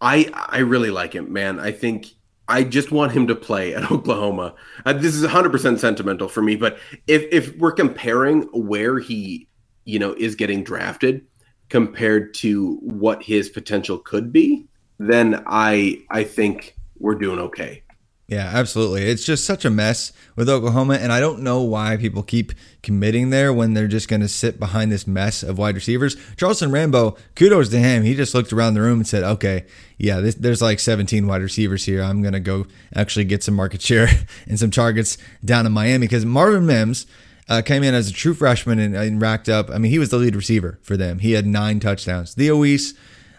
I 0.00 0.30
I 0.34 0.58
really 0.58 0.90
like 0.90 1.14
him, 1.14 1.32
man. 1.32 1.60
I 1.60 1.72
think 1.72 2.06
I 2.48 2.64
just 2.64 2.90
want 2.90 3.12
him 3.12 3.26
to 3.28 3.34
play 3.34 3.74
at 3.74 3.90
Oklahoma. 3.92 4.54
Uh, 4.84 4.92
this 4.92 5.14
is 5.14 5.24
100% 5.24 5.78
sentimental 5.78 6.28
for 6.28 6.42
me, 6.42 6.56
but 6.56 6.78
if 7.06 7.24
if 7.32 7.56
we're 7.56 7.72
comparing 7.72 8.42
where 8.52 8.98
he, 8.98 9.48
you 9.84 9.98
know, 9.98 10.14
is 10.14 10.34
getting 10.34 10.64
drafted 10.64 11.24
compared 11.68 12.34
to 12.34 12.74
what 12.82 13.22
his 13.22 13.48
potential 13.48 13.98
could 13.98 14.32
be, 14.32 14.66
then 14.98 15.42
I 15.46 16.02
I 16.10 16.24
think 16.24 16.76
we're 16.98 17.14
doing 17.14 17.38
okay. 17.38 17.82
Yeah, 18.30 18.48
absolutely. 18.54 19.10
It's 19.10 19.24
just 19.24 19.44
such 19.44 19.64
a 19.64 19.70
mess 19.70 20.12
with 20.36 20.48
Oklahoma, 20.48 20.94
and 20.94 21.12
I 21.12 21.18
don't 21.18 21.40
know 21.40 21.62
why 21.62 21.96
people 21.96 22.22
keep 22.22 22.52
committing 22.80 23.30
there 23.30 23.52
when 23.52 23.74
they're 23.74 23.88
just 23.88 24.08
going 24.08 24.20
to 24.20 24.28
sit 24.28 24.60
behind 24.60 24.92
this 24.92 25.04
mess 25.04 25.42
of 25.42 25.58
wide 25.58 25.74
receivers. 25.74 26.16
Charleston 26.36 26.70
Rambo, 26.70 27.16
kudos 27.34 27.70
to 27.70 27.80
him. 27.80 28.04
He 28.04 28.14
just 28.14 28.32
looked 28.32 28.52
around 28.52 28.74
the 28.74 28.82
room 28.82 29.00
and 29.00 29.06
said, 29.06 29.24
"Okay, 29.24 29.66
yeah, 29.98 30.20
this, 30.20 30.36
there's 30.36 30.62
like 30.62 30.78
17 30.78 31.26
wide 31.26 31.42
receivers 31.42 31.84
here. 31.84 32.04
I'm 32.04 32.22
going 32.22 32.34
to 32.34 32.40
go 32.40 32.66
actually 32.94 33.24
get 33.24 33.42
some 33.42 33.54
market 33.56 33.82
share 33.82 34.06
and 34.46 34.60
some 34.60 34.70
targets 34.70 35.18
down 35.44 35.66
in 35.66 35.72
Miami." 35.72 36.06
Because 36.06 36.24
Marvin 36.24 36.66
Mims 36.66 37.08
uh, 37.48 37.62
came 37.62 37.82
in 37.82 37.94
as 37.94 38.08
a 38.08 38.12
true 38.12 38.34
freshman 38.34 38.78
and, 38.78 38.94
and 38.94 39.20
racked 39.20 39.48
up. 39.48 39.70
I 39.70 39.78
mean, 39.78 39.90
he 39.90 39.98
was 39.98 40.10
the 40.10 40.18
lead 40.18 40.36
receiver 40.36 40.78
for 40.82 40.96
them. 40.96 41.18
He 41.18 41.32
had 41.32 41.46
nine 41.46 41.80
touchdowns. 41.80 42.34
Theo 42.34 42.56
Wease 42.58 42.94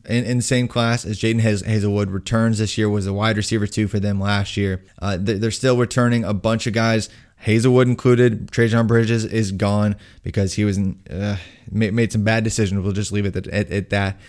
in, 0.05 0.25
in 0.25 0.37
the 0.37 0.43
same 0.43 0.67
class 0.67 1.05
as 1.05 1.19
Jadon 1.19 1.41
Haselwood 1.41 2.11
returns 2.11 2.57
this 2.57 2.77
year 2.77 2.89
was 2.89 3.07
a 3.07 3.13
wide 3.13 3.37
receiver 3.37 3.67
two 3.67 3.87
for 3.87 3.99
them 3.99 4.19
last 4.19 4.57
year. 4.57 4.83
Uh, 5.01 5.17
they- 5.19 5.33
they're 5.35 5.51
still 5.51 5.77
returning 5.77 6.23
a 6.23 6.33
bunch 6.33 6.67
of 6.67 6.73
guys. 6.73 7.09
Haselwood 7.45 7.85
included. 7.85 8.51
Trejan 8.51 8.87
Bridges 8.87 9.25
is 9.25 9.51
gone 9.51 9.95
because 10.23 10.53
he 10.53 10.63
was 10.63 10.77
uh, 11.09 11.37
made, 11.71 11.93
made 11.93 12.11
some 12.11 12.23
bad 12.23 12.43
decisions. 12.43 12.81
We'll 12.81 12.91
just 12.93 13.11
leave 13.11 13.25
it 13.25 13.35
at, 13.35 13.47
at, 13.47 13.71
at 13.71 13.89
that. 13.89 14.19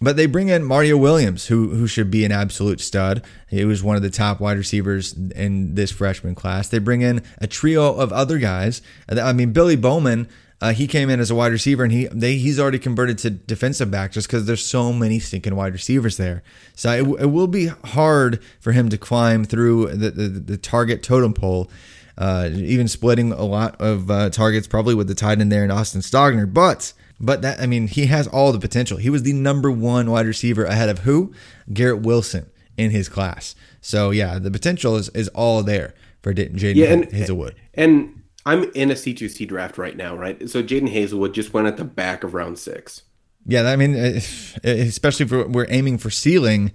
But 0.00 0.16
they 0.16 0.26
bring 0.26 0.48
in 0.48 0.62
Mario 0.64 0.96
Williams, 0.96 1.48
who 1.48 1.70
who 1.70 1.86
should 1.88 2.08
be 2.10 2.24
an 2.24 2.30
absolute 2.32 2.80
stud. 2.80 3.22
He 3.48 3.64
was 3.64 3.82
one 3.82 3.96
of 3.96 4.02
the 4.02 4.10
top 4.10 4.40
wide 4.40 4.56
receivers 4.56 5.12
in 5.34 5.74
this 5.74 5.90
freshman 5.90 6.36
class. 6.36 6.68
They 6.68 6.78
bring 6.78 7.02
in 7.02 7.20
a 7.38 7.48
trio 7.48 7.94
of 7.96 8.12
other 8.12 8.38
guys. 8.38 8.80
I 9.08 9.32
mean, 9.32 9.52
Billy 9.52 9.76
Bowman. 9.76 10.28
Uh, 10.60 10.72
he 10.72 10.88
came 10.88 11.08
in 11.08 11.20
as 11.20 11.30
a 11.30 11.34
wide 11.36 11.52
receiver, 11.52 11.84
and 11.84 11.92
he 11.92 12.06
they, 12.06 12.36
he's 12.36 12.58
already 12.58 12.78
converted 12.80 13.16
to 13.18 13.30
defensive 13.30 13.90
back 13.90 14.10
just 14.12 14.26
because 14.26 14.46
there's 14.46 14.64
so 14.64 14.92
many 14.92 15.18
stinking 15.20 15.54
wide 15.54 15.72
receivers 15.72 16.16
there. 16.16 16.42
So 16.74 16.90
it, 16.90 17.22
it 17.22 17.26
will 17.26 17.46
be 17.46 17.66
hard 17.66 18.42
for 18.60 18.72
him 18.72 18.88
to 18.88 18.98
climb 18.98 19.44
through 19.44 19.94
the 19.96 20.10
the, 20.10 20.28
the 20.28 20.56
target 20.56 21.02
totem 21.02 21.32
pole. 21.32 21.70
Uh, 22.16 22.50
even 22.52 22.88
splitting 22.88 23.30
a 23.30 23.44
lot 23.44 23.80
of 23.80 24.10
uh, 24.10 24.28
targets, 24.30 24.66
probably 24.66 24.92
with 24.92 25.06
the 25.06 25.14
tight 25.14 25.40
end 25.40 25.52
there 25.52 25.62
and 25.62 25.70
Austin 25.70 26.00
Stogner. 26.00 26.52
But 26.52 26.92
but 27.20 27.42
that 27.42 27.60
I 27.60 27.66
mean, 27.66 27.86
he 27.86 28.06
has 28.06 28.26
all 28.26 28.50
the 28.50 28.58
potential. 28.58 28.98
He 28.98 29.08
was 29.10 29.22
the 29.22 29.32
number 29.32 29.70
one 29.70 30.10
wide 30.10 30.26
receiver 30.26 30.64
ahead 30.64 30.88
of 30.88 31.00
who? 31.00 31.32
Garrett 31.72 32.00
Wilson 32.00 32.50
in 32.76 32.90
his 32.90 33.08
class. 33.08 33.54
So 33.80 34.10
yeah, 34.10 34.40
the 34.40 34.50
potential 34.50 34.96
is, 34.96 35.08
is 35.10 35.28
all 35.28 35.62
there 35.62 35.94
for 36.20 36.34
Jadon 36.34 36.74
Yeah, 36.74 36.86
and- 36.92 37.04
Haselwood. 37.08 37.54
And 37.74 38.17
I'm 38.46 38.64
in 38.74 38.90
a 38.90 38.94
C2C 38.94 39.46
draft 39.46 39.78
right 39.78 39.96
now, 39.96 40.16
right? 40.16 40.48
So 40.48 40.62
Jadon 40.62 40.92
Haselwood 40.92 41.32
just 41.32 41.52
went 41.52 41.66
at 41.66 41.76
the 41.76 41.84
back 41.84 42.24
of 42.24 42.34
round 42.34 42.58
six. 42.58 43.02
Yeah, 43.46 43.62
I 43.62 43.76
mean, 43.76 43.94
if- 43.94 44.58
especially 44.64 45.26
if 45.26 45.48
we're 45.48 45.66
aiming 45.68 45.98
for 45.98 46.10
ceiling. 46.10 46.72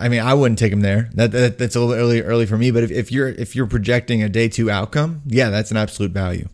I 0.00 0.08
mean, 0.08 0.20
I 0.20 0.34
wouldn't 0.34 0.58
take 0.58 0.72
him 0.72 0.80
there. 0.80 1.10
That, 1.14 1.30
that 1.30 1.58
that's 1.58 1.76
a 1.76 1.80
little 1.80 1.94
early 1.94 2.22
early 2.22 2.46
for 2.46 2.58
me. 2.58 2.70
But 2.72 2.82
if, 2.82 2.90
if 2.90 3.12
you're 3.12 3.28
if 3.28 3.54
you're 3.54 3.66
projecting 3.68 4.20
a 4.22 4.28
day 4.28 4.48
two 4.48 4.68
outcome, 4.68 5.22
yeah, 5.26 5.48
that's 5.50 5.70
an 5.70 5.76
absolute 5.76 6.10
value. 6.10 6.48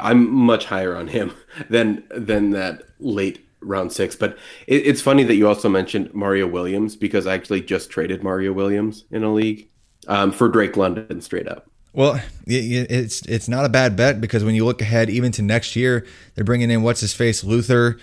I'm 0.00 0.30
much 0.32 0.66
higher 0.66 0.94
on 0.94 1.08
him 1.08 1.32
than 1.70 2.04
than 2.10 2.50
that 2.50 2.82
late 3.00 3.44
round 3.60 3.92
six. 3.92 4.14
But 4.14 4.38
it, 4.66 4.86
it's 4.86 5.00
funny 5.00 5.24
that 5.24 5.34
you 5.34 5.48
also 5.48 5.68
mentioned 5.68 6.14
Mario 6.14 6.46
Williams 6.46 6.94
because 6.96 7.26
I 7.26 7.34
actually 7.34 7.62
just 7.62 7.90
traded 7.90 8.22
Mario 8.22 8.52
Williams 8.52 9.04
in 9.10 9.24
a 9.24 9.32
league 9.32 9.68
um, 10.06 10.30
for 10.30 10.48
Drake 10.48 10.76
London 10.76 11.20
straight 11.20 11.48
up. 11.48 11.69
Well, 11.92 12.20
it's 12.46 13.22
it's 13.22 13.48
not 13.48 13.64
a 13.64 13.68
bad 13.68 13.96
bet 13.96 14.20
because 14.20 14.44
when 14.44 14.54
you 14.54 14.64
look 14.64 14.80
ahead, 14.80 15.10
even 15.10 15.32
to 15.32 15.42
next 15.42 15.74
year, 15.74 16.06
they're 16.34 16.44
bringing 16.44 16.70
in 16.70 16.82
what's 16.82 17.00
his 17.00 17.12
face 17.12 17.42
Luther, 17.42 17.98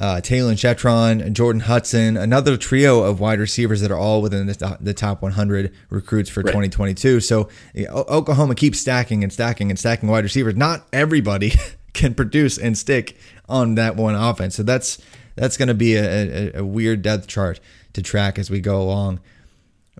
uh, 0.00 0.16
Talyn 0.16 0.54
Shettron, 0.54 1.32
Jordan 1.32 1.62
Hudson, 1.62 2.16
another 2.16 2.56
trio 2.56 3.02
of 3.02 3.18
wide 3.18 3.40
receivers 3.40 3.80
that 3.80 3.90
are 3.90 3.98
all 3.98 4.22
within 4.22 4.46
the, 4.46 4.78
the 4.80 4.94
top 4.94 5.22
100 5.22 5.74
recruits 5.90 6.30
for 6.30 6.42
2022. 6.42 7.20
So 7.20 7.48
Oklahoma 7.90 8.54
keeps 8.54 8.80
stacking 8.80 9.24
and 9.24 9.32
stacking 9.32 9.70
and 9.70 9.78
stacking 9.78 10.08
wide 10.08 10.24
receivers. 10.24 10.54
Not 10.54 10.86
everybody 10.92 11.52
can 11.94 12.14
produce 12.14 12.58
and 12.58 12.78
stick 12.78 13.16
on 13.48 13.74
that 13.74 13.96
one 13.96 14.14
offense. 14.14 14.54
So 14.54 14.62
that's 14.62 14.98
that's 15.34 15.56
going 15.56 15.68
to 15.68 15.74
be 15.74 15.94
a, 15.96 16.02
a, 16.56 16.60
a 16.60 16.64
weird 16.64 17.02
depth 17.02 17.26
chart 17.26 17.58
to 17.94 18.02
track 18.02 18.38
as 18.38 18.50
we 18.50 18.60
go 18.60 18.80
along. 18.80 19.20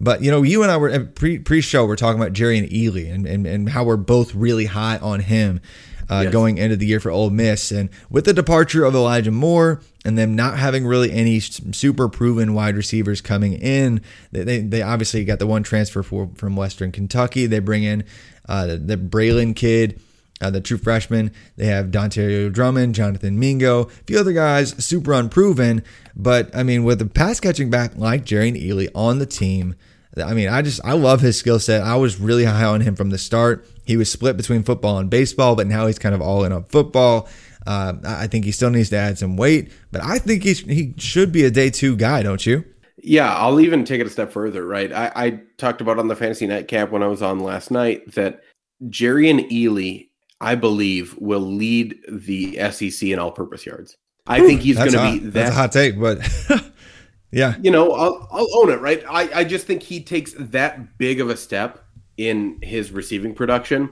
But 0.01 0.23
you 0.23 0.31
know, 0.31 0.43
you 0.43 0.63
and 0.63 0.73
I 0.73 0.77
were 0.77 1.01
pre 1.01 1.39
pre 1.39 1.61
show. 1.61 1.87
We're 1.87 1.97
talking 1.97 2.21
about 2.21 2.33
Jerrion 2.33 2.71
Ealy 2.71 3.13
and, 3.13 3.27
and, 3.27 3.47
and 3.47 3.69
how 3.69 3.85
we're 3.85 3.97
both 3.97 4.35
really 4.35 4.67
high 4.67 4.99
on 4.99 5.21
him 5.21 5.61
uh, 6.09 6.25
going 6.25 6.59
into 6.59 6.77
the 6.77 6.87
year 6.87 7.01
for 7.01 7.11
Ole 7.11 7.31
Miss. 7.31 7.71
And 7.71 7.89
with 8.11 8.25
the 8.25 8.33
departure 8.33 8.85
of 8.85 8.95
Elijah 8.95 9.31
Moore 9.31 9.81
and 10.05 10.19
them 10.19 10.37
not 10.37 10.59
having 10.59 10.87
really 10.87 11.11
any 11.11 11.41
super 11.41 12.09
proven 12.09 12.55
wide 12.55 12.77
receivers 12.77 13.21
coming 13.21 13.55
in, 13.55 14.03
they 14.31 14.45
they, 14.45 14.61
they 14.61 14.83
obviously 14.83 15.25
got 15.25 15.39
the 15.39 15.47
one 15.47 15.63
transfer 15.63 16.03
for, 16.03 16.31
from 16.35 16.57
Western 16.57 16.93
Kentucky. 16.93 17.47
They 17.47 17.61
bring 17.61 17.83
in 17.83 18.05
uh, 18.49 18.67
the, 18.67 18.77
the 18.77 18.97
Braylon 18.97 19.57
kid. 19.57 20.01
Uh, 20.43 20.51
the 20.51 20.61
true 20.61 20.77
freshman. 20.77 21.33
They 21.57 21.67
have 21.67 21.91
Dante 21.91 22.49
Drummond, 22.49 22.95
Jonathan 22.95 23.39
Mingo, 23.39 23.83
a 23.83 23.89
few 24.07 24.19
other 24.19 24.33
guys, 24.33 24.71
super 24.85 25.13
unproven. 25.13 25.85
But 26.17 26.55
I 26.55 26.65
mean, 26.65 26.85
with 26.85 27.01
a 27.01 27.07
pass 27.07 27.39
catching 27.41 27.71
back 27.71 27.97
like 27.97 28.25
Jerrion 28.25 28.61
Ealy 28.61 28.89
on 28.95 29.21
the 29.21 29.27
team, 29.27 29.77
I 30.17 30.35
mean, 30.35 30.49
I 30.49 30.61
just 30.61 30.81
I 30.85 30.93
love 30.93 31.21
his 31.21 31.39
skill 31.39 31.59
set. 31.59 31.83
I 31.83 31.97
was 31.97 32.21
really 32.21 32.45
high 32.45 32.65
on 32.65 32.81
him 32.83 32.97
from 32.97 33.11
the 33.11 33.19
start. 33.19 33.67
He 33.85 33.97
was 33.97 34.11
split 34.11 34.37
between 34.37 34.63
football 34.63 34.99
and 34.99 35.09
baseball, 35.09 35.57
but 35.57 35.67
now 35.67 35.87
he's 35.87 35.99
kind 35.99 36.15
of 36.15 36.21
all 36.21 36.45
in 36.45 36.53
on 36.53 36.65
football. 36.65 37.29
Uh, 37.67 37.95
I 38.05 38.27
think 38.27 38.45
he 38.45 38.53
still 38.53 38.71
needs 38.71 38.91
to 38.91 38.97
add 38.97 39.19
some 39.19 39.37
weight, 39.37 39.73
but 39.91 40.03
I 40.03 40.19
think 40.19 40.43
he 40.43 40.53
he 40.53 40.95
should 40.99 41.33
be 41.33 41.45
a 41.45 41.51
day 41.51 41.71
two 41.71 41.97
guy, 41.97 42.23
don't 42.23 42.45
you? 42.45 42.65
Yeah, 42.99 43.35
I'll 43.35 43.61
even 43.61 43.85
take 43.85 44.01
it 44.01 44.07
a 44.07 44.11
step 44.11 44.33
further. 44.33 44.67
Right, 44.67 44.93
I, 44.93 45.13
I 45.15 45.41
talked 45.57 45.81
about 45.81 45.99
on 45.99 46.09
the 46.09 46.17
fantasy 46.17 46.47
nightcap 46.47 46.91
when 46.91 47.03
I 47.03 47.07
was 47.07 47.23
on 47.23 47.41
last 47.41 47.71
night 47.71 48.13
that 48.13 48.43
Jerrion 48.85 49.49
Ealy, 49.51 50.09
I 50.43 50.55
believe, 50.55 51.17
will 51.19 51.41
lead 51.41 51.99
the 52.09 52.59
SEC 52.71 53.09
in 53.09 53.19
all-purpose 53.19 53.65
yards. 53.65 53.97
I 54.27 54.41
think 54.41 54.61
he's 54.61 54.77
going 54.77 54.93
to 54.93 55.13
be 55.13 55.19
that. 55.19 55.33
That's 55.33 55.51
a 55.51 55.55
hot 55.55 55.73
take, 55.73 55.99
but 55.99 56.19
yeah, 57.31 57.57
you 57.61 57.71
know, 57.71 57.93
I'll, 57.93 58.29
I'll 58.31 58.59
own 58.59 58.71
it. 58.71 58.81
Right, 58.81 59.03
I, 59.09 59.41
I 59.41 59.45
just 59.45 59.67
think 59.67 59.83
he 59.83 60.03
takes 60.03 60.35
that 60.39 60.99
big 60.99 61.21
of 61.21 61.31
a 61.31 61.37
step 61.37 61.85
in 62.17 62.59
his 62.63 62.93
receiving 62.93 63.35
production 63.35 63.91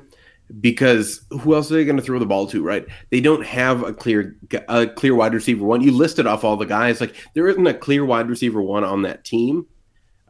because 0.61 1.23
who 1.31 1.55
else 1.55 1.71
are 1.71 1.75
they 1.75 1.85
going 1.85 1.97
to 1.97 2.03
throw 2.03 2.19
the 2.19 2.27
ball 2.27 2.45
to 2.45 2.63
right 2.63 2.85
they 3.11 3.21
don't 3.21 3.47
have 3.47 3.85
a 3.85 3.93
clear 3.93 4.37
a 4.69 4.87
clear 4.87 5.15
wide 5.15 5.33
receiver 5.33 5.65
one 5.65 5.81
you 5.81 5.93
listed 5.93 6.27
off 6.27 6.43
all 6.43 6.57
the 6.57 6.67
guys 6.67 7.01
like 7.01 7.15
there 7.35 7.47
isn't 7.47 7.69
a 7.69 7.75
clear 7.75 8.05
wide 8.05 8.29
receiver 8.29 8.61
one 8.61 8.83
on 8.83 9.03
that 9.03 9.25
team 9.25 9.65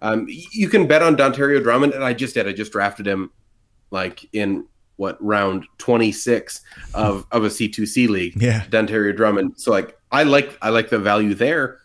um, 0.03 0.27
you 0.29 0.69
can 0.69 0.87
bet 0.87 1.03
on 1.03 1.17
Dontario 1.17 1.63
Drummond 1.63 1.95
and 1.95 2.05
I 2.05 2.13
just 2.13 2.35
did 2.35 2.47
I 2.47 2.53
just 2.53 2.73
drafted 2.73 3.07
him 3.07 3.31
like 3.91 4.29
in 4.33 4.67
what 5.01 5.17
round 5.25 5.67
26 5.79 6.61
of 6.93 7.27
of 7.33 7.45
a 7.45 7.49
C2C 7.49 8.09
league 8.09 8.41
yeah 8.41 8.65
Dontario 8.69 9.17
Drummond 9.17 9.59
so 9.59 9.71
like 9.71 9.99
I 10.13 10.25
like 10.25 10.57
I 10.61 10.69
like 10.69 10.91
the 10.91 10.99
value 10.99 11.35
there 11.35 11.79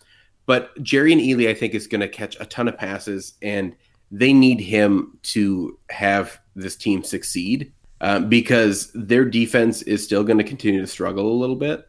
but 0.46 0.76
Jerrion 0.84 1.26
Ealy 1.26 1.48
I 1.48 1.54
think 1.54 1.74
is 1.74 1.88
going 1.88 2.02
to 2.02 2.10
catch 2.10 2.36
a 2.42 2.46
ton 2.46 2.68
of 2.68 2.78
passes 2.78 3.36
and 3.42 3.74
they 4.12 4.34
need 4.34 4.60
him 4.60 5.18
to 5.24 5.80
have 5.90 6.40
this 6.56 6.76
team 6.76 7.04
succeed 7.04 7.72
um, 8.02 8.28
because 8.28 8.92
their 8.94 9.24
defense 9.24 9.82
is 9.84 10.04
still 10.04 10.24
going 10.24 10.38
to 10.38 10.44
continue 10.44 10.82
to 10.82 10.88
struggle 10.88 11.32
a 11.32 11.38
little 11.38 11.56
bit. 11.56 11.88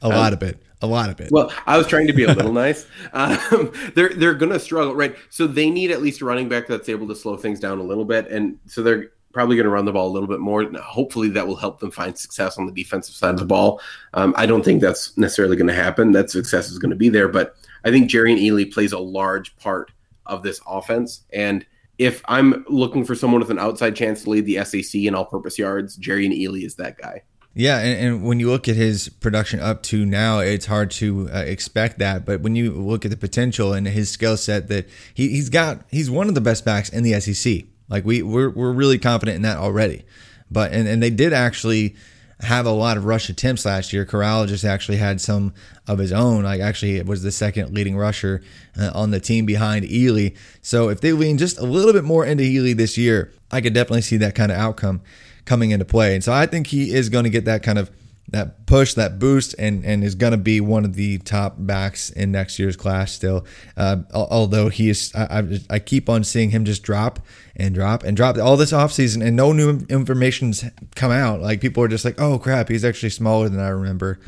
a 0.00 0.08
lot 0.08 0.32
um, 0.32 0.38
of 0.38 0.42
it. 0.42 0.62
A 0.82 0.86
lot 0.86 1.10
of 1.10 1.20
it. 1.20 1.30
Well, 1.30 1.52
I 1.66 1.76
was 1.76 1.86
trying 1.86 2.06
to 2.06 2.14
be 2.14 2.24
a 2.24 2.32
little 2.32 2.52
nice. 2.66 2.86
Um, 3.12 3.70
they're 3.94 4.14
they're 4.14 4.34
going 4.34 4.52
to 4.52 4.58
struggle, 4.58 4.94
right? 4.94 5.14
So 5.28 5.46
they 5.46 5.68
need 5.68 5.90
at 5.90 6.00
least 6.00 6.22
a 6.22 6.24
running 6.24 6.48
back 6.48 6.66
that's 6.66 6.88
able 6.88 7.06
to 7.08 7.14
slow 7.14 7.36
things 7.36 7.60
down 7.60 7.78
a 7.78 7.82
little 7.82 8.06
bit, 8.06 8.28
and 8.28 8.58
so 8.64 8.82
they're 8.82 9.10
probably 9.32 9.56
going 9.56 9.64
to 9.64 9.70
run 9.70 9.84
the 9.84 9.92
ball 9.92 10.08
a 10.08 10.12
little 10.12 10.28
bit 10.28 10.40
more. 10.40 10.64
Hopefully, 10.80 11.28
that 11.30 11.46
will 11.46 11.56
help 11.56 11.80
them 11.80 11.90
find 11.90 12.16
success 12.16 12.58
on 12.58 12.66
the 12.66 12.72
defensive 12.72 13.14
side 13.14 13.34
of 13.34 13.40
the 13.40 13.46
ball. 13.46 13.80
Um, 14.14 14.34
I 14.36 14.46
don't 14.46 14.64
think 14.64 14.80
that's 14.80 15.16
necessarily 15.16 15.56
going 15.56 15.68
to 15.68 15.74
happen. 15.74 16.12
That 16.12 16.30
success 16.30 16.70
is 16.70 16.78
going 16.78 16.90
to 16.90 16.96
be 16.96 17.08
there, 17.08 17.28
but 17.28 17.56
I 17.84 17.90
think 17.90 18.10
Jerrion 18.10 18.40
Ealy 18.40 18.72
plays 18.72 18.92
a 18.92 18.98
large 18.98 19.56
part 19.56 19.92
of 20.26 20.42
this 20.42 20.60
offense, 20.66 21.24
and 21.32 21.64
if 22.00 22.22
I'm 22.28 22.64
looking 22.66 23.04
for 23.04 23.14
someone 23.14 23.40
with 23.42 23.50
an 23.50 23.58
outside 23.58 23.94
chance 23.94 24.24
to 24.24 24.30
lead 24.30 24.46
the 24.46 24.64
SEC 24.64 25.02
in 25.02 25.14
all-purpose 25.14 25.58
yards, 25.58 25.98
Jerrion 25.98 26.32
Ealy 26.32 26.64
is 26.64 26.76
that 26.76 26.96
guy. 26.96 27.24
Yeah, 27.52 27.78
and, 27.80 28.06
and, 28.06 28.24
when 28.24 28.40
you 28.40 28.48
look 28.48 28.68
at 28.68 28.76
his 28.76 29.08
production 29.08 29.60
up 29.60 29.82
to 29.84 30.06
now, 30.06 30.38
it's 30.38 30.64
hard 30.66 30.92
to 30.92 31.28
uh, 31.30 31.40
expect 31.40 31.98
that. 31.98 32.24
But 32.24 32.40
when 32.40 32.56
you 32.56 32.70
look 32.72 33.04
at 33.04 33.10
the 33.10 33.18
potential 33.18 33.74
and 33.74 33.86
his 33.86 34.08
skill 34.08 34.38
set, 34.38 34.68
that 34.68 34.88
he, 35.12 35.28
he's 35.28 35.50
got, 35.50 35.82
he's 35.90 36.10
one 36.10 36.28
of 36.28 36.34
the 36.34 36.40
best 36.40 36.64
backs 36.64 36.88
in 36.88 37.02
the 37.02 37.20
SEC. 37.20 37.64
Like 37.90 38.04
we 38.04 38.22
we're, 38.22 38.48
we're 38.48 38.72
really 38.72 38.98
confident 38.98 39.36
in 39.36 39.42
that 39.42 39.58
already. 39.58 40.04
But 40.50 40.72
and, 40.72 40.88
and 40.88 41.02
they 41.02 41.10
did 41.10 41.32
actually 41.32 41.96
have 42.40 42.64
a 42.64 42.70
lot 42.70 42.96
of 42.96 43.04
rush 43.04 43.28
attempts 43.28 43.66
last 43.66 43.92
year. 43.92 44.06
Corral 44.06 44.46
just 44.46 44.64
actually 44.64 44.96
had 44.96 45.20
some 45.20 45.52
of 45.86 45.98
his 45.98 46.12
own. 46.12 46.44
Like 46.44 46.60
actually, 46.60 46.96
it 46.96 47.06
was 47.06 47.22
the 47.22 47.32
second 47.32 47.74
leading 47.74 47.96
rusher 47.96 48.42
uh, 48.80 48.90
on 48.94 49.10
the 49.10 49.20
team 49.20 49.44
behind 49.44 49.84
Ealy. 49.84 50.36
So 50.62 50.88
if 50.88 51.00
they 51.00 51.12
lean 51.12 51.36
just 51.36 51.58
a 51.58 51.64
little 51.64 51.92
bit 51.92 52.04
more 52.04 52.24
into 52.24 52.42
Ealy 52.44 52.74
this 52.74 52.96
year, 52.96 53.32
I 53.50 53.60
could 53.60 53.74
definitely 53.74 54.02
see 54.02 54.16
that 54.18 54.34
kind 54.34 54.50
of 54.50 54.58
outcome 54.58 55.02
coming 55.44 55.70
into 55.70 55.84
play. 55.84 56.14
And 56.14 56.24
so 56.24 56.32
I 56.32 56.46
think 56.46 56.68
he 56.68 56.94
is 56.94 57.08
going 57.08 57.24
to 57.24 57.30
get 57.30 57.44
that 57.44 57.62
kind 57.62 57.78
of 57.78 57.90
that 58.30 58.66
push, 58.66 58.94
that 58.94 59.18
boost, 59.18 59.54
and 59.58 59.84
and 59.84 60.04
is 60.04 60.14
going 60.14 60.30
to 60.32 60.38
be 60.38 60.60
one 60.60 60.84
of 60.84 60.94
the 60.94 61.18
top 61.18 61.56
backs 61.58 62.10
in 62.10 62.30
next 62.30 62.58
year's 62.58 62.76
class 62.76 63.12
still. 63.12 63.44
Uh, 63.76 63.98
although 64.12 64.68
he 64.68 64.88
is, 64.88 65.12
I, 65.14 65.40
I, 65.40 65.58
I, 65.70 65.78
keep 65.78 66.08
on 66.08 66.24
seeing 66.24 66.50
him 66.50 66.64
just 66.64 66.82
drop 66.82 67.20
and 67.56 67.74
drop 67.74 68.04
and 68.04 68.16
drop 68.16 68.38
all 68.38 68.56
this 68.56 68.72
offseason, 68.72 69.24
and 69.24 69.36
no 69.36 69.52
new 69.52 69.80
information's 69.88 70.64
come 70.94 71.10
out. 71.10 71.40
Like 71.40 71.60
people 71.60 71.82
are 71.82 71.88
just 71.88 72.04
like, 72.04 72.20
oh 72.20 72.38
crap, 72.38 72.68
he's 72.68 72.84
actually 72.84 73.10
smaller 73.10 73.48
than 73.48 73.60
I 73.60 73.68
remember. 73.68 74.20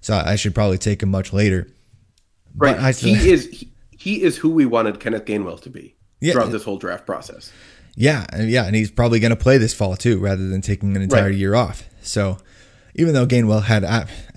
So 0.00 0.14
I 0.14 0.36
should 0.36 0.54
probably 0.54 0.78
take 0.78 1.02
him 1.02 1.10
much 1.10 1.32
later. 1.32 1.68
Right, 2.56 2.76
I, 2.76 2.92
he 2.92 3.30
is 3.30 3.46
he, 3.46 3.72
he, 3.90 4.22
is 4.22 4.36
who 4.36 4.50
we 4.50 4.66
wanted 4.66 5.00
Kenneth 5.00 5.24
Gainwell 5.24 5.60
to 5.62 5.70
be 5.70 5.96
yeah, 6.20 6.32
throughout 6.32 6.52
this 6.52 6.64
whole 6.64 6.76
draft 6.76 7.06
process. 7.06 7.52
Yeah, 7.96 8.26
yeah, 8.38 8.64
and 8.64 8.74
he's 8.74 8.90
probably 8.90 9.20
going 9.20 9.30
to 9.30 9.36
play 9.36 9.58
this 9.58 9.72
fall 9.72 9.96
too, 9.96 10.18
rather 10.18 10.48
than 10.48 10.60
taking 10.60 10.96
an 10.96 11.02
entire 11.02 11.26
right. 11.26 11.34
year 11.34 11.54
off. 11.54 11.88
So 12.02 12.38
even 12.94 13.14
though 13.14 13.26
Gainwell 13.26 13.62
had 13.62 13.84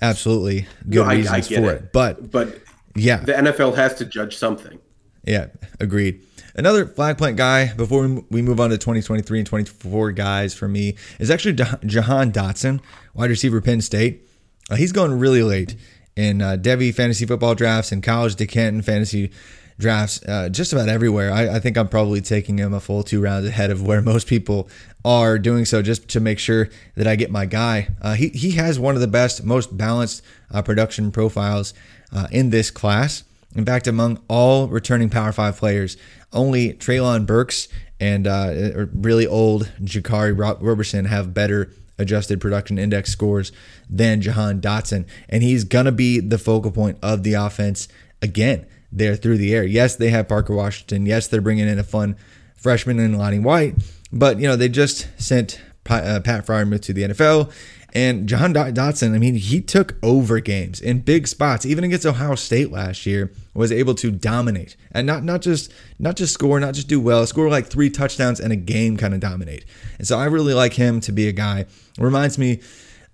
absolutely 0.00 0.66
good 0.88 1.06
no, 1.06 1.14
reasons 1.14 1.48
for 1.48 1.72
it. 1.72 1.82
it. 1.82 1.92
But 1.92 2.30
but 2.30 2.58
yeah, 2.94 3.18
the 3.18 3.34
NFL 3.34 3.76
has 3.76 3.94
to 3.96 4.04
judge 4.04 4.36
something. 4.36 4.78
Yeah, 5.24 5.46
agreed. 5.80 6.24
Another 6.54 6.86
flag 6.86 7.18
plant 7.18 7.36
guy 7.36 7.72
before 7.74 8.08
we 8.30 8.42
move 8.42 8.58
on 8.58 8.70
to 8.70 8.78
2023 8.78 9.38
and 9.38 9.46
24 9.46 10.12
guys 10.12 10.54
for 10.54 10.66
me 10.66 10.96
is 11.20 11.30
actually 11.30 11.52
Jahan 11.52 12.32
Dotson, 12.32 12.80
wide 13.14 13.30
receiver, 13.30 13.60
Penn 13.60 13.80
State. 13.80 14.26
Uh, 14.68 14.74
he's 14.74 14.90
going 14.90 15.16
really 15.18 15.42
late 15.42 15.76
in 16.16 16.42
uh, 16.42 16.56
Devy 16.60 16.92
fantasy 16.92 17.26
football 17.26 17.54
drafts 17.54 17.92
and 17.92 18.02
college 18.02 18.34
to 18.36 18.46
Canton 18.46 18.82
fantasy 18.82 19.30
drafts 19.78 20.22
uh, 20.24 20.48
just 20.48 20.72
about 20.72 20.88
everywhere. 20.88 21.32
I, 21.32 21.56
I, 21.56 21.60
think 21.60 21.76
I'm 21.76 21.88
probably 21.88 22.20
taking 22.20 22.58
him 22.58 22.74
a 22.74 22.80
full 22.80 23.02
two 23.02 23.20
rounds 23.20 23.46
ahead 23.46 23.70
of 23.70 23.86
where 23.86 24.02
most 24.12 24.26
people 24.26 24.68
are 25.04 25.38
doing 25.38 25.64
so, 25.64 25.82
just 25.82 26.08
to 26.08 26.20
make 26.20 26.38
sure 26.38 26.68
that 26.96 27.06
I 27.06 27.16
get 27.16 27.30
my 27.30 27.46
guy. 27.46 27.88
Uh, 28.02 28.14
he 28.14 28.28
he 28.28 28.52
has 28.52 28.78
one 28.78 28.94
of 28.94 29.00
the 29.00 29.06
best, 29.06 29.44
most 29.44 29.76
balanced 29.76 30.22
uh, 30.50 30.62
production 30.62 31.12
profiles 31.12 31.74
uh, 32.12 32.26
in 32.30 32.50
this 32.50 32.70
class. 32.70 33.24
In 33.54 33.64
fact, 33.64 33.86
among 33.86 34.20
all 34.28 34.68
returning 34.68 35.08
Power 35.08 35.32
Five 35.32 35.56
players, 35.56 35.96
only 36.32 36.74
Treylon 36.74 37.24
Burks 37.24 37.68
and 38.00 38.26
uh, 38.26 38.86
really 38.92 39.26
old 39.26 39.70
Jaquarii 39.80 40.38
Roberson 40.60 41.06
have 41.06 41.34
better 41.34 41.72
adjusted 41.98 42.40
production 42.40 42.78
index 42.78 43.10
scores 43.10 43.50
than 43.90 44.20
Jahan 44.20 44.60
Dotson. 44.60 45.04
And 45.28 45.42
he's 45.42 45.64
going 45.64 45.86
to 45.86 45.92
be 45.92 46.20
the 46.20 46.38
focal 46.38 46.70
point 46.70 46.98
of 47.02 47.24
the 47.24 47.34
offense 47.34 47.88
again 48.22 48.66
there 48.90 49.16
through 49.16 49.38
the 49.38 49.54
air. 49.54 49.64
Yes, 49.64 49.96
they 49.96 50.10
have 50.10 50.28
Parker 50.28 50.54
Washington. 50.54 51.06
Yes, 51.06 51.28
they're 51.28 51.40
bringing 51.40 51.68
in 51.68 51.78
a 51.78 51.84
fun 51.84 52.16
freshman 52.54 52.98
in 52.98 53.16
Lonnie 53.18 53.38
White. 53.38 53.74
But, 54.12 54.40
you 54.40 54.48
know, 54.48 54.56
they 54.56 54.68
just 54.68 55.08
sent 55.20 55.60
uh, 55.88 56.20
Pat 56.20 56.46
Freiermuth 56.46 56.82
to 56.82 56.92
the 56.92 57.02
NFL. 57.02 57.52
And 57.94 58.28
Jahan 58.28 58.52
Dotson, 58.52 59.14
I 59.14 59.18
mean, 59.18 59.34
he 59.34 59.62
took 59.62 59.96
over 60.02 60.40
games 60.40 60.80
in 60.80 61.00
big 61.00 61.26
spots, 61.26 61.64
even 61.64 61.84
against 61.84 62.04
Ohio 62.04 62.34
State 62.34 62.70
last 62.70 63.06
year, 63.06 63.32
was 63.54 63.72
able 63.72 63.94
to 63.96 64.10
dominate 64.10 64.76
and 64.92 65.06
not 65.06 65.24
not 65.24 65.40
just 65.40 65.72
not 65.98 66.14
just 66.14 66.34
score, 66.34 66.60
not 66.60 66.74
just 66.74 66.86
do 66.86 67.00
well, 67.00 67.26
score 67.26 67.48
like 67.48 67.66
three 67.66 67.88
touchdowns 67.88 68.40
and 68.40 68.52
a 68.52 68.56
game 68.56 68.98
kind 68.98 69.14
of 69.14 69.20
dominate. 69.20 69.64
And 69.96 70.06
so 70.06 70.18
I 70.18 70.26
really 70.26 70.52
like 70.52 70.74
him 70.74 71.00
to 71.00 71.12
be 71.12 71.28
a 71.28 71.32
guy. 71.32 71.64
Reminds 71.98 72.36
me 72.36 72.60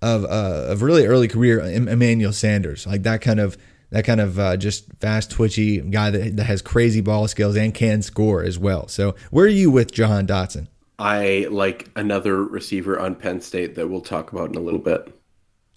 of 0.01 0.25
uh, 0.25 0.67
of 0.67 0.81
really 0.81 1.05
early 1.07 1.29
career 1.29 1.61
Emmanuel 1.61 2.33
Sanders, 2.33 2.85
like 2.85 3.03
that 3.03 3.21
kind 3.21 3.39
of 3.39 3.57
that 3.95 4.03
kind 4.03 4.19
of 4.19 4.37
uh, 4.37 4.57
just 4.57 4.91
fast, 4.99 5.31
twitchy 5.31 5.79
guy 5.79 6.09
that, 6.09 6.35
that 6.35 6.43
has 6.43 6.61
crazy 6.61 6.99
ball 6.99 7.29
skills 7.29 7.55
and 7.55 7.73
can 7.73 8.01
score 8.01 8.43
as 8.43 8.59
well. 8.59 8.89
So, 8.89 9.15
where 9.31 9.45
are 9.45 9.47
you 9.47 9.71
with 9.71 9.93
Jahan 9.93 10.27
Dotson? 10.27 10.67
I 10.99 11.47
like 11.49 11.89
another 11.95 12.43
receiver 12.43 12.99
on 12.99 13.15
Penn 13.15 13.39
State 13.39 13.75
that 13.75 13.87
we'll 13.87 14.01
talk 14.01 14.33
about 14.33 14.49
in 14.49 14.55
a 14.55 14.59
little 14.59 14.81
bit. 14.81 15.17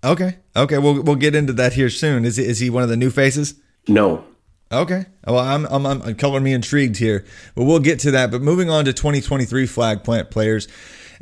Okay. 0.03 0.37
Okay. 0.57 0.79
We'll 0.79 1.01
we'll 1.01 1.15
get 1.15 1.37
into 1.37 1.53
that 1.53 1.75
here 1.75 1.89
soon. 1.89 2.25
Is 2.25 2.41
is 2.41 2.59
he 2.59 2.71
one 2.71 2.83
of 2.83 2.89
the 2.89 2.97
new 2.97 3.11
faces? 3.11 3.55
No. 3.87 4.25
Okay. 4.71 5.07
Well, 5.27 5.39
I'm 5.39 5.67
I'm, 5.67 5.87
I'm 5.87 6.03
uh, 6.03 6.13
color 6.13 6.41
me 6.41 6.53
intrigued 6.53 6.99
here, 6.99 7.25
but 7.55 7.65
we'll 7.65 7.79
get 7.81 8.01
to 8.01 8.11
that. 8.13 8.31
But 8.31 8.43
moving 8.43 8.69
on 8.69 8.85
to 8.85 8.93
2023 8.93 9.67
flag 9.67 10.05
plant 10.05 10.31
players. 10.31 10.69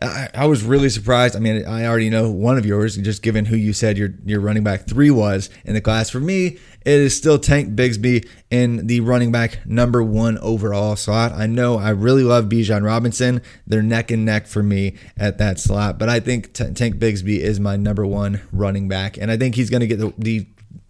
I, 0.03 0.29
I, 0.35 0.47
was 0.47 0.63
really 0.63 0.91
surprised. 0.91 1.35
I 1.37 1.39
mean, 1.39 1.65
I 1.65 1.87
already 1.87 2.11
know 2.11 2.31
one 2.31 2.59
of 2.59 2.67
yours, 2.67 2.97
just 2.97 3.23
given 3.23 3.47
who 3.47 3.57
you 3.57 3.73
said 3.73 3.97
your 3.97 4.11
your 4.27 4.41
running 4.41 4.63
back 4.63 4.87
three 4.87 5.11
was 5.11 5.49
in 5.65 5.73
the 5.73 5.81
class. 5.81 6.11
For 6.11 6.21
me, 6.21 6.59
it 6.85 6.93
is 7.01 7.17
still 7.17 7.39
Tank 7.39 7.75
Bigsby 7.75 8.29
in 8.51 8.89
the 8.89 9.01
running 9.01 9.33
back 9.33 9.65
number 9.65 10.03
one 10.03 10.39
overall 10.39 10.97
slot. 10.97 11.33
I 11.33 11.47
know 11.47 11.79
I 11.79 11.91
really 11.91 12.25
love 12.25 12.47
Bijan 12.47 12.85
Robinson. 12.85 13.41
They're 13.67 13.83
neck 13.83 14.11
and 14.11 14.25
neck 14.25 14.47
for 14.47 14.63
me 14.63 14.97
at 15.17 15.39
that 15.39 15.59
slot, 15.59 15.99
but 15.99 16.09
I 16.11 16.21
think 16.21 16.53
T- 16.53 16.73
Tank 16.75 16.97
Bigsby 16.97 17.39
is 17.39 17.59
my 17.59 17.77
number 17.77 18.05
one 18.07 18.43
running 18.53 18.89
back, 18.89 19.17
and 19.17 19.31
I 19.31 19.39
think 19.39 19.55
he's 19.55 19.71
going 19.71 19.81
to 19.81 19.87
get 19.87 19.99
the, 19.99 20.13
the 20.19 20.47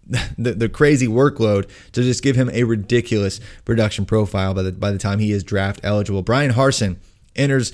the, 0.37 0.53
the 0.53 0.69
crazy 0.69 1.07
workload 1.07 1.69
to 1.91 2.01
just 2.01 2.23
give 2.23 2.35
him 2.35 2.49
a 2.53 2.63
ridiculous 2.63 3.39
production 3.65 4.05
profile 4.05 4.53
by 4.53 4.63
the 4.63 4.71
by 4.71 4.91
the 4.91 4.97
time 4.97 5.19
he 5.19 5.31
is 5.31 5.43
draft 5.43 5.79
eligible. 5.83 6.21
Bryan 6.21 6.51
Harsin 6.51 6.97
enters 7.35 7.71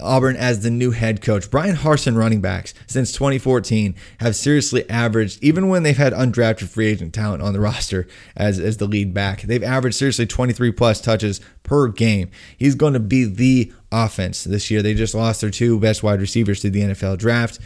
Auburn 0.00 0.36
as 0.36 0.62
the 0.62 0.70
new 0.70 0.92
head 0.92 1.20
coach. 1.20 1.50
Bryan 1.50 1.76
Harsin 1.76 2.16
running 2.16 2.40
backs 2.40 2.72
since 2.86 3.12
2014 3.12 3.94
have 4.20 4.34
seriously 4.34 4.88
averaged, 4.88 5.42
even 5.42 5.68
when 5.68 5.82
they've 5.82 5.96
had 5.96 6.14
undrafted 6.14 6.68
free 6.68 6.86
agent 6.86 7.12
talent 7.12 7.42
on 7.42 7.52
the 7.52 7.60
roster 7.68 8.06
as, 8.34 8.58
as 8.58 8.78
the 8.78 8.86
lead 8.86 9.12
back, 9.12 9.42
they've 9.42 9.62
averaged 9.62 9.96
seriously 9.96 10.26
23 10.26 10.72
plus 10.72 11.00
touches 11.00 11.40
per 11.62 11.72
per 11.72 11.88
game. 11.88 12.30
He's 12.58 12.74
going 12.74 12.92
to 12.92 13.00
be 13.00 13.24
the 13.24 13.72
offense 13.90 14.44
this 14.44 14.70
year. 14.70 14.82
They 14.82 14.92
just 14.92 15.14
lost 15.14 15.40
their 15.40 15.50
two 15.50 15.80
best 15.80 16.02
wide 16.02 16.20
receivers 16.20 16.60
to 16.60 16.68
the 16.68 16.82
NFL 16.82 17.16
draft. 17.16 17.58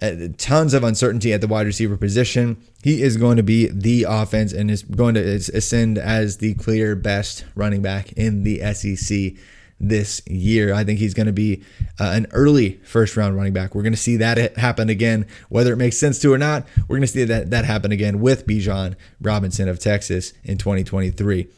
Uh, 0.00 0.28
tons 0.36 0.74
of 0.74 0.84
uncertainty 0.84 1.32
at 1.32 1.40
the 1.40 1.46
wide 1.46 1.66
receiver 1.66 1.96
position. 1.96 2.62
He 2.82 3.02
is 3.02 3.16
going 3.16 3.38
to 3.38 3.42
be 3.42 3.68
the 3.68 4.04
offense 4.06 4.52
and 4.52 4.70
is 4.70 4.82
going 4.82 5.14
to 5.14 5.20
ascend 5.20 5.96
as 5.96 6.36
the 6.36 6.54
clear 6.54 6.94
best 6.94 7.46
running 7.54 7.80
back 7.80 8.12
in 8.12 8.42
the 8.42 8.60
SEC 8.74 9.40
this 9.78 10.22
year. 10.26 10.74
I 10.74 10.84
think 10.84 10.98
he's 10.98 11.14
going 11.14 11.26
to 11.26 11.32
be 11.32 11.62
uh, 11.98 12.12
an 12.14 12.26
early 12.32 12.80
first 12.84 13.16
round 13.16 13.36
running 13.36 13.52
back. 13.52 13.74
We're 13.74 13.82
going 13.82 13.92
to 13.92 13.98
see 13.98 14.16
that 14.16 14.56
happen 14.56 14.88
again, 14.88 15.26
whether 15.48 15.72
it 15.72 15.76
makes 15.76 15.96
sense 15.96 16.18
to 16.20 16.32
or 16.32 16.38
not. 16.38 16.66
We're 16.88 16.96
going 16.96 17.02
to 17.02 17.06
see 17.06 17.24
that 17.24 17.50
that 17.50 17.64
happen 17.64 17.92
again 17.92 18.20
with 18.20 18.46
Bijan 18.46 18.96
Robinson 19.20 19.68
of 19.68 19.78
Texas 19.78 20.32
in 20.44 20.58
2023. 20.58 21.48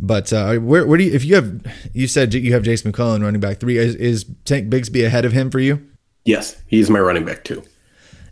But 0.00 0.32
uh, 0.32 0.56
where, 0.56 0.86
where 0.86 0.98
do 0.98 1.04
you, 1.04 1.12
if 1.12 1.24
you 1.24 1.34
have, 1.34 1.60
you 1.92 2.06
said 2.06 2.32
you 2.34 2.52
have 2.52 2.62
Jase 2.62 2.84
McClellan 2.84 3.22
running 3.22 3.40
back 3.40 3.58
three, 3.58 3.78
is, 3.78 3.94
is 3.96 4.26
Tank 4.44 4.68
Bigsby 4.70 5.04
ahead 5.04 5.24
of 5.24 5.32
him 5.32 5.50
for 5.50 5.58
you? 5.58 5.84
Yes, 6.24 6.60
he's 6.66 6.90
my 6.90 7.00
running 7.00 7.24
back 7.24 7.42
too. 7.42 7.62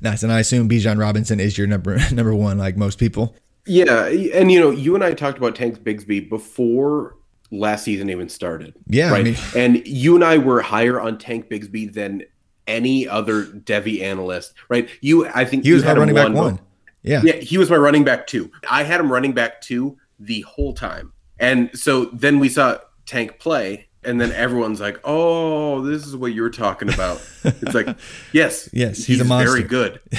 Nice. 0.01 0.23
And 0.23 0.33
I 0.33 0.41
assume 0.41 0.69
Bijan 0.69 0.99
Robinson 0.99 1.41
is 1.41 1.57
your 1.57 1.67
number 1.67 1.99
number 2.13 2.35
one, 2.35 2.59
like 2.59 2.77
most 2.77 2.99
people. 2.99 3.35
Yeah, 3.67 4.07
and 4.07 4.53
you 4.53 4.61
know, 4.61 4.71
you 4.71 4.95
and 4.95 5.03
I 5.03 5.13
talked 5.13 5.39
about 5.39 5.57
Tank 5.57 5.81
Bigsby 5.81 6.29
before 6.29 7.17
last 7.51 7.85
season 7.85 8.11
even 8.11 8.29
started. 8.29 8.75
Yeah, 8.87 9.11
right. 9.11 9.21
I 9.21 9.23
mean, 9.25 9.37
and 9.57 9.87
you 9.87 10.15
and 10.15 10.25
I 10.25 10.39
were 10.39 10.63
higher 10.63 11.01
on 11.01 11.19
Tank 11.19 11.49
Bigsby 11.49 11.93
than 11.93 12.23
any 12.69 13.09
other 13.09 13.45
Devy 13.45 14.03
analyst. 14.03 14.55
Right? 14.69 14.89
You, 15.01 15.27
I 15.29 15.45
think 15.45 15.65
he 15.65 15.73
was 15.73 15.85
my 15.85 15.95
running 15.95 16.15
back 16.15 16.33
one. 16.33 16.61
Yeah, 17.03 17.23
yeah, 17.25 17.35
he 17.35 17.59
was 17.59 17.69
my 17.69 17.77
running 17.77 18.05
back 18.05 18.29
two. 18.29 18.51
I 18.71 18.85
had 18.85 19.01
him 19.01 19.13
running 19.13 19.33
back 19.33 19.61
two 19.61 19.97
the 20.21 20.43
whole 20.43 20.73
time, 20.73 21.13
and 21.41 21.77
so 21.77 22.07
then 22.07 22.39
we 22.39 22.49
saw 22.49 22.79
Tank 23.05 23.41
play, 23.41 23.89
and 24.07 24.21
then 24.21 24.33
everyone's 24.33 24.81
like, 24.81 25.01
"Oh, 25.05 25.83
this 25.83 26.07
is 26.07 26.17
what 26.17 26.33
you're 26.33 26.51
talking 26.51 26.93
about." 26.93 27.21
it's 27.45 27.75
like, 27.75 27.89
yes, 28.33 28.71
yes, 28.73 28.97
he's, 28.99 29.07
he's 29.07 29.21
a 29.21 29.25
monster. 29.25 29.53
very 29.53 29.63
good. 29.65 30.01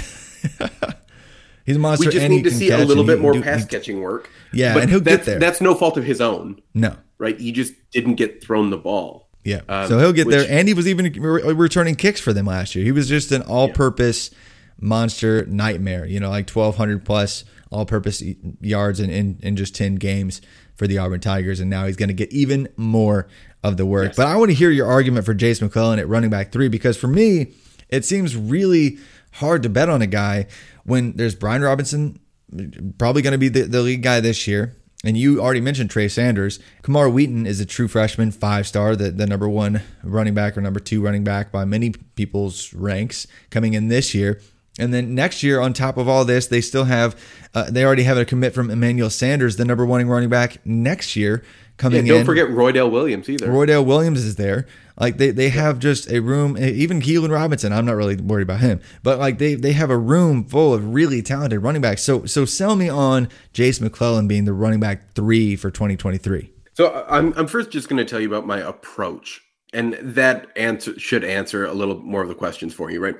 he's 1.65 1.75
a 1.75 1.79
monster. 1.79 2.07
We 2.07 2.11
just 2.11 2.29
need 2.29 2.43
to 2.43 2.51
see 2.51 2.69
a 2.69 2.77
little 2.77 3.03
bit 3.03 3.19
more 3.19 3.33
do, 3.33 3.41
pass 3.41 3.65
catching 3.65 4.01
work. 4.01 4.29
Yeah, 4.53 4.73
but 4.73 4.83
and 4.83 4.91
he'll 4.91 4.99
get 4.99 5.23
there. 5.23 5.39
That's 5.39 5.61
no 5.61 5.73
fault 5.73 5.97
of 5.97 6.03
his 6.03 6.21
own. 6.21 6.61
No, 6.73 6.95
right? 7.17 7.39
He 7.39 7.51
just 7.51 7.73
didn't 7.91 8.15
get 8.15 8.43
thrown 8.43 8.69
the 8.69 8.77
ball. 8.77 9.29
Yeah, 9.43 9.61
um, 9.69 9.87
so 9.87 9.97
he'll 9.97 10.13
get 10.13 10.27
which, 10.27 10.35
there, 10.35 10.47
and 10.49 10.67
he 10.67 10.73
was 10.73 10.87
even 10.87 11.05
re- 11.13 11.53
returning 11.53 11.95
kicks 11.95 12.19
for 12.19 12.33
them 12.33 12.45
last 12.45 12.75
year. 12.75 12.83
He 12.83 12.91
was 12.91 13.07
just 13.07 13.31
an 13.31 13.41
all-purpose 13.43 14.31
yeah. 14.31 14.37
monster 14.81 15.45
nightmare. 15.45 16.05
You 16.05 16.19
know, 16.19 16.29
like 16.29 16.47
twelve 16.47 16.75
hundred 16.75 17.05
plus 17.05 17.45
all-purpose 17.71 18.21
yards 18.59 18.99
in, 18.99 19.09
in 19.09 19.39
in 19.41 19.55
just 19.55 19.73
ten 19.73 19.95
games 19.95 20.41
for 20.77 20.87
the 20.87 20.97
Auburn 20.97 21.19
Tigers, 21.19 21.59
and 21.59 21.69
now 21.69 21.85
he's 21.85 21.95
going 21.95 22.09
to 22.09 22.13
get 22.13 22.31
even 22.31 22.69
more 22.77 23.27
of 23.67 23.77
the 23.77 23.85
work. 23.85 24.07
Yes. 24.07 24.15
But 24.15 24.27
I 24.27 24.35
want 24.35 24.49
to 24.49 24.55
hear 24.55 24.71
your 24.71 24.87
argument 24.87 25.25
for 25.25 25.33
Jase 25.33 25.61
McClellan 25.61 25.99
at 25.99 26.07
running 26.07 26.29
back 26.29 26.51
three 26.51 26.67
because 26.67 26.97
for 26.97 27.07
me, 27.07 27.53
it 27.89 28.05
seems 28.05 28.35
really 28.35 28.97
hard 29.33 29.63
to 29.63 29.69
bet 29.69 29.89
on 29.89 30.01
a 30.01 30.07
guy 30.07 30.47
when 30.83 31.13
there's 31.13 31.35
Brian 31.35 31.61
Robinson, 31.61 32.19
probably 32.97 33.21
going 33.21 33.33
to 33.33 33.37
be 33.37 33.49
the, 33.49 33.63
the 33.63 33.81
lead 33.81 34.01
guy 34.01 34.19
this 34.19 34.47
year. 34.47 34.75
And 35.03 35.15
you 35.15 35.39
already 35.39 35.61
mentioned 35.61 35.91
Trey 35.91 36.07
Sanders. 36.07 36.59
Camar 36.81 37.09
Wheaton 37.09 37.45
is 37.45 37.59
a 37.59 37.65
true 37.65 37.87
freshman, 37.87 38.31
five 38.31 38.67
star, 38.67 38.95
the, 38.95 39.11
the 39.11 39.27
number 39.27 39.47
one 39.47 39.81
running 40.03 40.33
back 40.33 40.57
or 40.57 40.61
number 40.61 40.79
two 40.79 41.01
running 41.01 41.23
back 41.23 41.51
by 41.51 41.65
many 41.65 41.91
people's 41.91 42.73
ranks 42.73 43.27
coming 43.51 43.73
in 43.73 43.89
this 43.89 44.15
year. 44.15 44.41
And 44.79 44.93
then 44.93 45.15
next 45.15 45.43
year, 45.43 45.59
on 45.59 45.73
top 45.73 45.97
of 45.97 46.07
all 46.07 46.23
this, 46.23 46.47
they 46.47 46.61
still 46.61 46.85
have, 46.85 47.19
uh, 47.53 47.69
they 47.69 47.83
already 47.83 48.03
have 48.03 48.17
a 48.17 48.25
commit 48.25 48.53
from 48.53 48.69
Emmanuel 48.69 49.09
Sanders, 49.09 49.55
the 49.55 49.65
number 49.65 49.85
one 49.85 50.05
running 50.07 50.29
back 50.29 50.63
next 50.65 51.15
year 51.15 51.43
coming 51.77 52.05
yeah, 52.05 52.13
don't 52.13 52.21
in. 52.21 52.25
Don't 52.25 52.25
forget 52.25 52.47
Roydell 52.49 52.91
Williams 52.91 53.29
either. 53.29 53.47
Roydell 53.47 53.85
Williams 53.85 54.23
is 54.23 54.35
there. 54.35 54.67
Like 54.99 55.17
they, 55.17 55.29
they 55.29 55.49
have 55.49 55.79
just 55.79 56.11
a 56.11 56.19
room. 56.19 56.57
Even 56.57 57.01
Keilan 57.01 57.31
Robinson, 57.31 57.71
I'm 57.71 57.85
not 57.85 57.95
really 57.95 58.15
worried 58.15 58.43
about 58.43 58.59
him, 58.59 58.81
but 59.03 59.19
like 59.19 59.37
they 59.37 59.53
they 59.53 59.73
have 59.73 59.91
a 59.91 59.97
room 59.97 60.43
full 60.43 60.73
of 60.73 60.93
really 60.93 61.21
talented 61.21 61.61
running 61.61 61.81
backs. 61.81 62.03
So 62.03 62.25
so 62.25 62.45
sell 62.45 62.75
me 62.75 62.89
on 62.89 63.29
Jase 63.53 63.79
McClellan 63.79 64.27
being 64.27 64.45
the 64.45 64.53
running 64.53 64.79
back 64.79 65.13
three 65.13 65.55
for 65.55 65.69
2023. 65.69 66.51
So 66.73 67.05
I'm 67.07 67.33
I'm 67.37 67.47
first 67.47 67.69
just 67.69 67.89
going 67.89 67.97
to 67.97 68.05
tell 68.05 68.19
you 68.19 68.27
about 68.27 68.47
my 68.47 68.57
approach, 68.57 69.41
and 69.71 69.93
that 70.01 70.47
answer 70.55 70.99
should 70.99 71.23
answer 71.23 71.65
a 71.65 71.73
little 71.73 71.99
more 71.99 72.23
of 72.23 72.27
the 72.27 72.35
questions 72.35 72.73
for 72.73 72.89
you, 72.89 72.99
right? 72.99 73.15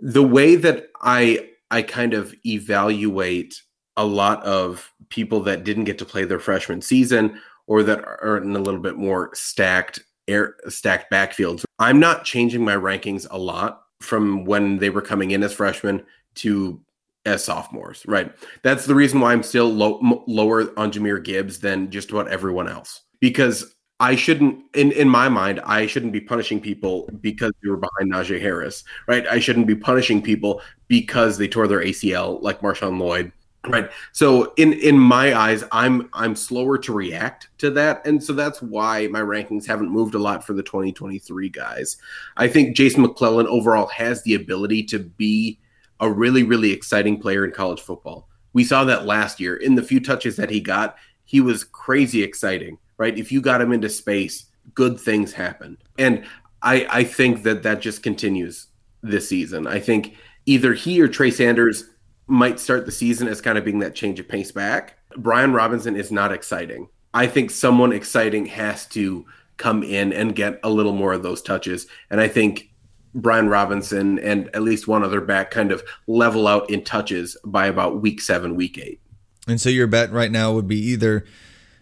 The 0.00 0.22
way 0.22 0.56
that 0.56 0.88
I 1.02 1.50
I 1.70 1.82
kind 1.82 2.14
of 2.14 2.34
evaluate 2.44 3.62
a 3.96 4.04
lot 4.04 4.42
of 4.44 4.90
people 5.08 5.40
that 5.42 5.64
didn't 5.64 5.84
get 5.84 5.98
to 5.98 6.04
play 6.04 6.24
their 6.24 6.38
freshman 6.38 6.80
season 6.80 7.40
or 7.66 7.82
that 7.82 8.04
are 8.04 8.38
in 8.38 8.56
a 8.56 8.58
little 8.58 8.80
bit 8.80 8.96
more 8.96 9.30
stacked 9.34 10.00
air 10.26 10.56
stacked 10.68 11.12
backfields. 11.12 11.64
I'm 11.78 12.00
not 12.00 12.24
changing 12.24 12.64
my 12.64 12.74
rankings 12.74 13.26
a 13.30 13.38
lot 13.38 13.82
from 14.00 14.44
when 14.44 14.78
they 14.78 14.90
were 14.90 15.02
coming 15.02 15.32
in 15.32 15.42
as 15.42 15.52
freshmen 15.52 16.02
to 16.36 16.80
as 17.26 17.44
sophomores, 17.44 18.04
right? 18.06 18.32
That's 18.62 18.86
the 18.86 18.94
reason 18.94 19.20
why 19.20 19.32
I'm 19.32 19.42
still 19.42 19.68
low, 19.68 19.98
m- 19.98 20.20
lower 20.26 20.72
on 20.78 20.90
Jahmyr 20.90 21.22
Gibbs 21.22 21.60
than 21.60 21.90
just 21.90 22.10
about 22.10 22.28
everyone 22.28 22.68
else 22.68 23.02
because 23.20 23.74
I 24.00 24.16
shouldn't, 24.16 24.64
in, 24.74 24.92
in 24.92 25.08
my 25.08 25.28
mind, 25.28 25.60
I 25.60 25.86
shouldn't 25.86 26.12
be 26.12 26.20
punishing 26.20 26.60
people 26.60 27.08
because 27.20 27.52
they 27.62 27.68
were 27.68 27.76
behind 27.76 28.10
Najee 28.12 28.40
Harris, 28.40 28.82
right? 29.06 29.26
I 29.26 29.38
shouldn't 29.38 29.66
be 29.66 29.76
punishing 29.76 30.22
people 30.22 30.62
because 30.88 31.36
they 31.36 31.46
tore 31.46 31.68
their 31.68 31.80
ACL 31.80 32.42
like 32.42 32.60
Marshawn 32.60 32.98
Lloyd 32.98 33.30
right? 33.68 33.90
So 34.12 34.52
in 34.56 34.72
in 34.72 34.98
my 34.98 35.38
eyes 35.38 35.64
i'm 35.72 36.08
i'm 36.14 36.34
slower 36.34 36.78
to 36.78 36.92
react 36.92 37.48
to 37.58 37.70
that. 37.72 38.06
And 38.06 38.22
so 38.22 38.32
that's 38.32 38.62
why 38.62 39.06
my 39.08 39.20
rankings 39.20 39.66
haven't 39.66 39.90
moved 39.90 40.14
a 40.14 40.18
lot 40.18 40.44
for 40.44 40.54
the 40.54 40.62
2023 40.62 41.48
guys. 41.50 41.98
I 42.36 42.48
think 42.48 42.76
Jase 42.76 42.96
McClellan 42.96 43.46
overall 43.46 43.88
has 43.88 44.22
the 44.22 44.34
ability 44.34 44.84
to 44.84 44.98
be 44.98 45.58
a 46.00 46.10
really 46.10 46.42
really 46.42 46.72
exciting 46.72 47.20
player 47.20 47.44
in 47.44 47.52
college 47.52 47.80
football. 47.80 48.28
We 48.52 48.64
saw 48.64 48.84
that 48.84 49.04
last 49.04 49.38
year. 49.40 49.56
In 49.56 49.74
the 49.74 49.82
few 49.82 50.00
touches 50.00 50.36
that 50.36 50.50
he 50.50 50.60
got 50.60 50.96
he 51.24 51.40
was 51.40 51.64
crazy 51.64 52.22
exciting 52.22 52.78
right 53.00 53.18
if 53.18 53.32
you 53.32 53.40
got 53.40 53.60
him 53.60 53.72
into 53.72 53.88
space 53.88 54.46
good 54.74 55.00
things 55.00 55.32
happen 55.32 55.76
and 55.98 56.24
i 56.62 56.86
i 56.90 57.02
think 57.02 57.42
that 57.42 57.64
that 57.64 57.80
just 57.80 58.02
continues 58.02 58.68
this 59.02 59.28
season 59.28 59.66
i 59.66 59.80
think 59.80 60.16
either 60.46 60.72
he 60.72 61.00
or 61.00 61.08
trey 61.08 61.30
sanders 61.30 61.90
might 62.30 62.60
start 62.60 62.86
the 62.86 62.92
season 62.92 63.28
as 63.28 63.40
kind 63.40 63.58
of 63.58 63.64
being 63.64 63.80
that 63.80 63.94
change 63.94 64.20
of 64.20 64.28
pace 64.28 64.52
back. 64.52 64.96
Brian 65.16 65.52
Robinson 65.52 65.96
is 65.96 66.12
not 66.12 66.32
exciting. 66.32 66.88
I 67.12 67.26
think 67.26 67.50
someone 67.50 67.92
exciting 67.92 68.46
has 68.46 68.86
to 68.88 69.26
come 69.56 69.82
in 69.82 70.12
and 70.12 70.34
get 70.34 70.60
a 70.62 70.70
little 70.70 70.92
more 70.92 71.12
of 71.12 71.24
those 71.24 71.42
touches. 71.42 71.88
And 72.08 72.20
I 72.20 72.28
think 72.28 72.70
Brian 73.14 73.48
Robinson 73.48 74.20
and 74.20 74.48
at 74.54 74.62
least 74.62 74.86
one 74.86 75.02
other 75.02 75.20
back 75.20 75.50
kind 75.50 75.72
of 75.72 75.82
level 76.06 76.46
out 76.46 76.70
in 76.70 76.84
touches 76.84 77.36
by 77.44 77.66
about 77.66 78.00
week 78.00 78.20
seven, 78.20 78.54
week 78.54 78.78
eight. 78.78 79.00
And 79.48 79.60
so 79.60 79.68
your 79.68 79.88
bet 79.88 80.12
right 80.12 80.30
now 80.30 80.52
would 80.52 80.68
be 80.68 80.78
either 80.78 81.24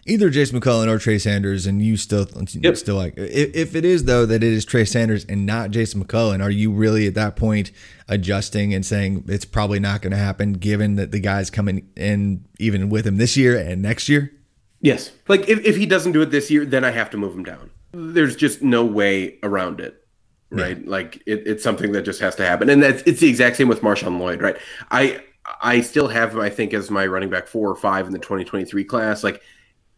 either 0.09 0.31
Jase 0.31 0.53
McClellan 0.53 0.89
or 0.89 0.99
Trey 0.99 1.19
Sanders, 1.19 1.67
and 1.67 1.81
you 1.83 1.97
still 1.97 2.27
yep. 2.55 2.77
still 2.77 2.97
like 2.97 3.15
if, 3.17 3.55
if 3.55 3.75
it 3.75 3.85
is 3.85 4.05
though 4.05 4.27
that 4.27 4.43
it 4.43 4.53
is 4.53 4.65
Trey 4.65 4.85
Sanders 4.85 5.25
and 5.25 5.47
not 5.47 5.71
Jase 5.71 5.95
McClellan, 5.95 6.41
are 6.41 6.51
you 6.51 6.73
really 6.73 7.07
at 7.07 7.15
that 7.15 7.37
point 7.37 7.71
adjusting 8.09 8.75
and 8.75 8.85
saying 8.85 9.25
it's 9.29 9.45
probably 9.45 9.79
not 9.79 10.03
going 10.03 10.11
to 10.13 10.19
happen 10.19 10.55
given 10.55 10.97
that 10.97 11.13
the 11.13 11.21
guy's 11.21 11.51
coming 11.51 11.89
in 11.97 12.45
even 12.59 12.89
with 12.89 13.07
him 13.07 13.17
this 13.17 13.37
year 13.37 13.57
and 13.57 13.83
next 13.83 14.09
year? 14.09 14.33
Yes, 14.81 15.11
like 15.29 15.49
if, 15.49 15.65
if 15.65 15.77
he 15.77 15.87
doesn't 15.87 16.13
do 16.13 16.23
it 16.23 16.31
this 16.31 16.51
year, 16.51 16.65
then 16.65 16.85
I 16.85 16.91
have 16.91 17.11
to 17.11 17.17
move 17.17 17.35
him 17.35 17.45
down. 17.45 17.71
There's 17.93 18.37
just 18.37 18.63
no 18.63 18.85
way 18.85 19.39
around 19.43 19.81
it 19.81 20.05
right? 20.51 20.79
Yeah. 20.79 20.91
Like 20.91 21.17
it, 21.27 21.43
it's 21.47 21.63
something 21.63 21.93
that 21.93 22.03
just 22.03 22.21
has 22.21 22.35
to 22.37 22.47
happen, 22.47 22.71
and 22.71 22.83
that's 22.83 23.03
it's 23.03 23.21
the 23.21 23.29
exact 23.29 23.57
same 23.57 23.69
with 23.69 23.83
Marshawn 23.83 24.19
Lloyd, 24.19 24.41
right? 24.41 24.57
I 24.91 25.21
I 25.61 25.81
still 25.81 26.09
have 26.09 26.33
him, 26.33 26.41
I 26.41 26.51
think, 26.51 26.75
as 26.75 26.91
my 26.91 27.07
running 27.07 27.31
back 27.31 27.47
four 27.47 27.69
or 27.69 27.77
five 27.77 28.07
in 28.07 28.13
the 28.13 28.19
2023 28.19 28.85
class. 28.85 29.25
Like 29.25 29.43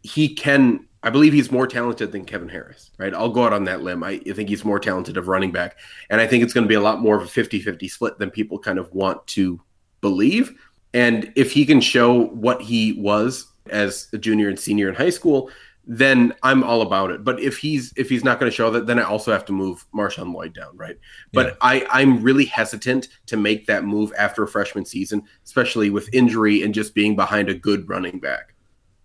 he 0.02 0.34
can 0.34 0.86
I 1.02 1.10
believe 1.10 1.32
he's 1.32 1.50
more 1.50 1.66
talented 1.66 2.12
than 2.12 2.26
Kevin 2.26 2.48
Harris, 2.48 2.90
right? 2.98 3.14
I'll 3.14 3.30
go 3.30 3.44
out 3.44 3.54
on 3.54 3.64
that 3.64 3.82
limb. 3.82 4.04
I, 4.04 4.18
think 4.18 4.50
he's 4.50 4.66
more 4.66 4.78
talented 4.78 5.16
of 5.16 5.28
running 5.28 5.50
back. 5.50 5.78
And 6.10 6.20
I 6.20 6.26
think 6.26 6.44
it's 6.44 6.52
going 6.52 6.64
to 6.64 6.68
be 6.68 6.74
a 6.74 6.80
lot 6.80 7.00
more 7.00 7.16
of 7.16 7.22
a 7.22 7.26
50 7.26 7.60
50 7.60 7.88
split 7.88 8.18
than 8.18 8.30
people 8.30 8.58
kind 8.58 8.78
of 8.78 8.92
want 8.92 9.26
to 9.28 9.60
believe. 10.02 10.52
And 10.92 11.32
if 11.36 11.52
he 11.52 11.64
can 11.64 11.80
show 11.80 12.26
what 12.26 12.60
he 12.60 12.92
was 12.94 13.46
as 13.70 14.08
a 14.12 14.18
junior 14.18 14.48
and 14.48 14.58
senior 14.58 14.90
in 14.90 14.94
high 14.94 15.10
school, 15.10 15.50
then 15.86 16.34
I'm 16.42 16.62
all 16.62 16.82
about 16.82 17.10
it. 17.10 17.24
But 17.24 17.40
if 17.40 17.56
he's 17.56 17.94
if 17.96 18.10
he's 18.10 18.22
not 18.22 18.38
going 18.38 18.50
to 18.50 18.54
show 18.54 18.70
that, 18.70 18.86
then 18.86 18.98
I 18.98 19.04
also 19.04 19.32
have 19.32 19.46
to 19.46 19.52
move 19.52 19.86
Marshawn 19.94 20.34
Lloyd 20.34 20.52
down, 20.52 20.76
right? 20.76 20.98
But 21.32 21.46
yeah. 21.46 21.54
I 21.62 21.86
I'm 21.90 22.22
really 22.22 22.44
hesitant 22.44 23.08
to 23.26 23.38
make 23.38 23.66
that 23.66 23.84
move 23.84 24.12
after 24.18 24.42
a 24.42 24.48
freshman 24.48 24.84
season, 24.84 25.22
especially 25.44 25.88
with 25.88 26.12
injury 26.12 26.62
and 26.62 26.74
just 26.74 26.94
being 26.94 27.16
behind 27.16 27.48
a 27.48 27.54
good 27.54 27.88
running 27.88 28.20
back 28.20 28.54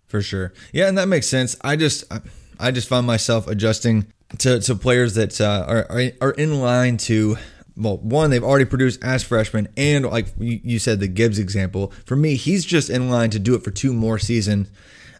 for 0.06 0.22
sure. 0.22 0.52
Yeah, 0.72 0.88
and 0.88 0.96
that 0.98 1.08
makes 1.08 1.26
sense. 1.26 1.56
I 1.62 1.76
just 1.76 2.04
I 2.58 2.70
just 2.70 2.88
found 2.88 3.06
myself 3.06 3.46
adjusting 3.46 4.06
to, 4.38 4.60
to 4.60 4.74
players 4.74 5.14
that 5.14 5.40
uh, 5.40 5.64
are 5.68 6.10
are 6.20 6.32
in 6.32 6.60
line 6.60 6.96
to 6.98 7.36
well, 7.76 7.98
one 7.98 8.30
they've 8.30 8.42
already 8.42 8.64
produced 8.64 9.04
as 9.04 9.22
freshmen, 9.22 9.68
and 9.76 10.06
like 10.06 10.28
you 10.38 10.78
said, 10.78 10.98
the 11.00 11.08
Gibbs 11.08 11.38
example. 11.38 11.92
For 12.06 12.16
me, 12.16 12.34
he's 12.36 12.64
just 12.64 12.88
in 12.88 13.10
line 13.10 13.30
to 13.30 13.38
do 13.38 13.54
it 13.54 13.62
for 13.62 13.70
two 13.70 13.92
more 13.92 14.18
seasons. 14.18 14.70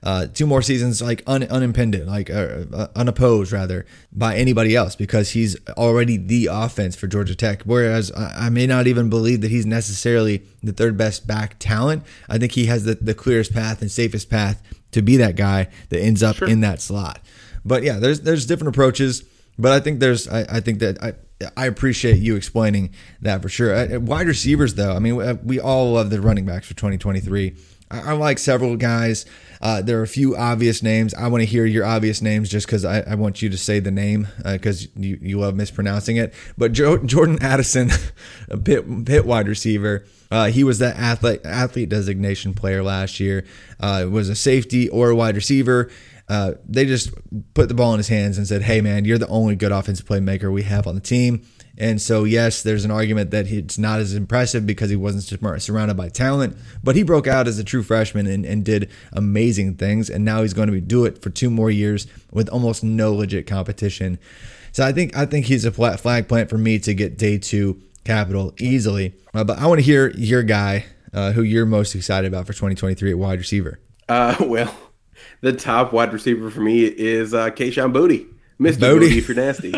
uh, 0.03 0.26
two 0.26 0.47
more 0.47 0.62
seasons 0.62 1.03
like 1.03 1.22
un, 1.26 1.43
unimpeded, 1.45 2.07
like 2.07 2.30
uh, 2.30 2.64
uh, 2.72 2.87
unopposed 2.95 3.51
rather 3.51 3.84
by 4.12 4.37
anybody 4.37 4.76
else 4.76 4.95
because 4.95 5.30
he's 5.30 5.57
already 5.70 6.16
the 6.16 6.49
offense 6.51 6.95
for 6.95 7.07
Georgia 7.09 7.34
Tech. 7.34 7.62
Whereas 7.64 8.12
I, 8.12 8.47
I, 8.47 8.49
may 8.51 8.66
not 8.66 8.87
even 8.87 9.11
believe 9.11 9.41
that 9.41 9.51
he's 9.51 9.66
necessarily 9.66 10.43
the 10.62 10.72
third 10.72 10.97
best 10.97 11.26
back 11.26 11.57
talent. 11.59 12.05
I 12.28 12.39
think 12.39 12.53
he 12.53 12.66
has 12.66 12.84
the, 12.84 12.95
the 12.95 13.14
clearest 13.14 13.53
path 13.53 13.80
and 13.82 13.91
safest 13.91 14.30
path 14.30 14.62
to 14.93 15.03
be 15.03 15.16
that 15.18 15.37
guy 15.37 15.68
that 15.89 16.01
ends 16.01 16.22
up 16.22 16.37
sure. 16.37 16.49
in 16.49 16.61
that 16.61 16.80
slot. 16.80 17.20
But 17.64 17.82
yeah, 17.82 17.99
there's 17.99 18.20
there's 18.20 18.47
different 18.47 18.74
approaches. 18.74 19.24
But 19.59 19.72
I 19.72 19.80
think 19.80 20.01
there's 20.01 20.28
I, 20.28 20.41
I 20.49 20.61
think 20.61 20.80
that 20.80 21.03
I 21.03 21.14
I 21.57 21.66
appreciate 21.66 22.18
you 22.18 22.37
explaining 22.37 22.95
that 23.20 23.43
for 23.43 23.49
sure. 23.49 23.74
Uh, 23.74 24.01
wide 24.01 24.26
receivers, 24.26 24.74
though, 24.74 24.95
I 24.95 24.99
mean, 24.99 25.39
we 25.45 25.61
all 25.61 25.93
love 25.93 26.11
the 26.11 26.20
running 26.20 26.47
backs 26.47 26.66
for 26.66 26.74
2023. 26.74 27.55
I, 27.91 28.01
I 28.01 28.12
like 28.12 28.39
several 28.39 28.76
guys. 28.76 29.26
Uh, 29.61 29.83
there 29.83 29.99
are 29.99 30.03
a 30.03 30.09
few 30.09 30.37
obvious 30.37 30.83
names. 30.83 31.15
I 31.15 31.29
want 31.29 31.43
to 31.43 31.47
hear 31.47 31.65
your 31.65 31.85
obvious 31.85 32.21
names 32.21 32.49
just 32.49 32.67
because 32.67 32.85
I, 32.85 33.01
I, 33.01 33.15
want 33.15 33.43
you 33.43 33.49
to 33.49 33.59
say 33.59 33.81
the 33.81 33.91
name 33.91 34.29
because 34.45 34.87
uh, 34.87 34.89
you, 34.97 35.19
you 35.21 35.39
love 35.39 35.55
mispronouncing 35.55 36.17
it. 36.17 36.35
But 36.59 36.73
jo- 36.73 36.99
Jordan 36.99 37.39
Addison, 37.41 37.91
a 38.51 38.59
pit, 38.59 38.85
pit 39.05 39.27
wide 39.27 39.49
receiver, 39.49 40.05
uh, 40.31 40.47
he 40.47 40.65
was 40.65 40.79
that 40.81 40.97
athlete 40.97 41.41
athlete 41.45 41.89
designation 41.89 42.55
player 42.55 42.83
last 42.83 43.21
year. 43.21 43.45
Uh, 43.81 44.07
was 44.11 44.29
a 44.29 44.35
safety 44.35 44.89
or 44.89 45.11
a 45.11 45.17
wide 45.17 45.37
receiver. 45.37 45.91
Uh, 46.29 46.55
they 46.69 46.85
just 46.85 47.13
put 47.55 47.69
the 47.69 47.75
ball 47.75 47.93
in 47.93 47.99
his 47.99 48.09
hands 48.09 48.37
and 48.37 48.47
said, 48.47 48.63
"Hey, 48.63 48.81
man, 48.81 49.05
you're 49.05 49.19
the 49.19 49.29
only 49.29 49.55
good 49.55 49.71
offensive 49.71 50.07
playmaker 50.07 50.53
we 50.53 50.65
have 50.65 50.87
on 50.87 50.95
the 50.97 51.01
team." 51.01 51.47
And 51.79 52.01
so, 52.01 52.24
yes, 52.24 52.62
there's 52.62 52.85
an 52.85 52.91
argument 52.91 53.31
that 53.33 53.51
it's 53.51 53.77
not 53.77 54.01
as 54.01 54.14
impressive 54.14 54.66
because 54.66 54.91
he 54.91 54.97
wasn't 54.97 55.24
surrounded 55.61 55.97
by 55.97 56.09
talent, 56.09 56.57
but 56.83 56.97
he 56.97 57.03
broke 57.03 57.27
out 57.27 57.47
as 57.47 57.59
a 57.59 57.64
true 57.64 57.83
freshman 57.83 58.27
and, 58.27 58.47
and 58.47 58.64
did 58.64 58.91
amazing 59.12 59.77
things. 59.77 60.09
And 60.09 60.24
now 60.24 60.43
he's 60.43 60.55
going 60.55 60.70
to 60.70 60.81
do 60.81 61.05
it 61.05 61.20
for 61.22 61.31
two 61.31 61.51
more 61.51 61.70
years 61.70 62.07
with 62.33 62.49
almost 62.49 62.83
no 62.83 63.12
legit 63.12 63.47
competition. 63.47 64.18
So 64.72 64.85
I 64.85 64.93
think 64.93 65.16
I 65.16 65.27
think 65.27 65.47
he's 65.47 65.64
a 65.64 65.72
flag 65.72 66.29
plant 66.29 66.51
for 66.51 66.59
me 66.59 66.79
to 66.81 66.95
get 66.95 67.18
day 67.18 67.39
two 67.39 67.81
capital 68.05 68.55
easily. 68.59 69.14
Uh, 69.35 69.45
but 69.45 69.59
I 69.59 69.66
want 69.66 69.81
to 69.81 69.85
hear 69.85 70.11
your 70.11 70.43
guy 70.43 70.87
uh, 71.12 71.33
who 71.33 71.43
you're 71.43 71.66
most 71.66 71.95
excited 71.95 72.29
about 72.29 72.47
for 72.47 72.53
2023 72.53 73.11
at 73.11 73.18
wide 73.18 73.39
receiver. 73.39 73.81
Uh, 74.09 74.37
well, 74.41 74.74
the 75.41 75.53
top 75.53 75.93
wide 75.93 76.12
receiver 76.12 76.51
for 76.51 76.61
me 76.61 76.85
is 76.85 77.35
uh, 77.35 77.51
Kayshon 77.51 77.93
Boutte. 77.93 78.27
Mr. 78.61 78.81
Booty. 78.81 79.09
Booty 79.09 79.21
for 79.21 79.35
nasty. 79.35 79.75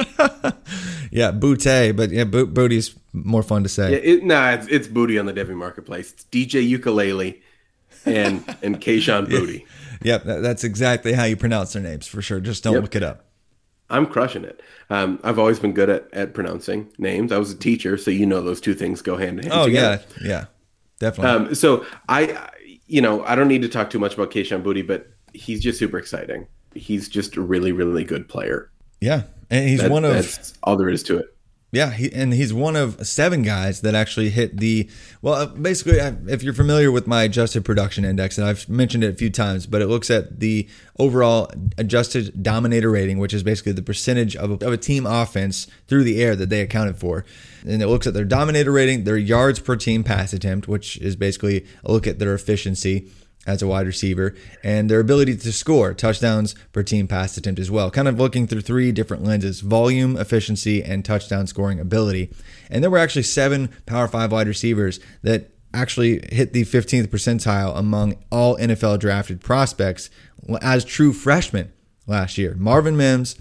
yeah, 1.10 1.32
Booty, 1.32 1.92
but 1.92 2.10
yeah, 2.10 2.24
Bo- 2.24 2.46
Booty's 2.46 2.94
more 3.12 3.42
fun 3.42 3.62
to 3.64 3.68
say. 3.68 3.92
Yeah, 3.92 3.98
it, 3.98 4.24
nah, 4.24 4.50
it's, 4.52 4.66
it's 4.68 4.88
Booty 4.88 5.18
on 5.18 5.26
the 5.26 5.32
Devy 5.32 5.54
Marketplace. 5.54 6.12
It's 6.12 6.24
DJ 6.24 6.66
Ukulele 6.66 7.42
and 8.04 8.56
and 8.62 8.80
Kayshon 8.80 9.26
Boutte. 9.28 9.66
Yep, 10.02 10.24
that, 10.24 10.42
that's 10.42 10.64
exactly 10.64 11.12
how 11.12 11.24
you 11.24 11.36
pronounce 11.36 11.72
their 11.72 11.82
names 11.82 12.06
for 12.06 12.22
sure. 12.22 12.40
Just 12.40 12.62
don't 12.62 12.74
yep. 12.74 12.82
look 12.82 12.94
it 12.94 13.02
up. 13.02 13.24
I'm 13.90 14.06
crushing 14.06 14.44
it. 14.44 14.60
Um, 14.90 15.18
I've 15.24 15.38
always 15.38 15.58
been 15.58 15.72
good 15.72 15.88
at, 15.88 16.12
at 16.12 16.34
pronouncing 16.34 16.90
names. 16.98 17.32
I 17.32 17.38
was 17.38 17.50
a 17.50 17.56
teacher, 17.56 17.96
so 17.96 18.10
you 18.10 18.26
know 18.26 18.42
those 18.42 18.60
two 18.60 18.74
things 18.74 19.02
go 19.02 19.16
hand 19.16 19.38
in 19.38 19.46
hand. 19.46 19.52
Oh 19.54 19.66
together. 19.66 20.04
yeah, 20.20 20.28
yeah, 20.28 20.44
definitely. 21.00 21.48
Um, 21.48 21.54
so 21.54 21.84
I, 22.08 22.50
you 22.86 23.00
know, 23.00 23.24
I 23.24 23.34
don't 23.34 23.48
need 23.48 23.62
to 23.62 23.68
talk 23.68 23.90
too 23.90 23.98
much 23.98 24.14
about 24.14 24.30
Kayshon 24.30 24.62
Booty, 24.62 24.82
but 24.82 25.08
he's 25.32 25.60
just 25.60 25.78
super 25.78 25.98
exciting. 25.98 26.46
He's 26.78 27.08
just 27.08 27.36
a 27.36 27.40
really, 27.40 27.72
really 27.72 28.04
good 28.04 28.28
player. 28.28 28.70
Yeah, 29.00 29.22
and 29.50 29.68
he's 29.68 29.80
that, 29.80 29.90
one 29.90 30.04
of 30.04 30.12
that's 30.12 30.54
all 30.62 30.76
there 30.76 30.88
is 30.88 31.02
to 31.04 31.18
it. 31.18 31.34
Yeah, 31.70 31.90
he, 31.90 32.10
and 32.14 32.32
he's 32.32 32.54
one 32.54 32.76
of 32.76 33.06
seven 33.06 33.42
guys 33.42 33.82
that 33.82 33.94
actually 33.94 34.30
hit 34.30 34.56
the 34.56 34.88
well. 35.20 35.34
Uh, 35.34 35.46
basically, 35.46 35.98
if 36.32 36.42
you're 36.42 36.54
familiar 36.54 36.90
with 36.90 37.06
my 37.06 37.24
adjusted 37.24 37.62
production 37.62 38.06
index, 38.06 38.38
and 38.38 38.46
I've 38.46 38.66
mentioned 38.70 39.04
it 39.04 39.12
a 39.12 39.16
few 39.16 39.28
times, 39.28 39.66
but 39.66 39.82
it 39.82 39.86
looks 39.86 40.10
at 40.10 40.40
the 40.40 40.66
overall 40.98 41.50
adjusted 41.76 42.42
dominator 42.42 42.90
rating, 42.90 43.18
which 43.18 43.34
is 43.34 43.42
basically 43.42 43.72
the 43.72 43.82
percentage 43.82 44.34
of 44.34 44.62
a, 44.62 44.66
of 44.66 44.72
a 44.72 44.78
team 44.78 45.06
offense 45.06 45.66
through 45.88 46.04
the 46.04 46.22
air 46.22 46.34
that 46.36 46.48
they 46.48 46.62
accounted 46.62 46.96
for, 46.96 47.26
and 47.66 47.82
it 47.82 47.88
looks 47.88 48.06
at 48.06 48.14
their 48.14 48.24
dominator 48.24 48.72
rating, 48.72 49.04
their 49.04 49.18
yards 49.18 49.60
per 49.60 49.76
team 49.76 50.02
pass 50.02 50.32
attempt, 50.32 50.68
which 50.68 50.96
is 50.96 51.16
basically 51.16 51.66
a 51.84 51.92
look 51.92 52.06
at 52.06 52.18
their 52.18 52.32
efficiency 52.32 53.10
as 53.46 53.62
a 53.62 53.66
wide 53.66 53.86
receiver 53.86 54.34
and 54.62 54.90
their 54.90 55.00
ability 55.00 55.36
to 55.36 55.52
score 55.52 55.94
touchdowns 55.94 56.54
per 56.72 56.82
team 56.82 57.08
pass 57.08 57.36
attempt 57.36 57.58
as 57.58 57.70
well. 57.70 57.90
Kind 57.90 58.08
of 58.08 58.18
looking 58.18 58.46
through 58.46 58.60
three 58.60 58.92
different 58.92 59.24
lenses 59.24 59.60
volume, 59.60 60.16
efficiency, 60.16 60.82
and 60.82 61.04
touchdown 61.04 61.46
scoring 61.46 61.80
ability. 61.80 62.30
And 62.70 62.82
there 62.82 62.90
were 62.90 62.98
actually 62.98 63.22
seven 63.22 63.70
Power 63.86 64.08
Five 64.08 64.32
wide 64.32 64.48
receivers 64.48 65.00
that 65.22 65.50
actually 65.72 66.20
hit 66.32 66.52
the 66.52 66.64
15th 66.64 67.08
percentile 67.08 67.76
among 67.76 68.16
all 68.30 68.56
NFL 68.56 68.98
drafted 68.98 69.40
prospects 69.40 70.10
as 70.60 70.84
true 70.84 71.12
freshmen 71.12 71.72
last 72.06 72.38
year. 72.38 72.54
Marvin 72.58 72.96
Mims, 72.96 73.36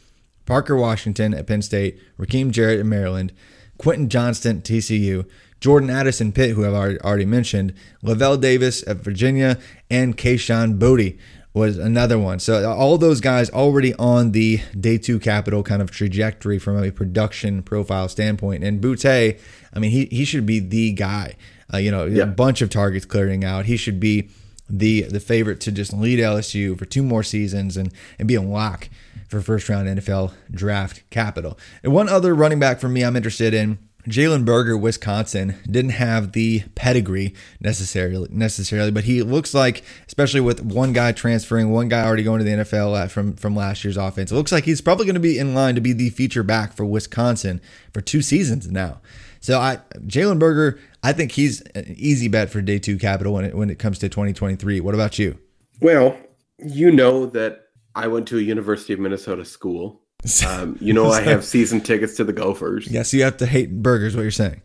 Parker 0.45 0.75
Washington 0.75 1.33
at 1.33 1.47
Penn 1.47 1.61
State, 1.61 1.99
Rakim 2.19 2.51
Jarrett 2.51 2.79
at 2.79 2.85
Maryland, 2.85 3.33
Quentin 3.77 4.09
Johnston, 4.09 4.61
TCU, 4.61 5.25
Jordan 5.59 5.89
Addison 5.89 6.31
Pitt, 6.31 6.51
who 6.51 6.65
I've 6.65 6.97
already 6.99 7.25
mentioned, 7.25 7.73
Lavel 8.03 8.39
Davis 8.39 8.87
at 8.87 8.97
Virginia, 8.97 9.57
and 9.89 10.17
Kayshon 10.17 10.77
Boutte 10.77 11.17
was 11.57 11.77
another 11.77 12.19
one. 12.19 12.39
So 12.39 12.69
all 12.71 12.97
those 12.97 13.19
guys 13.19 13.49
already 13.49 13.93
on 13.95 14.31
the 14.31 14.61
day 14.79 14.97
two 14.97 15.19
capital 15.19 15.63
kind 15.63 15.81
of 15.81 15.91
trajectory 15.91 16.59
from 16.59 16.81
a 16.81 16.91
production 16.91 17.63
profile 17.63 18.07
standpoint. 18.07 18.63
And 18.63 18.79
Boutte, 18.81 19.39
I 19.73 19.79
mean, 19.79 19.91
he 19.91 20.05
he 20.05 20.23
should 20.23 20.45
be 20.45 20.59
the 20.59 20.91
guy. 20.93 21.35
Uh, 21.73 21.77
you 21.77 21.91
know, 21.91 22.05
yeah. 22.05 22.23
a 22.23 22.27
bunch 22.27 22.61
of 22.61 22.69
targets 22.69 23.05
clearing 23.05 23.43
out. 23.43 23.65
He 23.65 23.75
should 23.75 23.99
be 23.99 24.29
the 24.69 25.03
the 25.03 25.19
favorite 25.19 25.59
to 25.61 25.71
just 25.71 25.91
lead 25.91 26.19
LSU 26.19 26.77
for 26.77 26.85
two 26.85 27.03
more 27.03 27.23
seasons 27.23 27.75
and 27.75 27.91
and 28.19 28.27
be 28.27 28.35
a 28.35 28.41
lock 28.41 28.89
for 29.27 29.41
first 29.41 29.67
round 29.67 29.87
NFL 29.87 30.33
draft 30.51 31.03
capital. 31.09 31.57
And 31.83 31.91
one 31.91 32.07
other 32.07 32.33
running 32.33 32.59
back 32.59 32.79
for 32.79 32.87
me, 32.87 33.03
I'm 33.03 33.15
interested 33.15 33.53
in 33.53 33.79
Jalen 34.07 34.45
Berger, 34.45 34.77
Wisconsin, 34.77 35.55
didn't 35.65 35.91
have 35.91 36.31
the 36.31 36.63
pedigree 36.75 37.33
necessarily, 37.59 38.29
necessarily, 38.31 38.89
but 38.89 39.03
he 39.03 39.21
looks 39.21 39.53
like, 39.53 39.83
especially 40.07 40.39
with 40.39 40.61
one 40.61 40.93
guy 40.93 41.11
transferring, 41.11 41.71
one 41.71 41.89
guy 41.89 42.05
already 42.05 42.23
going 42.23 42.39
to 42.39 42.45
the 42.45 42.51
NFL 42.51 42.95
uh, 42.95 43.07
from 43.07 43.35
from 43.35 43.55
last 43.55 43.83
year's 43.83 43.97
offense, 43.97 44.31
it 44.31 44.35
looks 44.35 44.51
like 44.51 44.63
he's 44.63 44.81
probably 44.81 45.05
going 45.05 45.15
to 45.15 45.19
be 45.19 45.37
in 45.37 45.53
line 45.53 45.75
to 45.75 45.81
be 45.81 45.93
the 45.93 46.09
feature 46.09 46.43
back 46.43 46.73
for 46.73 46.85
Wisconsin 46.85 47.59
for 47.93 47.99
two 47.99 48.21
seasons 48.21 48.69
now. 48.71 49.01
So 49.41 49.59
I, 49.59 49.79
Jalen 50.05 50.39
Berger, 50.39 50.79
I 51.03 51.13
think 51.13 51.33
he's 51.33 51.61
an 51.75 51.93
easy 51.97 52.27
bet 52.27 52.49
for 52.49 52.61
day 52.61 52.79
two 52.79 52.97
capital 52.97 53.33
when 53.33 53.45
it 53.45 53.55
when 53.55 53.69
it 53.69 53.77
comes 53.77 53.99
to 53.99 54.09
2023. 54.09 54.79
What 54.79 54.93
about 54.93 55.19
you? 55.19 55.37
Well, 55.81 56.17
you 56.57 56.91
know 56.91 57.25
that 57.27 57.65
I 57.93 58.07
went 58.07 58.27
to 58.29 58.37
a 58.37 58.41
University 58.41 58.93
of 58.93 58.99
Minnesota 58.99 59.43
school 59.43 60.01
um, 60.47 60.77
you 60.81 60.93
know, 60.93 61.09
I 61.11 61.21
have 61.21 61.45
season 61.45 61.81
tickets 61.81 62.15
to 62.15 62.23
the 62.23 62.33
Gophers. 62.33 62.87
Yes, 62.89 63.13
you 63.13 63.23
have 63.23 63.37
to 63.37 63.45
hate 63.45 63.81
burgers. 63.81 64.15
What 64.15 64.23
you're 64.23 64.31
saying? 64.31 64.61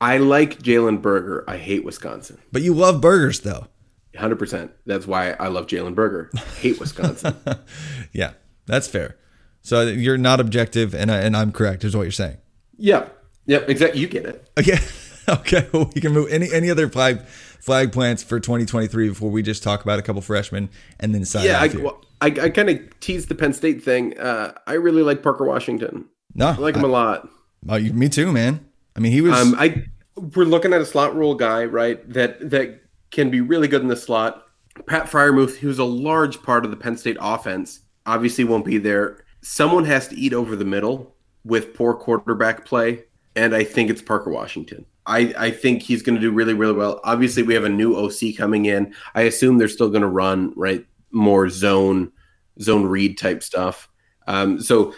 I 0.00 0.18
like 0.18 0.58
Jalen 0.58 1.00
Berger. 1.00 1.44
I 1.48 1.56
hate 1.56 1.84
Wisconsin. 1.84 2.38
But 2.52 2.62
you 2.62 2.74
love 2.74 3.00
burgers, 3.00 3.40
though. 3.40 3.68
Hundred 4.16 4.38
percent. 4.38 4.72
That's 4.86 5.06
why 5.06 5.32
I 5.32 5.48
love 5.48 5.66
Jalen 5.66 5.94
Berger. 5.94 6.30
Hate 6.60 6.80
Wisconsin. 6.80 7.36
yeah, 8.12 8.32
that's 8.64 8.88
fair. 8.88 9.16
So 9.60 9.82
you're 9.82 10.16
not 10.16 10.40
objective, 10.40 10.94
and 10.94 11.10
I, 11.10 11.18
and 11.18 11.36
I'm 11.36 11.52
correct. 11.52 11.84
Is 11.84 11.94
what 11.94 12.04
you're 12.04 12.12
saying. 12.12 12.38
Yep. 12.78 13.24
Yep. 13.46 13.68
Exactly. 13.68 14.00
You 14.00 14.08
get 14.08 14.26
it. 14.26 14.50
Okay. 14.58 14.78
okay. 15.28 15.68
Well, 15.72 15.90
we 15.94 16.00
can 16.00 16.12
move 16.12 16.30
any 16.30 16.50
any 16.50 16.70
other 16.70 16.88
flag 16.88 17.20
flag 17.26 17.92
plants 17.92 18.22
for 18.22 18.40
2023 18.40 19.08
before 19.08 19.30
we 19.30 19.42
just 19.42 19.62
talk 19.62 19.82
about 19.82 19.98
a 19.98 20.02
couple 20.02 20.22
freshmen 20.22 20.70
and 21.00 21.14
then 21.14 21.24
sign 21.24 21.44
yeah, 21.44 21.60
I, 21.60 21.66
well, 21.66 22.00
I, 22.20 22.26
I 22.26 22.50
kind 22.50 22.70
of 22.70 23.00
teased 23.00 23.28
the 23.28 23.34
Penn 23.34 23.52
State 23.52 23.82
thing. 23.82 24.18
Uh, 24.18 24.52
I 24.66 24.74
really 24.74 25.02
like 25.02 25.22
Parker 25.22 25.44
Washington. 25.44 26.06
No, 26.34 26.48
I 26.48 26.56
like 26.56 26.76
him 26.76 26.84
I, 26.84 26.88
a 26.88 26.90
lot. 26.90 27.28
Oh, 27.68 27.78
me 27.78 28.08
too, 28.08 28.32
man. 28.32 28.66
I 28.94 29.00
mean, 29.00 29.12
he 29.12 29.20
was. 29.20 29.34
Um, 29.34 29.54
I 29.58 29.84
we're 30.16 30.44
looking 30.44 30.72
at 30.72 30.80
a 30.80 30.86
slot 30.86 31.14
rule 31.14 31.34
guy, 31.34 31.64
right? 31.64 32.06
That 32.10 32.50
that 32.50 32.80
can 33.10 33.30
be 33.30 33.40
really 33.40 33.68
good 33.68 33.82
in 33.82 33.88
the 33.88 33.96
slot. 33.96 34.46
Pat 34.86 35.06
Freiermuth, 35.06 35.56
who's 35.56 35.78
a 35.78 35.84
large 35.84 36.42
part 36.42 36.64
of 36.64 36.70
the 36.70 36.76
Penn 36.76 36.96
State 36.96 37.16
offense, 37.20 37.80
obviously 38.04 38.44
won't 38.44 38.64
be 38.64 38.78
there. 38.78 39.24
Someone 39.42 39.84
has 39.84 40.08
to 40.08 40.16
eat 40.16 40.32
over 40.32 40.56
the 40.56 40.64
middle 40.64 41.14
with 41.44 41.74
poor 41.74 41.94
quarterback 41.94 42.64
play, 42.66 43.04
and 43.34 43.54
I 43.54 43.64
think 43.64 43.90
it's 43.90 44.02
Parker 44.02 44.30
Washington. 44.30 44.84
I, 45.06 45.32
I 45.38 45.50
think 45.52 45.82
he's 45.82 46.02
going 46.02 46.16
to 46.16 46.20
do 46.20 46.32
really, 46.32 46.52
really 46.52 46.72
well. 46.72 47.00
Obviously, 47.04 47.44
we 47.44 47.54
have 47.54 47.64
a 47.64 47.68
new 47.68 47.94
OC 47.94 48.36
coming 48.36 48.66
in. 48.66 48.92
I 49.14 49.22
assume 49.22 49.56
they're 49.56 49.68
still 49.68 49.88
going 49.88 50.02
to 50.02 50.08
run 50.08 50.52
right 50.56 50.84
more 51.10 51.48
zone 51.48 52.12
zone 52.60 52.84
read 52.86 53.18
type 53.18 53.42
stuff. 53.42 53.88
Um, 54.26 54.60
so 54.60 54.94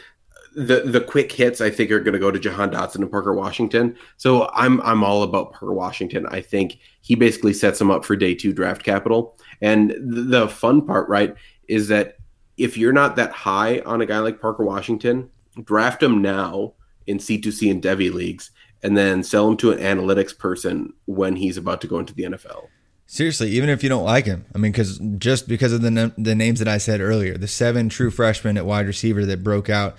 the 0.54 0.80
the 0.80 1.00
quick 1.00 1.30
hits 1.30 1.60
I 1.60 1.70
think 1.70 1.90
are 1.90 2.00
going 2.00 2.14
to 2.14 2.18
go 2.18 2.30
to 2.30 2.38
Jahan 2.38 2.70
Dotson 2.70 2.96
and 2.96 3.10
Parker 3.10 3.34
Washington. 3.34 3.96
So 4.16 4.50
I'm 4.54 4.80
I'm 4.80 5.04
all 5.04 5.22
about 5.22 5.52
Parker 5.52 5.72
Washington. 5.72 6.26
I 6.26 6.40
think 6.40 6.78
he 7.00 7.14
basically 7.14 7.52
sets 7.52 7.80
him 7.80 7.90
up 7.90 8.04
for 8.04 8.16
day 8.16 8.34
two 8.34 8.52
draft 8.52 8.82
capital. 8.82 9.38
And 9.60 9.94
the 10.00 10.48
fun 10.48 10.84
part, 10.84 11.08
right, 11.08 11.34
is 11.68 11.88
that 11.88 12.16
if 12.56 12.76
you're 12.76 12.92
not 12.92 13.16
that 13.16 13.32
high 13.32 13.80
on 13.80 14.00
a 14.00 14.06
guy 14.06 14.18
like 14.18 14.40
Parker 14.40 14.64
Washington, 14.64 15.30
draft 15.62 16.02
him 16.02 16.20
now 16.22 16.74
in 17.06 17.18
C2C 17.18 17.70
and 17.70 17.82
Devy 17.82 18.12
leagues, 18.12 18.50
and 18.82 18.96
then 18.96 19.22
sell 19.22 19.48
him 19.48 19.56
to 19.58 19.70
an 19.70 19.78
analytics 19.78 20.36
person 20.36 20.92
when 21.06 21.36
he's 21.36 21.56
about 21.56 21.80
to 21.82 21.86
go 21.86 21.98
into 21.98 22.14
the 22.14 22.24
NFL. 22.24 22.66
Seriously, 23.10 23.48
even 23.52 23.70
if 23.70 23.82
you 23.82 23.88
don't 23.88 24.04
like 24.04 24.26
him, 24.26 24.44
I 24.54 24.58
mean, 24.58 24.70
because 24.70 24.98
just 25.16 25.48
because 25.48 25.72
of 25.72 25.80
the 25.80 26.12
the 26.18 26.34
names 26.34 26.58
that 26.58 26.68
I 26.68 26.76
said 26.76 27.00
earlier, 27.00 27.38
the 27.38 27.48
seven 27.48 27.88
true 27.88 28.10
freshmen 28.10 28.58
at 28.58 28.66
wide 28.66 28.86
receiver 28.86 29.24
that 29.24 29.42
broke 29.42 29.70
out 29.70 29.96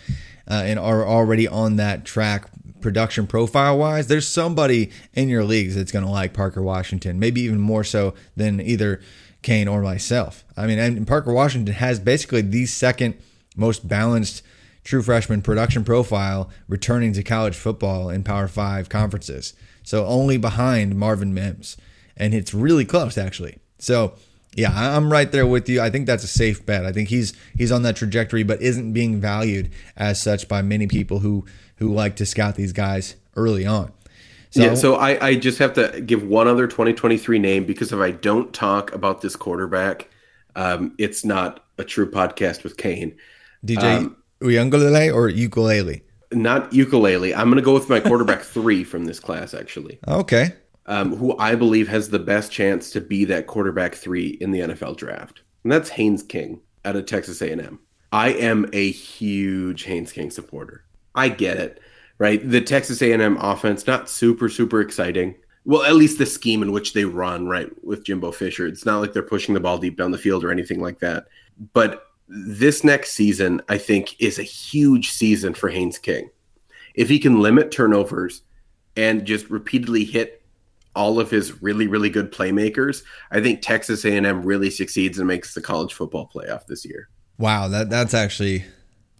uh, 0.47 0.62
and 0.64 0.78
are 0.78 1.03
already 1.03 1.47
on 1.47 1.78
that 1.78 2.05
track 2.05 2.47
production 2.82 3.26
profile 3.26 3.80
wise, 3.80 4.10
there's 4.10 4.28
somebody 4.28 4.91
in 5.16 5.28
your 5.28 5.43
leagues 5.43 5.74
that's 5.76 5.91
going 5.91 6.05
to 6.05 6.12
like 6.12 6.34
Parker 6.34 6.62
Washington, 6.62 7.18
maybe 7.18 7.41
even 7.41 7.60
more 7.60 7.84
so 7.84 8.14
than 8.36 8.62
either 8.62 9.01
Kane 9.41 9.68
or 9.68 9.82
myself. 9.82 10.43
I 10.55 10.68
mean, 10.68 10.78
and 10.78 11.07
Parker 11.07 11.34
Washington 11.34 11.74
has 11.74 11.99
basically 11.99 12.41
the 12.41 12.68
second 12.68 13.18
most 13.55 13.88
balanced 13.88 14.43
true 14.84 15.01
freshman 15.01 15.41
production 15.41 15.84
profile 15.84 16.51
returning 16.68 17.14
to 17.14 17.24
college 17.24 17.55
football 17.55 18.12
in 18.12 18.24
Power 18.24 18.47
Five 18.47 18.88
conferences. 18.88 19.55
So 19.82 20.05
only 20.05 20.38
behind 20.38 20.95
Marvin 20.95 21.34
Mims 21.34 21.76
and 22.20 22.34
it's 22.34 22.53
really 22.53 22.86
close 22.86 23.17
actually. 23.17 23.57
So 23.80 24.13
yeah, 24.55 24.72
I'm 24.74 25.11
right 25.11 25.32
there 25.32 25.45
with 25.45 25.70
you. 25.70 25.82
I 25.82 25.89
think 25.89 26.05
that's 26.07 26.24
a 26.24 26.28
safe 26.28 26.65
bet. 26.65 26.86
I 26.86 26.91
think 26.91 27.09
he's 27.09 27.34
he's 27.57 27.72
on 27.72 27.84
that 27.84 27.95
trajectory, 27.95 28.43
but 28.43 28.61
isn't 28.61 28.93
being 28.93 29.22
valued 29.22 29.72
as 29.95 30.22
such 30.22 30.47
by 30.47 30.61
many 30.61 30.88
people 30.88 31.20
who 31.20 31.45
who 31.78 31.93
like 31.93 32.15
to 32.17 32.26
scout 32.26 32.55
these 32.55 32.74
guys 32.74 33.15
early 33.36 33.65
on. 33.65 33.91
So, 34.51 34.63
yeah, 34.63 34.74
so 34.74 34.95
I, 34.95 35.28
I 35.28 35.36
just 35.36 35.59
have 35.59 35.74
to 35.74 36.01
give 36.01 36.24
one 36.24 36.47
other 36.47 36.65
2023 36.65 37.38
name 37.38 37.65
because 37.65 37.93
if 37.93 37.99
I 37.99 38.09
don't 38.09 38.51
talk 38.51 38.91
about 38.93 39.22
this 39.22 39.36
quarterback, 39.36 40.09
um, 40.55 40.95
it's 40.97 41.24
not 41.24 41.63
a 41.78 41.84
true 41.84 42.09
podcast 42.09 42.63
with 42.63 42.76
Kane. 42.76 43.15
DJ 43.63 43.97
um, 43.97 44.17
Uyunglele 44.41 45.13
or 45.13 45.30
ukulele? 45.30 46.01
Not 46.32 46.74
ukulele. 46.74 47.36
I'm 47.36 47.45
going 47.45 47.57
to 47.57 47.61
go 47.61 47.76
with 47.76 47.89
my 47.89 47.99
quarterback 47.99 48.41
three 48.41 48.84
from 48.84 49.05
this 49.05 49.20
class, 49.20 49.53
actually. 49.53 49.99
Okay 50.07 50.53
um, 50.90 51.16
who 51.16 51.38
I 51.38 51.56
believe 51.56 51.88
has 51.88 52.10
the 52.10 52.20
best 52.20 52.52
chance 52.52 52.90
to 52.92 53.00
be 53.00 53.24
that 53.26 53.48
quarterback 53.48 53.96
three 53.96 54.38
in 54.42 54.52
the 54.52 54.62
NFL 54.62 54.98
draft, 54.98 55.44
and 55.64 55.72
that's 55.72 55.90
Haynes 55.90 56.24
King 56.24 56.60
out 56.84 56.96
of 56.96 57.06
Texas 57.06 57.42
A&M. 57.42 57.80
I 58.12 58.30
am 58.30 58.68
a 58.74 58.92
huge 58.92 59.84
Haynes 59.84 60.12
King 60.12 60.32
supporter. 60.32 60.84
I 61.14 61.30
get 61.30 61.58
it, 61.58 61.80
right? 62.18 62.42
The 62.48 62.60
Texas 62.60 63.04
A&M 63.04 63.38
offense 63.38 63.86
not 63.86 64.10
super 64.10 64.50
super 64.50 64.82
exciting. 64.82 65.36
Well, 65.64 65.84
at 65.84 65.96
least 65.96 66.18
the 66.18 66.26
scheme 66.26 66.64
in 66.64 66.72
which 66.72 66.94
they 66.94 67.06
run, 67.06 67.48
right, 67.48 67.70
with 67.86 68.04
Jimbo 68.04 68.32
Fisher. 68.32 68.66
It's 68.66 68.86
not 68.86 69.00
like 69.00 69.14
they're 69.14 69.22
pushing 69.22 69.54
the 69.54 69.60
ball 69.60 69.78
deep 69.78 69.98
down 69.98 70.10
the 70.10 70.18
field 70.18 70.44
or 70.44 70.52
anything 70.52 70.82
like 70.82 71.00
that. 71.00 71.28
But 71.74 72.08
this 72.28 72.84
next 72.84 73.12
season, 73.12 73.62
I 73.70 73.78
think, 73.78 74.20
is 74.20 74.40
a 74.40 74.44
huge 74.44 75.12
season 75.12 75.54
for 75.54 75.70
Haynes 75.70 76.00
King. 76.00 76.32
If 76.96 77.10
he 77.10 77.20
can 77.20 77.42
limit 77.42 77.70
turnovers 77.72 78.42
and 78.96 79.26
just 79.26 79.50
repeatedly 79.50 80.04
hit 80.04 80.39
all 81.00 81.18
of 81.18 81.32
his 81.32 81.62
really 81.62 81.88
really 81.88 82.10
good 82.10 82.30
playmakers, 82.30 83.04
I 83.32 83.39
think 83.39 83.62
Texas 83.62 84.04
A&M 84.04 84.43
really 84.43 84.70
succeeds 84.70 85.18
and 85.18 85.28
makes 85.28 85.54
the 85.54 85.62
college 85.62 85.93
football 85.93 86.30
playoff 86.32 86.66
this 86.68 86.86
year. 86.86 87.08
Wow, 87.38 87.70
that 87.70 87.89
that's 87.89 88.14
actually 88.14 88.66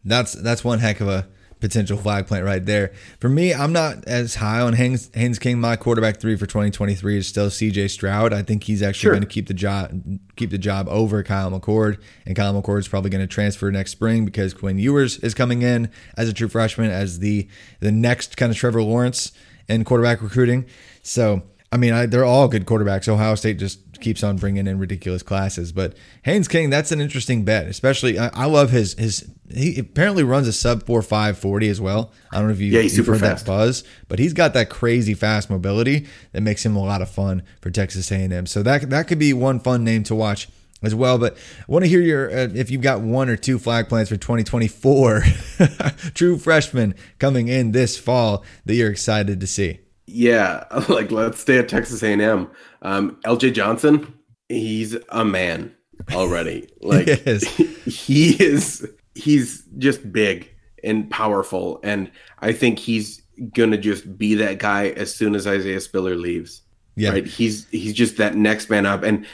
that's 0.04 0.34
that's 0.34 0.62
one 0.62 0.80
heck 0.80 1.00
of 1.00 1.08
a 1.08 1.26
potential 1.62 1.98
flag 1.98 2.28
plant 2.28 2.44
right 2.44 2.66
there. 2.66 2.92
For 3.22 3.30
me, 3.30 3.54
I'm 3.54 3.72
not 3.72 4.06
as 4.08 4.36
high 4.36 4.60
on 4.60 4.74
Haynes, 4.74 5.10
Haynes 5.14 5.40
King. 5.40 5.62
My 5.62 5.78
quarterback 5.78 6.20
three 6.20 6.36
for 6.36 6.46
2023 6.46 7.18
is 7.18 7.28
still 7.28 7.50
CJ 7.50 7.90
Stroud. 7.92 8.34
I 8.34 8.44
think 8.44 8.66
he's 8.66 8.82
actually 8.82 9.00
sure. 9.00 9.12
going 9.14 9.22
to 9.22 9.28
keep 9.28 9.48
the 9.48 9.54
job 9.54 10.20
keep 10.36 10.50
the 10.50 10.58
job 10.58 10.90
over 10.90 11.24
Kyle 11.24 11.50
McCord, 11.50 11.98
and 12.26 12.36
Kyle 12.36 12.62
McCord 12.62 12.80
is 12.80 12.90
probably 12.90 13.10
going 13.10 13.26
to 13.26 13.28
transfer 13.28 13.72
next 13.72 13.92
spring 13.92 14.26
because 14.26 14.54
Quinn 14.54 14.78
Ewers 14.78 15.18
is 15.20 15.34
coming 15.34 15.62
in 15.62 15.90
as 16.18 16.28
a 16.28 16.34
true 16.34 16.50
freshman 16.50 16.92
as 16.92 17.20
the 17.20 17.48
the 17.80 17.92
next 17.92 18.36
kind 18.36 18.52
of 18.52 18.58
Trevor 18.58 18.84
Lawrence 18.84 19.32
in 19.70 19.86
quarterback 19.86 20.22
recruiting. 20.22 20.66
So 21.04 21.44
I 21.72 21.78
mean, 21.78 21.94
I, 21.94 22.08
they're 22.08 22.26
all 22.26 22.48
good 22.48 22.66
quarterbacks. 22.66 23.08
Ohio 23.08 23.36
State 23.36 23.60
just 23.60 24.02
keeps 24.02 24.24
on 24.24 24.38
bringing 24.38 24.66
in 24.66 24.80
ridiculous 24.80 25.22
classes. 25.22 25.72
But 25.72 25.96
Haynes 26.24 26.48
King, 26.48 26.70
that's 26.70 26.92
an 26.92 27.00
interesting 27.00 27.46
bet. 27.46 27.68
Especially, 27.68 28.18
I, 28.18 28.30
I 28.34 28.46
love 28.46 28.72
his 28.72 28.94
his. 28.94 29.30
He 29.52 29.80
apparently 29.80 30.24
runs 30.24 30.48
a 30.48 30.54
sub 30.54 30.86
four 30.86 31.02
five 31.02 31.38
forty 31.38 31.70
as 31.70 31.80
well. 31.80 32.12
I 32.32 32.38
don't 32.38 32.48
know 32.48 32.54
if 32.54 32.60
you 32.60 32.72
yeah, 32.72 32.82
he's 32.82 32.98
you've 32.98 33.06
super 33.06 33.18
heard 33.18 33.22
fast. 33.22 33.46
that 33.46 33.52
buzz, 33.52 33.84
but 34.08 34.18
he's 34.20 34.34
got 34.34 34.54
that 34.54 34.70
crazy 34.70 35.14
fast 35.14 35.50
mobility 35.50 36.08
that 36.32 36.42
makes 36.42 36.66
him 36.66 36.76
a 36.76 36.84
lot 36.84 37.02
of 37.02 37.10
fun 37.10 37.44
for 37.62 37.70
Texas 37.70 38.12
A 38.12 38.16
and 38.16 38.34
M. 38.34 38.46
So 38.48 38.64
that 38.64 38.90
that 38.90 39.08
could 39.08 39.20
be 39.20 39.34
one 39.34 39.60
fun 39.60 39.84
name 39.84 40.04
to 40.04 40.16
watch 40.16 40.50
as 40.82 40.96
well. 40.96 41.20
But 41.20 41.38
I 41.60 41.72
want 41.72 41.86
to 41.86 41.90
hear 41.90 42.02
your 42.02 42.32
uh, 42.32 42.48
if 42.56 42.72
you've 42.72 42.82
got 42.82 43.02
one 43.02 43.30
or 43.30 43.36
two 43.36 43.60
flag 43.60 43.90
plans 43.90 44.10
for 44.10 44.18
2024 44.18 45.24
true 46.16 46.38
freshmen 46.40 46.96
coming 47.20 47.48
in 47.48 47.74
this 47.74 47.98
fall 47.98 48.44
that 48.66 48.74
you're 48.74 48.92
excited 48.92 49.40
to 49.40 49.48
see. 49.48 49.82
Yeah, 50.12 50.64
like 50.90 51.12
let's 51.12 51.40
stay 51.40 51.60
at 51.60 51.70
Texas 51.70 52.02
A&M. 52.04 52.50
Um, 52.82 53.18
LJ 53.26 53.54
Johnson, 53.54 54.14
he's 54.48 54.98
a 55.10 55.24
man 55.24 55.76
already. 56.12 56.68
Like 56.82 57.08
yes. 57.08 57.44
he 57.86 58.42
is 58.42 58.88
he's 59.14 59.64
just 59.78 60.12
big 60.14 60.50
and 60.82 61.10
powerful 61.12 61.82
and 61.84 62.10
I 62.40 62.54
think 62.54 62.80
he's 62.80 63.22
going 63.54 63.72
to 63.72 63.78
just 63.78 64.18
be 64.18 64.34
that 64.36 64.60
guy 64.60 64.90
as 64.92 65.14
soon 65.14 65.36
as 65.36 65.46
Isaiah 65.46 65.82
Spiller 65.82 66.16
leaves. 66.16 66.62
Yeah. 66.96 67.10
Right? 67.10 67.28
He's 67.28 67.68
he's 67.70 67.94
just 67.94 68.16
that 68.18 68.36
next 68.36 68.70
man 68.70 68.86
up 68.86 69.04
and 69.04 69.26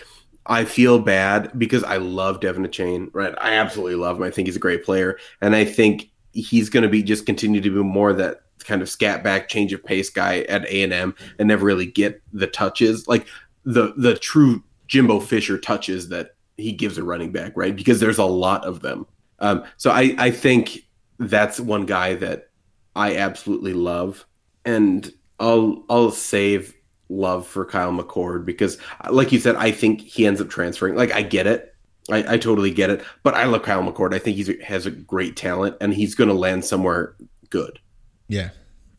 I 0.48 0.66
feel 0.66 0.98
bad 1.00 1.58
because 1.58 1.84
I 1.84 1.98
love 1.98 2.40
De'Von 2.40 2.68
Achane, 2.68 3.10
right? 3.14 3.36
I 3.40 3.54
absolutely 3.54 3.96
love 3.96 4.18
him. 4.18 4.24
I 4.24 4.32
think 4.32 4.48
he's 4.48 4.56
a 4.56 4.60
great 4.60 4.84
player 4.84 5.20
and 5.42 5.56
I 5.56 5.66
think 5.66 6.10
he's 6.34 6.70
going 6.70 6.84
to 6.84 6.90
be 6.90 7.04
just 7.04 7.28
continue 7.28 7.62
to 7.62 7.70
be 7.70 7.84
more 7.84 8.12
that 8.14 8.42
kind 8.66 8.82
of 8.82 8.90
scat 8.90 9.24
back 9.24 9.48
change 9.48 9.74
of 9.74 9.84
pace 9.84 10.10
guy 10.10 10.42
at 10.42 10.66
A&M 10.66 11.16
and 11.40 11.48
never 11.48 11.66
really 11.66 11.86
get 11.86 12.22
the 12.34 12.48
touches 12.48 13.08
like 13.08 13.28
the 13.64 13.94
the 13.98 14.16
true 14.18 14.64
Jimbo 14.88 15.20
Fisher 15.20 15.58
touches 15.58 16.10
that 16.10 16.36
he 16.58 16.72
gives 16.72 16.98
a 16.98 17.04
running 17.04 17.32
back 17.32 17.54
right? 17.56 17.76
Because 17.76 18.00
there's 18.00 18.18
a 18.18 18.26
lot 18.26 18.64
of 18.66 18.82
them. 18.82 19.06
Um, 19.40 19.64
so 19.78 19.92
I 19.92 20.16
I 20.18 20.32
think 20.32 20.86
that's 21.20 21.60
one 21.60 21.86
guy 21.86 22.16
that 22.16 22.50
I 22.96 23.18
absolutely 23.18 23.74
love. 23.74 24.26
And 24.64 25.12
I'll 25.40 25.84
I'll 25.90 26.12
save 26.12 26.74
love 27.10 27.46
for 27.46 27.66
Kyle 27.66 27.92
McCord 27.92 28.46
because 28.46 28.78
like 29.12 29.32
you 29.32 29.40
said 29.40 29.56
I 29.56 29.72
think 29.72 30.02
he 30.02 30.26
ends 30.26 30.42
up 30.42 30.50
transferring. 30.50 30.96
Like 30.96 31.12
I 31.12 31.22
get 31.22 31.48
it. 31.48 31.74
I, 32.12 32.36
I 32.36 32.38
totally 32.38 32.72
get 32.72 32.92
it. 32.92 33.04
But 33.24 33.34
I 33.34 33.46
love 33.46 33.64
Kyle 33.64 33.84
McCord. 33.84 34.14
I 34.14 34.20
think 34.20 34.38
he 34.38 34.64
has 34.64 34.86
a 34.86 34.92
great 34.92 35.36
talent 35.36 35.76
and 35.82 35.94
he's 35.94 36.14
going 36.14 36.28
to 36.28 36.36
land 36.36 36.64
somewhere 36.64 37.16
good 37.50 37.80
yeah, 38.28 38.50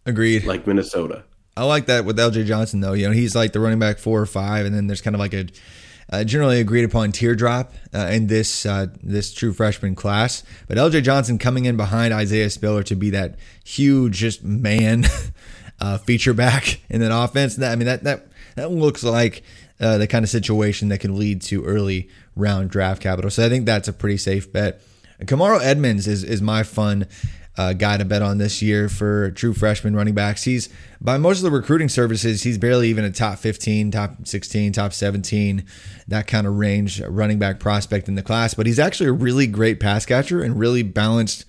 agreed. 0.05 0.45
Like 0.45 0.67
Minnesota. 0.67 1.25
I 1.57 1.65
like 1.65 1.87
that 1.87 2.05
with 2.05 2.19
LJ 2.19 2.47
Johnson 2.47 2.81
though. 2.81 2.93
You 2.93 3.07
know, 3.07 3.13
he's 3.13 3.35
like 3.35 3.53
the 3.53 3.61
running 3.61 3.79
back 3.79 3.99
four 3.99 4.21
or 4.21 4.27
five, 4.27 4.67
and 4.67 4.75
then 4.75 4.87
there's 4.87 5.01
kind 5.01 5.17
of 5.17 5.21
like 5.21 5.33
a 5.33 5.47
uh, 6.09 6.23
generally 6.23 6.61
agreed 6.61 6.85
upon 6.85 7.13
teardrop 7.13 7.73
uh, 7.95 8.09
in 8.13 8.27
this 8.27 8.67
uh, 8.67 8.87
this 9.03 9.33
true 9.33 9.53
freshman 9.53 9.95
class. 9.95 10.43
But 10.69 10.77
LJ 10.77 11.03
Johnson 11.03 11.39
coming 11.39 11.65
in 11.65 11.77
behind 11.77 12.13
Isaiah 12.15 12.51
Spiller 12.51 12.83
to 12.85 12.95
be 12.95 13.11
that 13.11 13.37
huge 13.65 14.19
just 14.19 14.45
man 14.45 15.07
uh, 15.81 15.99
feature 15.99 16.35
back 16.35 16.81
in 16.89 17.01
that 17.01 17.17
offense. 17.17 17.57
That 17.57 17.73
I 17.73 17.77
mean 17.77 17.87
that 17.87 18.05
that 18.05 18.27
that 18.57 18.71
looks 18.71 19.03
like 19.03 19.43
uh, 19.81 19.99
the 19.99 20.07
kind 20.07 20.25
of 20.25 20.29
situation 20.29 20.89
that 20.89 21.01
can 21.01 21.19
lead 21.19 21.43
to 21.43 21.65
early 21.65 22.09
round 22.37 22.71
draft 22.71 23.03
capital. 23.03 23.31
So 23.31 23.45
I 23.45 23.49
think 23.49 23.67
that's 23.67 23.89
a 23.89 23.93
pretty 23.93 24.19
safe 24.19 24.53
bet. 24.53 24.81
Kamarro 25.23 25.61
Edmonds 25.63 26.07
is 26.07 26.23
is 26.23 26.43
my 26.43 26.63
fun 26.63 27.07
uh, 27.57 27.73
guy 27.73 27.97
to 27.97 28.05
bet 28.05 28.23
on 28.23 28.39
this 28.39 28.61
year 28.61 28.89
for 28.89 29.31
true 29.31 29.55
freshman 29.55 29.97
running 29.97 30.15
backs. 30.15 30.45
He's 30.45 30.69
by 31.01 31.17
most 31.17 31.39
of 31.39 31.45
the 31.45 31.51
recruiting 31.51 31.89
services, 31.89 32.43
he's 32.43 32.59
barely 32.59 32.89
even 32.89 33.05
a 33.05 33.11
top 33.11 33.39
15, 33.39 33.91
top 33.91 34.27
16, 34.27 34.73
top 34.73 34.93
17, 34.93 35.65
that 36.09 36.27
kind 36.27 36.47
of 36.47 36.57
range 36.57 37.01
running 37.01 37.39
back 37.39 37.61
prospect 37.61 38.09
in 38.09 38.15
the 38.15 38.23
class. 38.23 38.55
But 38.55 38.67
he's 38.67 38.79
actually 38.79 39.09
a 39.09 39.13
really 39.13 39.47
great 39.47 39.81
pass 39.81 40.07
catcher 40.07 40.43
and 40.43 40.59
really 40.59 40.83
balanced 40.83 41.45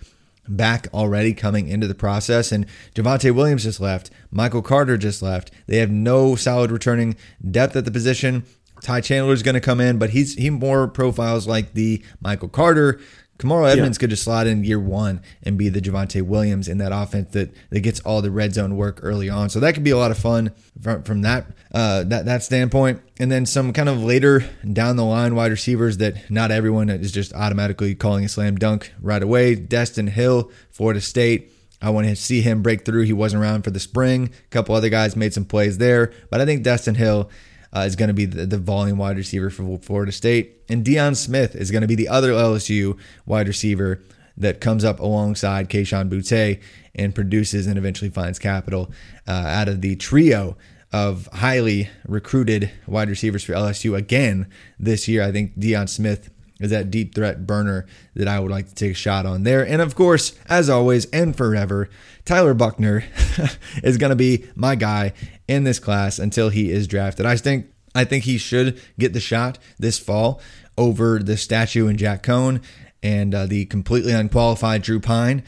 back 0.47 0.87
already 0.93 1.33
coming 1.33 1.67
into 1.67 1.87
the 1.87 1.95
process. 1.95 2.51
And 2.51 2.65
Javonte 2.95 3.33
Williams 3.33 3.63
just 3.63 3.79
left. 3.79 4.09
Michael 4.31 4.61
Carter 4.61 4.97
just 4.97 5.21
left. 5.21 5.51
They 5.67 5.77
have 5.77 5.91
no 5.91 6.35
solid 6.35 6.71
returning 6.71 7.15
depth 7.49 7.75
at 7.75 7.85
the 7.85 7.91
position. 7.91 8.45
Ty 8.81 9.01
Chandler 9.01 9.33
is 9.33 9.43
going 9.43 9.55
to 9.55 9.61
come 9.61 9.81
in, 9.81 9.97
but 9.97 10.11
he's 10.11 10.35
he 10.35 10.49
more 10.49 10.87
profiles 10.87 11.47
like 11.47 11.73
the 11.73 12.03
Michael 12.21 12.49
Carter 12.49 12.99
Kamarro 13.37 13.69
Edmonds 13.69 13.97
yeah. 13.97 13.99
could 13.99 14.09
just 14.09 14.23
slide 14.23 14.47
in 14.47 14.63
year 14.63 14.79
one 14.79 15.21
and 15.43 15.57
be 15.57 15.69
the 15.69 15.79
Javonte 15.79 16.21
Williams 16.23 16.67
in 16.67 16.79
that 16.79 16.91
offense 16.91 17.33
that, 17.33 17.53
that 17.69 17.81
gets 17.81 17.99
all 17.99 18.21
the 18.21 18.31
red 18.31 18.53
zone 18.53 18.75
work 18.75 18.99
early 19.03 19.29
on. 19.29 19.49
So 19.49 19.59
that 19.59 19.73
could 19.73 19.83
be 19.83 19.91
a 19.91 19.97
lot 19.97 20.11
of 20.11 20.17
fun 20.17 20.51
from, 20.81 21.03
from 21.03 21.21
that 21.21 21.45
uh, 21.71 22.03
that 22.05 22.25
that 22.25 22.43
standpoint. 22.43 23.01
And 23.19 23.31
then 23.31 23.45
some 23.45 23.73
kind 23.73 23.89
of 23.89 24.03
later 24.03 24.45
down 24.71 24.95
the 24.95 25.05
line 25.05 25.35
wide 25.35 25.51
receivers 25.51 25.97
that 25.97 26.29
not 26.31 26.49
everyone 26.51 26.89
is 26.89 27.11
just 27.11 27.33
automatically 27.33 27.93
calling 27.93 28.25
a 28.25 28.29
slam 28.29 28.55
dunk 28.55 28.91
right 29.01 29.21
away. 29.21 29.55
Destyn 29.55 30.09
Hill, 30.09 30.51
Florida 30.69 31.01
State. 31.01 31.51
I 31.79 31.91
want 31.91 32.07
to 32.07 32.15
see 32.15 32.41
him 32.41 32.63
break 32.63 32.85
through. 32.85 33.03
He 33.03 33.13
wasn't 33.13 33.43
around 33.43 33.63
for 33.63 33.69
the 33.69 33.79
spring. 33.79 34.31
A 34.33 34.49
couple 34.49 34.73
other 34.73 34.89
guys 34.89 35.15
made 35.15 35.33
some 35.33 35.45
plays 35.45 35.77
there, 35.77 36.11
but 36.31 36.41
I 36.41 36.45
think 36.45 36.63
Destin 36.63 36.95
Hill 36.95 37.29
uh, 37.73 37.81
is 37.81 37.95
going 37.95 38.07
to 38.07 38.13
be 38.13 38.25
the, 38.25 38.45
the, 38.45 38.57
volume 38.57 38.97
wide 38.97 39.17
receiver 39.17 39.49
for 39.49 39.77
Florida 39.79 40.11
State. 40.11 40.61
And 40.69 40.85
Deion 40.85 41.15
Smith 41.15 41.55
is 41.55 41.71
going 41.71 41.81
to 41.81 41.87
be 41.87 41.95
the 41.95 42.07
other 42.07 42.31
LSU 42.31 42.97
wide 43.25 43.47
receiver 43.47 44.01
that 44.37 44.61
comes 44.61 44.83
up 44.83 44.99
alongside 44.99 45.69
Kayshon 45.69 46.09
Boutte 46.09 46.61
and 46.95 47.15
produces 47.15 47.67
and 47.67 47.77
eventually 47.77 48.09
finds 48.09 48.39
capital 48.39 48.91
uh, 49.27 49.31
out 49.31 49.67
of 49.67 49.81
the 49.81 49.95
trio 49.95 50.57
of 50.93 51.27
highly 51.33 51.89
recruited 52.07 52.71
wide 52.87 53.09
receivers 53.09 53.43
for 53.43 53.53
LSU 53.53 53.97
again 53.97 54.47
this 54.79 55.07
year. 55.07 55.23
I 55.23 55.31
think 55.31 55.57
Deion 55.59 55.89
Smith 55.89 56.29
is 56.59 56.71
that 56.71 56.89
deep 56.89 57.13
threat 57.13 57.45
burner 57.45 57.85
that 58.15 58.27
I 58.27 58.39
would 58.39 58.51
like 58.51 58.67
to 58.69 58.75
take 58.75 58.91
a 58.91 58.95
shot 58.95 59.25
on 59.25 59.43
there. 59.43 59.65
And 59.65 59.81
of 59.81 59.95
course, 59.95 60.33
as 60.47 60.69
always 60.69 61.05
and 61.07 61.35
forever, 61.35 61.89
Tyler 62.25 62.53
Buchner 62.53 63.03
is 63.83 63.97
going 63.97 64.09
to 64.09 64.15
be 64.15 64.45
my 64.55 64.75
guy 64.75 65.13
in 65.47 65.63
this 65.63 65.79
class 65.79 66.19
until 66.19 66.49
he 66.49 66.71
is 66.71 66.87
drafted. 66.87 67.25
I 67.25 67.37
think 67.37 67.67
I 67.95 68.03
think 68.03 68.25
he 68.25 68.37
should 68.37 68.79
get 68.99 69.13
the 69.13 69.19
shot 69.19 69.57
this 69.79 69.97
fall 69.97 70.41
over 70.77 71.19
the 71.19 71.37
statue 71.37 71.87
and 71.87 71.97
Jack 71.97 72.23
Coan 72.23 72.61
and 73.01 73.33
uh, 73.33 73.45
the 73.45 73.65
completely 73.65 74.13
unqualified 74.13 74.81
Drew 74.81 74.99
Pyne. 74.99 75.43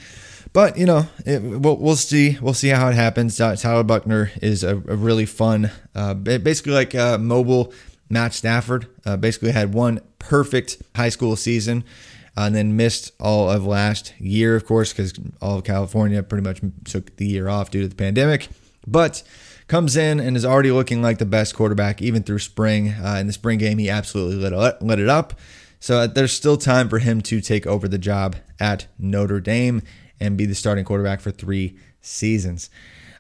But 0.52 0.78
you 0.78 0.86
know, 0.86 1.08
it, 1.26 1.42
we'll, 1.42 1.78
we'll 1.78 1.96
see. 1.96 2.38
We'll 2.42 2.54
see 2.54 2.70
how 2.70 2.90
it 2.90 2.96
happens. 2.96 3.38
Tyler 3.38 3.84
Buchner 3.84 4.32
is 4.42 4.64
a, 4.64 4.76
a 4.76 4.96
really 4.96 5.26
fun, 5.26 5.72
uh, 5.94 6.16
basically 6.16 6.74
like 6.74 6.94
a 6.94 7.18
mobile 7.20 7.72
Matt 8.10 8.34
Stafford. 8.34 8.88
Uh, 9.06 9.16
basically 9.18 9.52
had 9.52 9.74
one 9.74 10.02
perfect 10.18 10.82
high 10.96 11.10
school 11.10 11.36
season, 11.36 11.84
uh, 12.36 12.42
and 12.42 12.56
then 12.56 12.76
missed 12.76 13.12
all 13.20 13.50
of 13.50 13.66
last 13.66 14.14
year, 14.20 14.56
of 14.56 14.66
course, 14.66 14.92
because 14.92 15.14
all 15.40 15.60
of 15.60 15.64
California 15.64 16.24
pretty 16.24 16.44
much 16.44 16.62
took 16.86 17.16
the 17.18 17.28
year 17.28 17.48
off 17.48 17.70
due 17.70 17.82
to 17.82 17.88
the 17.88 17.96
pandemic. 17.96 18.48
But 18.88 19.22
comes 19.70 19.96
in 19.96 20.20
and 20.20 20.36
is 20.36 20.44
already 20.44 20.72
looking 20.72 21.02
like 21.02 21.20
the 21.20 21.26
best 21.26 21.56
quarterback 21.56 22.02
even 22.02 22.24
through 22.24 22.40
spring. 22.40 22.90
Uh, 22.90 23.18
in 23.20 23.28
the 23.28 23.34
spring 23.34 23.60
game, 23.60 23.78
he 23.78 23.90
absolutely 23.90 24.36
lit 24.36 24.52
it, 24.52 24.82
lit 24.82 25.00
it 25.00 25.08
up. 25.08 25.40
So 25.80 26.00
uh, 26.00 26.08
there's 26.08 26.34
still 26.34 26.58
time 26.58 26.90
for 26.90 27.00
him 27.00 27.22
to 27.22 27.40
take 27.40 27.66
over 27.66 27.88
the 27.88 27.98
job 27.98 28.36
at 28.60 28.88
Notre 28.98 29.40
Dame 29.40 29.82
and 30.20 30.38
be 30.38 30.46
the 30.46 30.56
starting 30.56 30.84
quarterback 30.84 31.22
for 31.22 31.32
three 31.32 31.78
seasons. 32.02 32.70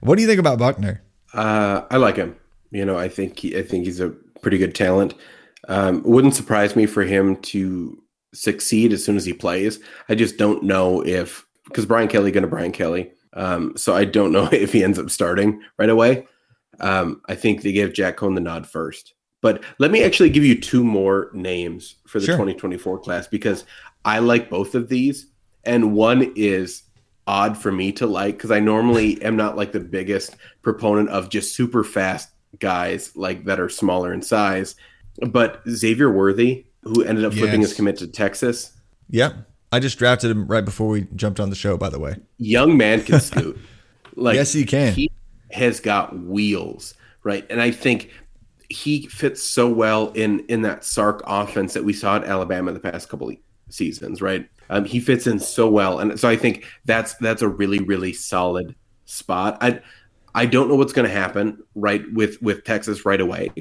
What 0.01 0.15
do 0.15 0.21
you 0.21 0.27
think 0.27 0.39
about 0.39 0.59
Buchner? 0.59 1.01
Uh, 1.33 1.83
I 1.89 1.97
like 1.97 2.17
him. 2.17 2.35
You 2.71 2.83
know, 2.83 2.97
I 2.97 3.07
think 3.07 3.39
he, 3.39 3.57
I 3.57 3.63
think 3.63 3.85
he's 3.85 3.99
a 3.99 4.09
pretty 4.41 4.57
good 4.57 4.75
talent. 4.75 5.13
Um, 5.67 6.01
wouldn't 6.03 6.35
surprise 6.35 6.75
me 6.75 6.85
for 6.85 7.03
him 7.03 7.37
to 7.37 8.01
succeed 8.33 8.91
as 8.91 9.03
soon 9.03 9.17
as 9.17 9.25
he 9.25 9.33
plays. 9.33 9.79
I 10.09 10.15
just 10.15 10.37
don't 10.37 10.63
know 10.63 11.05
if 11.05 11.45
because 11.65 11.85
Brian 11.85 12.07
Kelly 12.07 12.31
going 12.31 12.41
to 12.41 12.47
Brian 12.47 12.71
Kelly. 12.71 13.11
Um, 13.33 13.77
so 13.77 13.95
I 13.95 14.05
don't 14.05 14.31
know 14.31 14.45
if 14.51 14.73
he 14.73 14.83
ends 14.83 14.99
up 14.99 15.09
starting 15.09 15.61
right 15.77 15.89
away. 15.89 16.25
Um, 16.79 17.21
I 17.27 17.35
think 17.35 17.61
they 17.61 17.71
gave 17.71 17.93
Jack 17.93 18.17
Coan 18.17 18.35
the 18.35 18.41
nod 18.41 18.67
first. 18.67 19.13
But 19.41 19.63
let 19.77 19.91
me 19.91 20.03
actually 20.03 20.29
give 20.29 20.43
you 20.43 20.59
two 20.59 20.83
more 20.83 21.29
names 21.33 21.95
for 22.07 22.19
the 22.19 22.25
sure. 22.25 22.35
2024 22.35 22.99
class 22.99 23.27
because 23.27 23.65
I 24.03 24.19
like 24.19 24.49
both 24.49 24.75
of 24.75 24.89
these. 24.89 25.27
And 25.63 25.93
one 25.93 26.33
is 26.35 26.83
odd 27.27 27.57
for 27.57 27.71
me 27.71 27.91
to 27.93 28.07
like 28.07 28.37
because 28.37 28.51
I 28.51 28.59
normally 28.59 29.21
am 29.21 29.35
not 29.35 29.55
like 29.55 29.71
the 29.71 29.79
biggest 29.79 30.35
proponent 30.61 31.09
of 31.09 31.29
just 31.29 31.55
super 31.55 31.83
fast 31.83 32.29
guys 32.59 33.15
like 33.15 33.45
that 33.45 33.59
are 33.59 33.69
smaller 33.69 34.13
in 34.13 34.21
size. 34.21 34.75
But 35.21 35.61
Xavier 35.69 36.11
Worthy, 36.11 36.65
who 36.83 37.03
ended 37.03 37.25
up 37.25 37.33
flipping 37.33 37.61
his 37.61 37.73
commit 37.73 37.97
to 37.97 38.07
Texas. 38.07 38.73
Yep. 39.09 39.35
I 39.71 39.79
just 39.79 39.99
drafted 39.99 40.31
him 40.31 40.47
right 40.47 40.65
before 40.65 40.87
we 40.87 41.07
jumped 41.15 41.39
on 41.39 41.49
the 41.49 41.55
show, 41.55 41.77
by 41.77 41.89
the 41.89 41.99
way. 41.99 42.15
Young 42.37 42.75
man 42.75 43.03
can 43.03 43.19
scoot. 43.19 43.57
like 44.15 44.35
yes, 44.35 44.53
he 44.53 44.65
can. 44.65 44.93
He 44.93 45.08
has 45.51 45.79
got 45.79 46.17
wheels, 46.19 46.93
right? 47.23 47.45
And 47.49 47.61
I 47.61 47.71
think 47.71 48.11
he 48.69 49.07
fits 49.07 49.43
so 49.43 49.67
well 49.67 50.11
in 50.11 50.41
in 50.41 50.61
that 50.61 50.83
Sark 50.83 51.23
offense 51.25 51.73
that 51.73 51.83
we 51.83 51.93
saw 51.93 52.17
at 52.17 52.23
Alabama 52.23 52.71
the 52.71 52.79
past 52.79 53.09
couple 53.09 53.31
seasons, 53.69 54.21
right? 54.21 54.47
Um, 54.69 54.85
he 54.85 54.99
fits 54.99 55.25
in 55.25 55.39
so 55.39 55.67
well, 55.69 55.99
and 55.99 56.19
so 56.19 56.29
I 56.29 56.35
think 56.35 56.65
that's 56.85 57.15
that's 57.15 57.41
a 57.41 57.47
really 57.47 57.79
really 57.79 58.13
solid 58.13 58.75
spot. 59.05 59.57
I 59.61 59.81
I 60.35 60.45
don't 60.45 60.69
know 60.69 60.75
what's 60.75 60.93
going 60.93 61.07
to 61.07 61.13
happen 61.13 61.63
right 61.75 62.03
with 62.13 62.41
with 62.41 62.63
Texas 62.63 63.05
right 63.05 63.19
away 63.19 63.51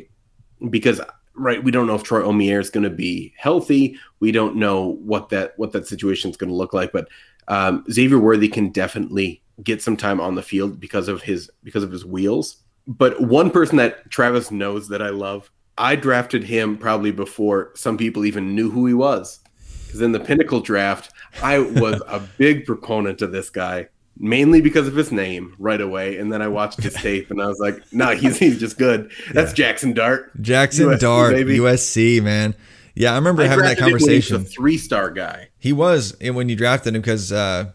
because 0.68 1.00
right 1.34 1.62
we 1.62 1.70
don't 1.70 1.86
know 1.86 1.94
if 1.94 2.02
Troy 2.02 2.22
Omeire 2.22 2.60
is 2.60 2.70
going 2.70 2.84
to 2.84 2.90
be 2.90 3.32
healthy. 3.38 3.98
We 4.20 4.32
don't 4.32 4.56
know 4.56 4.98
what 5.02 5.30
that 5.30 5.54
what 5.56 5.72
that 5.72 5.86
situation 5.86 6.30
is 6.30 6.36
going 6.36 6.50
to 6.50 6.56
look 6.56 6.74
like, 6.74 6.92
but 6.92 7.08
um, 7.48 7.84
Xavier 7.90 8.18
Worthy 8.18 8.48
can 8.48 8.70
definitely 8.70 9.42
get 9.62 9.82
some 9.82 9.96
time 9.96 10.20
on 10.20 10.34
the 10.34 10.42
field 10.42 10.80
because 10.80 11.08
of 11.08 11.22
his 11.22 11.50
because 11.64 11.82
of 11.82 11.90
his 11.90 12.04
wheels. 12.04 12.56
But 12.86 13.20
one 13.20 13.50
person 13.50 13.76
that 13.76 14.10
Travis 14.10 14.50
knows 14.50 14.88
that 14.88 15.02
I 15.02 15.10
love, 15.10 15.50
I 15.76 15.94
drafted 15.94 16.44
him 16.44 16.78
probably 16.78 17.12
before 17.12 17.72
some 17.74 17.98
people 17.98 18.24
even 18.24 18.54
knew 18.54 18.70
who 18.70 18.86
he 18.86 18.94
was. 18.94 19.40
Because 19.86 20.00
in 20.02 20.12
the 20.12 20.20
Pinnacle 20.20 20.60
draft, 20.60 21.12
I 21.42 21.58
was 21.58 22.02
a 22.06 22.20
big 22.38 22.66
proponent 22.66 23.22
of 23.22 23.32
this 23.32 23.50
guy, 23.50 23.88
mainly 24.18 24.60
because 24.60 24.86
of 24.86 24.94
his 24.94 25.12
name 25.12 25.54
right 25.58 25.80
away. 25.80 26.18
And 26.18 26.32
then 26.32 26.42
I 26.42 26.48
watched 26.48 26.82
his 26.82 26.94
tape 26.94 27.30
and 27.30 27.40
I 27.40 27.46
was 27.46 27.58
like, 27.58 27.82
nah, 27.92 28.10
he's, 28.10 28.38
he's 28.38 28.58
just 28.58 28.78
good. 28.78 29.10
That's 29.32 29.58
yeah. 29.58 29.72
Jaxson 29.72 29.94
Dart. 29.94 30.36
Jaxson 30.42 30.94
USC, 30.94 31.00
Dart, 31.00 31.32
baby. 31.34 31.58
USC, 31.58 32.22
man. 32.22 32.54
Yeah, 32.94 33.12
I 33.12 33.16
remember 33.16 33.42
I 33.42 33.46
having 33.46 33.64
that 33.64 33.78
conversation. 33.78 34.36
A 34.36 34.40
three 34.40 34.76
star 34.76 35.10
guy. 35.10 35.50
He 35.58 35.72
was 35.72 36.16
when 36.20 36.48
you 36.48 36.56
drafted 36.56 36.96
him 36.96 37.00
because 37.00 37.30
uh, 37.30 37.70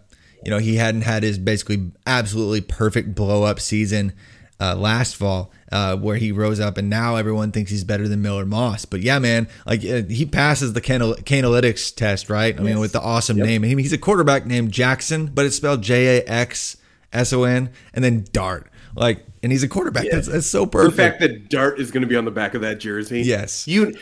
you 0.46 0.52
know 0.52 0.58
he 0.58 0.76
hadn't 0.76 1.02
had 1.02 1.24
his 1.24 1.38
basically 1.38 1.92
absolutely 2.06 2.62
perfect 2.62 3.16
blow 3.16 3.44
up 3.44 3.60
season 3.60 4.14
uh, 4.60 4.76
last 4.76 5.16
fall, 5.16 5.52
uh, 5.72 5.96
where 5.98 6.16
he 6.16 6.32
rose 6.32 6.60
up, 6.60 6.78
and 6.78 6.90
now 6.90 7.16
everyone 7.16 7.52
thinks 7.52 7.70
he's 7.70 7.84
better 7.84 8.08
than 8.08 8.22
Miller 8.22 8.46
Moss. 8.46 8.86
But 8.86 9.02
yeah, 9.02 9.20
man, 9.20 9.48
like 9.66 9.84
uh, 9.84 10.04
he 10.04 10.26
passes 10.26 10.74
the 10.74 10.82
Canalytics 10.82 11.94
test, 11.96 12.30
right? 12.30 12.56
I 12.56 12.58
yes. 12.58 12.62
mean, 12.62 12.80
with 12.80 12.94
the 12.94 13.02
awesome 13.02 13.38
yep. 13.38 13.48
name. 13.48 13.64
He's 13.64 13.94
a 13.94 13.98
quarterback 13.98 14.46
named 14.46 14.72
Jackson, 14.72 15.28
but 15.28 15.46
it's 15.46 15.56
spelled 15.56 15.82
J 15.82 16.20
A 16.20 16.24
X 16.26 16.78
S 17.12 17.34
O 17.34 17.44
N, 17.44 17.72
and 17.94 18.04
then 18.04 18.26
Dart. 18.32 18.70
Like, 18.96 19.26
and 19.42 19.52
he's 19.52 19.64
a 19.64 19.68
quarterback. 19.68 20.06
Yeah. 20.06 20.16
That's, 20.16 20.28
that's 20.28 20.48
so 20.48 20.66
perfect. 20.66 20.96
The 20.96 21.04
fact 21.04 21.20
that 21.22 21.50
Dart 21.50 21.80
is 21.80 21.92
going 21.92 22.02
to 22.02 22.08
be 22.08 22.16
on 22.16 22.26
the 22.26 22.32
back 22.32 22.54
of 22.54 22.62
that 22.62 22.80
jersey. 22.80 23.22
Yes. 23.22 23.68
You, 23.68 23.96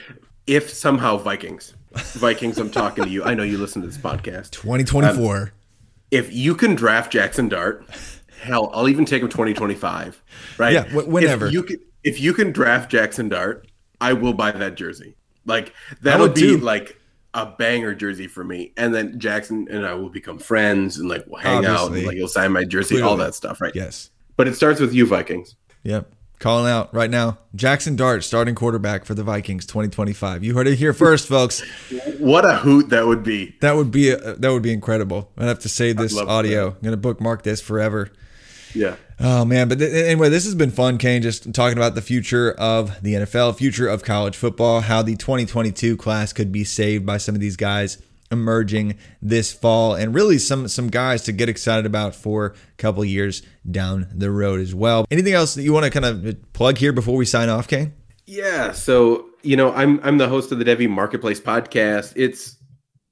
if 0.46 0.70
somehow 0.70 1.18
Vikings, 1.18 1.74
Vikings, 1.94 2.58
I'm 2.58 2.70
talking 2.70 3.06
to 3.06 3.10
you. 3.10 3.24
I 3.24 3.34
know 3.34 3.44
you 3.44 3.58
listen 3.58 3.82
to 3.82 3.88
this 3.88 3.98
podcast. 3.98 4.52
2024. 4.52 5.38
Um, 5.38 5.52
if 6.12 6.32
you 6.34 6.54
can 6.56 6.76
draft 6.76 7.12
Jaxson 7.14 7.50
Dart 7.50 7.86
hell, 8.42 8.72
I'll 8.74 8.90
even 8.90 9.06
take 9.06 9.22
him 9.22 9.30
2025. 9.30 10.22
Right? 10.58 10.74
Yeah, 10.74 10.84
whenever. 10.94 11.48
If 11.48 11.54
you 11.54 11.64
can, 11.64 11.80
if 12.04 12.20
you 12.20 12.34
can 12.34 12.52
draft 12.52 12.92
Jaxson 12.92 13.30
Dart, 13.30 13.68
I 14.00 14.14
will 14.14 14.34
buy 14.34 14.52
that 14.52 14.76
jersey. 14.76 15.16
Like 15.46 15.74
that'll 16.02 16.30
be 16.30 16.42
too. 16.42 16.58
like 16.58 17.00
a 17.34 17.46
banger 17.46 17.96
jersey 17.96 18.28
for 18.28 18.44
me. 18.44 18.74
And 18.78 18.94
then 18.94 19.20
Jaxson 19.20 19.68
and 19.70 19.86
I 19.86 19.94
will 19.94 20.10
become 20.10 20.38
friends 20.38 20.98
and 20.98 21.08
like 21.08 21.24
we'll 21.28 21.42
hang 21.42 21.66
Obviously. 21.66 21.78
out 21.78 21.98
and 21.98 22.08
like 22.08 22.18
he'll 22.18 22.28
sign 22.28 22.52
my 22.52 22.64
jersey, 22.64 22.96
Clearly. 22.96 23.10
all 23.10 23.18
that 23.18 23.36
stuff, 23.36 23.62
right? 23.62 23.74
Yes. 23.76 24.10
But 24.36 24.48
it 24.48 24.56
starts 24.56 24.80
with 24.80 24.94
you, 24.94 25.06
Vikings. 25.06 25.56
Yep. 25.84 26.12
Calling 26.42 26.72
out 26.72 26.92
right 26.92 27.12
now. 27.12 27.38
Jaxson 27.56 27.96
Dart, 27.96 28.24
starting 28.24 28.56
quarterback 28.56 29.06
for 29.06 29.14
the 29.14 29.24
Vikings 29.24 29.64
2025. 29.68 30.44
You 30.44 30.56
heard 30.56 30.68
it 30.68 30.78
here 30.78 30.92
first, 30.92 31.28
folks. 31.28 31.62
What 32.18 32.46
a 32.46 32.56
hoot 32.56 32.90
that 32.90 33.06
would 33.06 33.22
be. 33.22 33.56
That 33.62 33.76
would 33.76 33.92
be 33.92 34.10
a, 34.10 34.18
that 34.18 34.52
would 34.52 34.64
be 34.64 34.74
incredible. 34.74 35.32
I 35.38 35.46
have 35.46 35.60
to 35.60 35.70
save 35.70 35.98
this 35.98 36.18
audio. 36.18 36.72
That. 36.72 36.76
I'm 36.78 36.82
going 36.82 36.94
to 36.94 36.98
bookmark 36.98 37.44
this 37.44 37.62
forever. 37.62 38.12
Yeah. 38.74 38.96
Oh 39.20 39.46
man, 39.46 39.70
but 39.70 39.78
th- 39.78 39.94
anyway, 39.94 40.30
this 40.30 40.46
has 40.46 40.56
been 40.56 40.72
fun, 40.72 40.98
Kane. 40.98 41.22
Just 41.22 41.54
talking 41.54 41.78
about 41.78 41.94
the 41.94 42.02
future 42.02 42.54
of 42.54 43.04
the 43.04 43.14
NFL, 43.14 43.56
future 43.56 43.88
of 43.88 44.04
college 44.04 44.36
football, 44.36 44.82
how 44.82 45.04
the 45.04 45.16
2022 45.16 45.96
class 45.96 46.34
could 46.34 46.52
be 46.52 46.64
saved 46.64 47.06
by 47.06 47.18
some 47.18 47.36
of 47.36 47.42
these 47.42 47.56
guys 47.56 48.00
emerging 48.32 48.98
this 49.22 49.52
fall, 49.52 49.94
and 49.94 50.14
really 50.14 50.38
some 50.38 50.68
some 50.68 50.90
guys 50.90 51.24
to 51.24 51.32
get 51.32 51.50
excited 51.50 51.86
about 51.86 52.16
for 52.16 52.48
a 52.48 52.54
couple 52.78 53.04
years 53.06 53.42
down 53.70 54.08
the 54.14 54.32
road 54.32 54.60
as 54.60 54.74
well. 54.74 55.06
Anything 55.12 55.34
else 55.34 55.56
that 55.56 55.64
you 55.64 55.74
want 55.74 55.86
to 55.86 55.92
kind 55.92 56.06
of 56.06 56.54
plug 56.54 56.78
here 56.78 56.94
before 56.94 57.16
we 57.16 57.26
sign 57.26 57.50
off, 57.50 57.68
Kane? 57.68 57.94
Yeah. 58.26 58.72
So 58.72 59.30
you 59.44 59.56
know, 59.56 59.74
I'm 59.74 60.00
I'm 60.04 60.18
the 60.18 60.30
host 60.30 60.52
of 60.52 60.60
the 60.60 60.66
Devy 60.66 60.90
Marketplace 60.90 61.40
podcast. 61.40 62.14
It's 62.16 62.58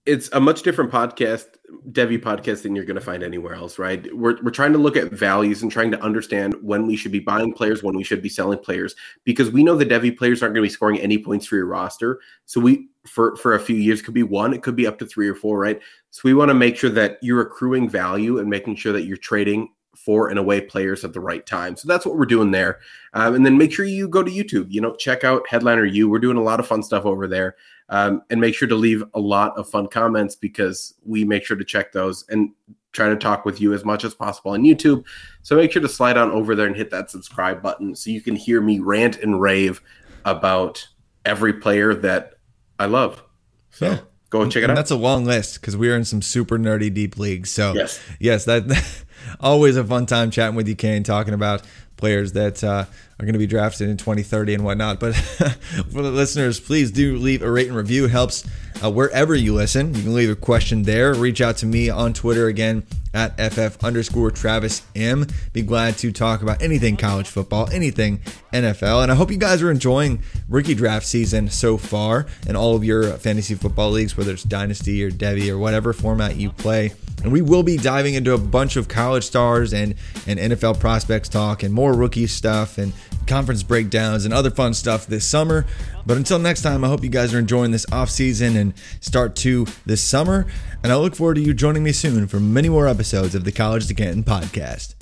it's 0.09 0.27
a 0.33 0.39
much 0.39 0.63
different 0.63 0.91
podcast 0.91 1.45
Devy 1.91 2.19
podcast 2.19 2.63
than 2.63 2.75
you're 2.75 2.85
going 2.85 2.95
to 2.95 3.01
find 3.01 3.21
anywhere 3.21 3.53
else, 3.53 3.77
right? 3.77 4.11
We're, 4.15 4.41
we're 4.41 4.49
trying 4.49 4.73
to 4.73 4.79
look 4.79 4.97
at 4.97 5.11
values 5.11 5.61
and 5.61 5.71
trying 5.71 5.91
to 5.91 6.01
understand 6.01 6.55
when 6.63 6.87
we 6.87 6.95
should 6.95 7.11
be 7.11 7.19
buying 7.19 7.53
players, 7.53 7.83
when 7.83 7.95
we 7.95 8.03
should 8.03 8.23
be 8.23 8.27
selling 8.29 8.57
players, 8.57 8.95
because 9.23 9.51
we 9.51 9.63
know 9.63 9.75
the 9.75 9.85
Devy 9.85 10.17
players 10.17 10.41
aren't 10.41 10.55
going 10.55 10.63
to 10.63 10.69
be 10.69 10.73
scoring 10.73 10.99
any 10.99 11.19
points 11.19 11.45
for 11.45 11.57
your 11.57 11.67
roster. 11.67 12.19
So 12.45 12.59
we, 12.59 12.89
for 13.05 13.35
for 13.35 13.53
a 13.53 13.59
few 13.59 13.75
years, 13.75 14.01
could 14.01 14.15
be 14.15 14.23
one, 14.23 14.51
it 14.51 14.63
could 14.63 14.75
be 14.75 14.87
up 14.87 14.97
to 14.99 15.05
three 15.05 15.29
or 15.29 15.35
four, 15.35 15.59
right? 15.59 15.79
So 16.09 16.21
we 16.23 16.33
want 16.33 16.49
to 16.49 16.55
make 16.55 16.75
sure 16.75 16.89
that 16.89 17.19
you're 17.21 17.41
accruing 17.41 17.87
value 17.87 18.39
and 18.39 18.49
making 18.49 18.77
sure 18.77 18.93
that 18.93 19.05
you're 19.05 19.17
trading 19.17 19.69
for 19.95 20.29
and 20.29 20.39
away 20.39 20.61
players 20.61 21.03
at 21.03 21.13
the 21.13 21.19
right 21.19 21.45
time. 21.45 21.75
So 21.75 21.87
that's 21.87 22.05
what 22.05 22.17
we're 22.17 22.25
doing 22.25 22.51
there. 22.51 22.79
Um, 23.13 23.35
and 23.35 23.45
then 23.45 23.57
make 23.57 23.71
sure 23.71 23.85
you 23.85 24.07
go 24.07 24.23
to 24.23 24.31
YouTube. 24.31 24.67
You 24.69 24.81
know, 24.81 24.95
check 24.95 25.23
out 25.23 25.47
Headliner 25.47 25.85
U. 25.85 26.09
We're 26.09 26.19
doing 26.19 26.37
a 26.37 26.43
lot 26.43 26.59
of 26.59 26.67
fun 26.67 26.81
stuff 26.81 27.05
over 27.05 27.27
there. 27.27 27.55
Um, 27.91 28.21
and 28.29 28.39
make 28.39 28.53
sure 28.53 28.67
to 28.67 28.75
leave 28.75 29.03
a 29.15 29.19
lot 29.19 29.57
of 29.57 29.67
fun 29.67 29.87
comments 29.87 30.35
because 30.35 30.93
we 31.03 31.25
make 31.25 31.43
sure 31.43 31.57
to 31.57 31.65
check 31.65 31.91
those 31.91 32.23
and 32.29 32.51
try 32.91 33.09
to 33.09 33.15
talk 33.15 33.45
with 33.45 33.61
you 33.61 33.73
as 33.73 33.85
much 33.85 34.03
as 34.03 34.13
possible 34.13 34.51
on 34.51 34.63
YouTube. 34.63 35.03
So 35.41 35.55
make 35.55 35.71
sure 35.71 35.81
to 35.81 35.89
slide 35.89 36.17
on 36.17 36.31
over 36.31 36.55
there 36.55 36.67
and 36.67 36.75
hit 36.75 36.91
that 36.91 37.09
subscribe 37.09 37.61
button 37.61 37.95
so 37.95 38.09
you 38.09 38.21
can 38.21 38.35
hear 38.35 38.61
me 38.61 38.79
rant 38.79 39.17
and 39.17 39.39
rave 39.39 39.81
about 40.25 40.87
every 41.25 41.53
player 41.53 41.93
that 41.93 42.33
I 42.79 42.85
love. 42.85 43.23
So 43.71 43.85
yeah. 43.85 43.99
go 44.29 44.41
and 44.41 44.51
check 44.51 44.61
it 44.61 44.65
and 44.65 44.71
out. 44.71 44.75
That's 44.75 44.91
a 44.91 44.95
long 44.95 45.25
list 45.25 45.61
because 45.61 45.77
we 45.77 45.89
are 45.89 45.95
in 45.95 46.05
some 46.05 46.21
super 46.21 46.57
nerdy 46.57 46.93
deep 46.93 47.17
leagues. 47.17 47.51
So 47.51 47.73
yes, 47.73 47.99
yes, 48.19 48.45
that 48.45 49.05
always 49.39 49.77
a 49.77 49.83
fun 49.83 50.05
time 50.05 50.31
chatting 50.31 50.55
with 50.55 50.67
you, 50.67 50.75
Kane, 50.75 51.03
talking 51.03 51.33
about 51.33 51.61
players 51.99 52.31
that 52.31 52.63
uh, 52.63 52.85
are 53.19 53.25
going 53.25 53.33
to 53.33 53.39
be 53.39 53.47
drafted 53.47 53.89
in 53.89 53.97
2030 53.97 54.55
and 54.55 54.63
whatnot. 54.63 54.99
But 54.99 55.13
for 55.15 56.01
the 56.01 56.11
listeners, 56.11 56.59
please 56.59 56.91
do 56.91 57.17
leave 57.17 57.41
a 57.41 57.51
rate 57.51 57.67
and 57.67 57.75
review. 57.75 58.05
It 58.05 58.11
helps 58.11 58.45
uh, 58.83 58.89
wherever 58.89 59.35
you 59.35 59.53
listen. 59.53 59.93
You 59.93 60.03
can 60.03 60.13
leave 60.15 60.29
a 60.29 60.35
question 60.35 60.83
there. 60.83 61.13
Reach 61.13 61.41
out 61.41 61.57
to 61.57 61.65
me 61.65 61.89
on 61.89 62.13
Twitter 62.13 62.47
again 62.47 62.83
at 63.13 63.37
ff 63.37 63.83
underscore 63.83 64.31
Travis 64.31 64.83
M. 64.95 65.25
Be 65.51 65.61
glad 65.61 65.97
to 65.97 66.11
talk 66.11 66.41
about 66.41 66.61
anything 66.61 66.95
college 66.95 67.27
football, 67.27 67.69
anything 67.71 68.19
NFL. 68.53 69.03
And 69.03 69.11
I 69.11 69.15
hope 69.15 69.31
you 69.31 69.37
guys 69.37 69.61
are 69.61 69.71
enjoying 69.71 70.23
rookie 70.47 70.75
draft 70.75 71.05
season 71.05 71.49
so 71.49 71.77
far 71.77 72.27
in 72.47 72.55
all 72.55 72.75
of 72.75 72.83
your 72.83 73.03
fantasy 73.13 73.55
football 73.55 73.91
leagues, 73.91 74.15
whether 74.15 74.31
it's 74.31 74.43
Dynasty 74.43 75.03
or 75.03 75.11
Devy 75.11 75.49
or 75.49 75.57
whatever 75.57 75.91
format 75.91 76.35
you 76.35 76.51
play. 76.51 76.91
And 77.23 77.33
we 77.33 77.41
will 77.41 77.63
be 77.63 77.75
diving 77.75 78.13
into 78.13 78.33
a 78.33 78.37
bunch 78.37 78.77
of 78.77 78.87
college 78.87 79.25
stars 79.25 79.73
and, 79.73 79.95
and 80.25 80.39
NFL 80.39 80.79
prospects 80.79 81.27
talk 81.27 81.63
and 81.63 81.73
more 81.73 81.88
rookie 81.93 82.27
stuff 82.27 82.77
and 82.77 82.93
conference 83.27 83.63
breakdowns 83.63 84.25
and 84.25 84.33
other 84.33 84.49
fun 84.49 84.73
stuff 84.73 85.05
this 85.05 85.25
summer. 85.25 85.65
But 86.05 86.17
until 86.17 86.39
next 86.39 86.61
time, 86.61 86.83
I 86.83 86.87
hope 86.87 87.03
you 87.03 87.09
guys 87.09 87.33
are 87.33 87.39
enjoying 87.39 87.71
this 87.71 87.85
off 87.91 88.09
season 88.09 88.55
and 88.55 88.73
start 88.99 89.35
to 89.37 89.65
this 89.85 90.01
summer. 90.01 90.47
And 90.83 90.91
I 90.91 90.95
look 90.95 91.15
forward 91.15 91.35
to 91.35 91.41
you 91.41 91.53
joining 91.53 91.83
me 91.83 91.91
soon 91.91 92.27
for 92.27 92.39
many 92.39 92.69
more 92.69 92.87
episodes 92.87 93.35
of 93.35 93.43
the 93.43 93.51
College 93.51 93.87
to 93.87 93.93
Canton 93.93 94.23
podcast. 94.23 94.95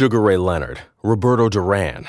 Sugar 0.00 0.20
Ray 0.22 0.38
Leonard, 0.38 0.80
Roberto 1.02 1.50
Duran, 1.50 2.08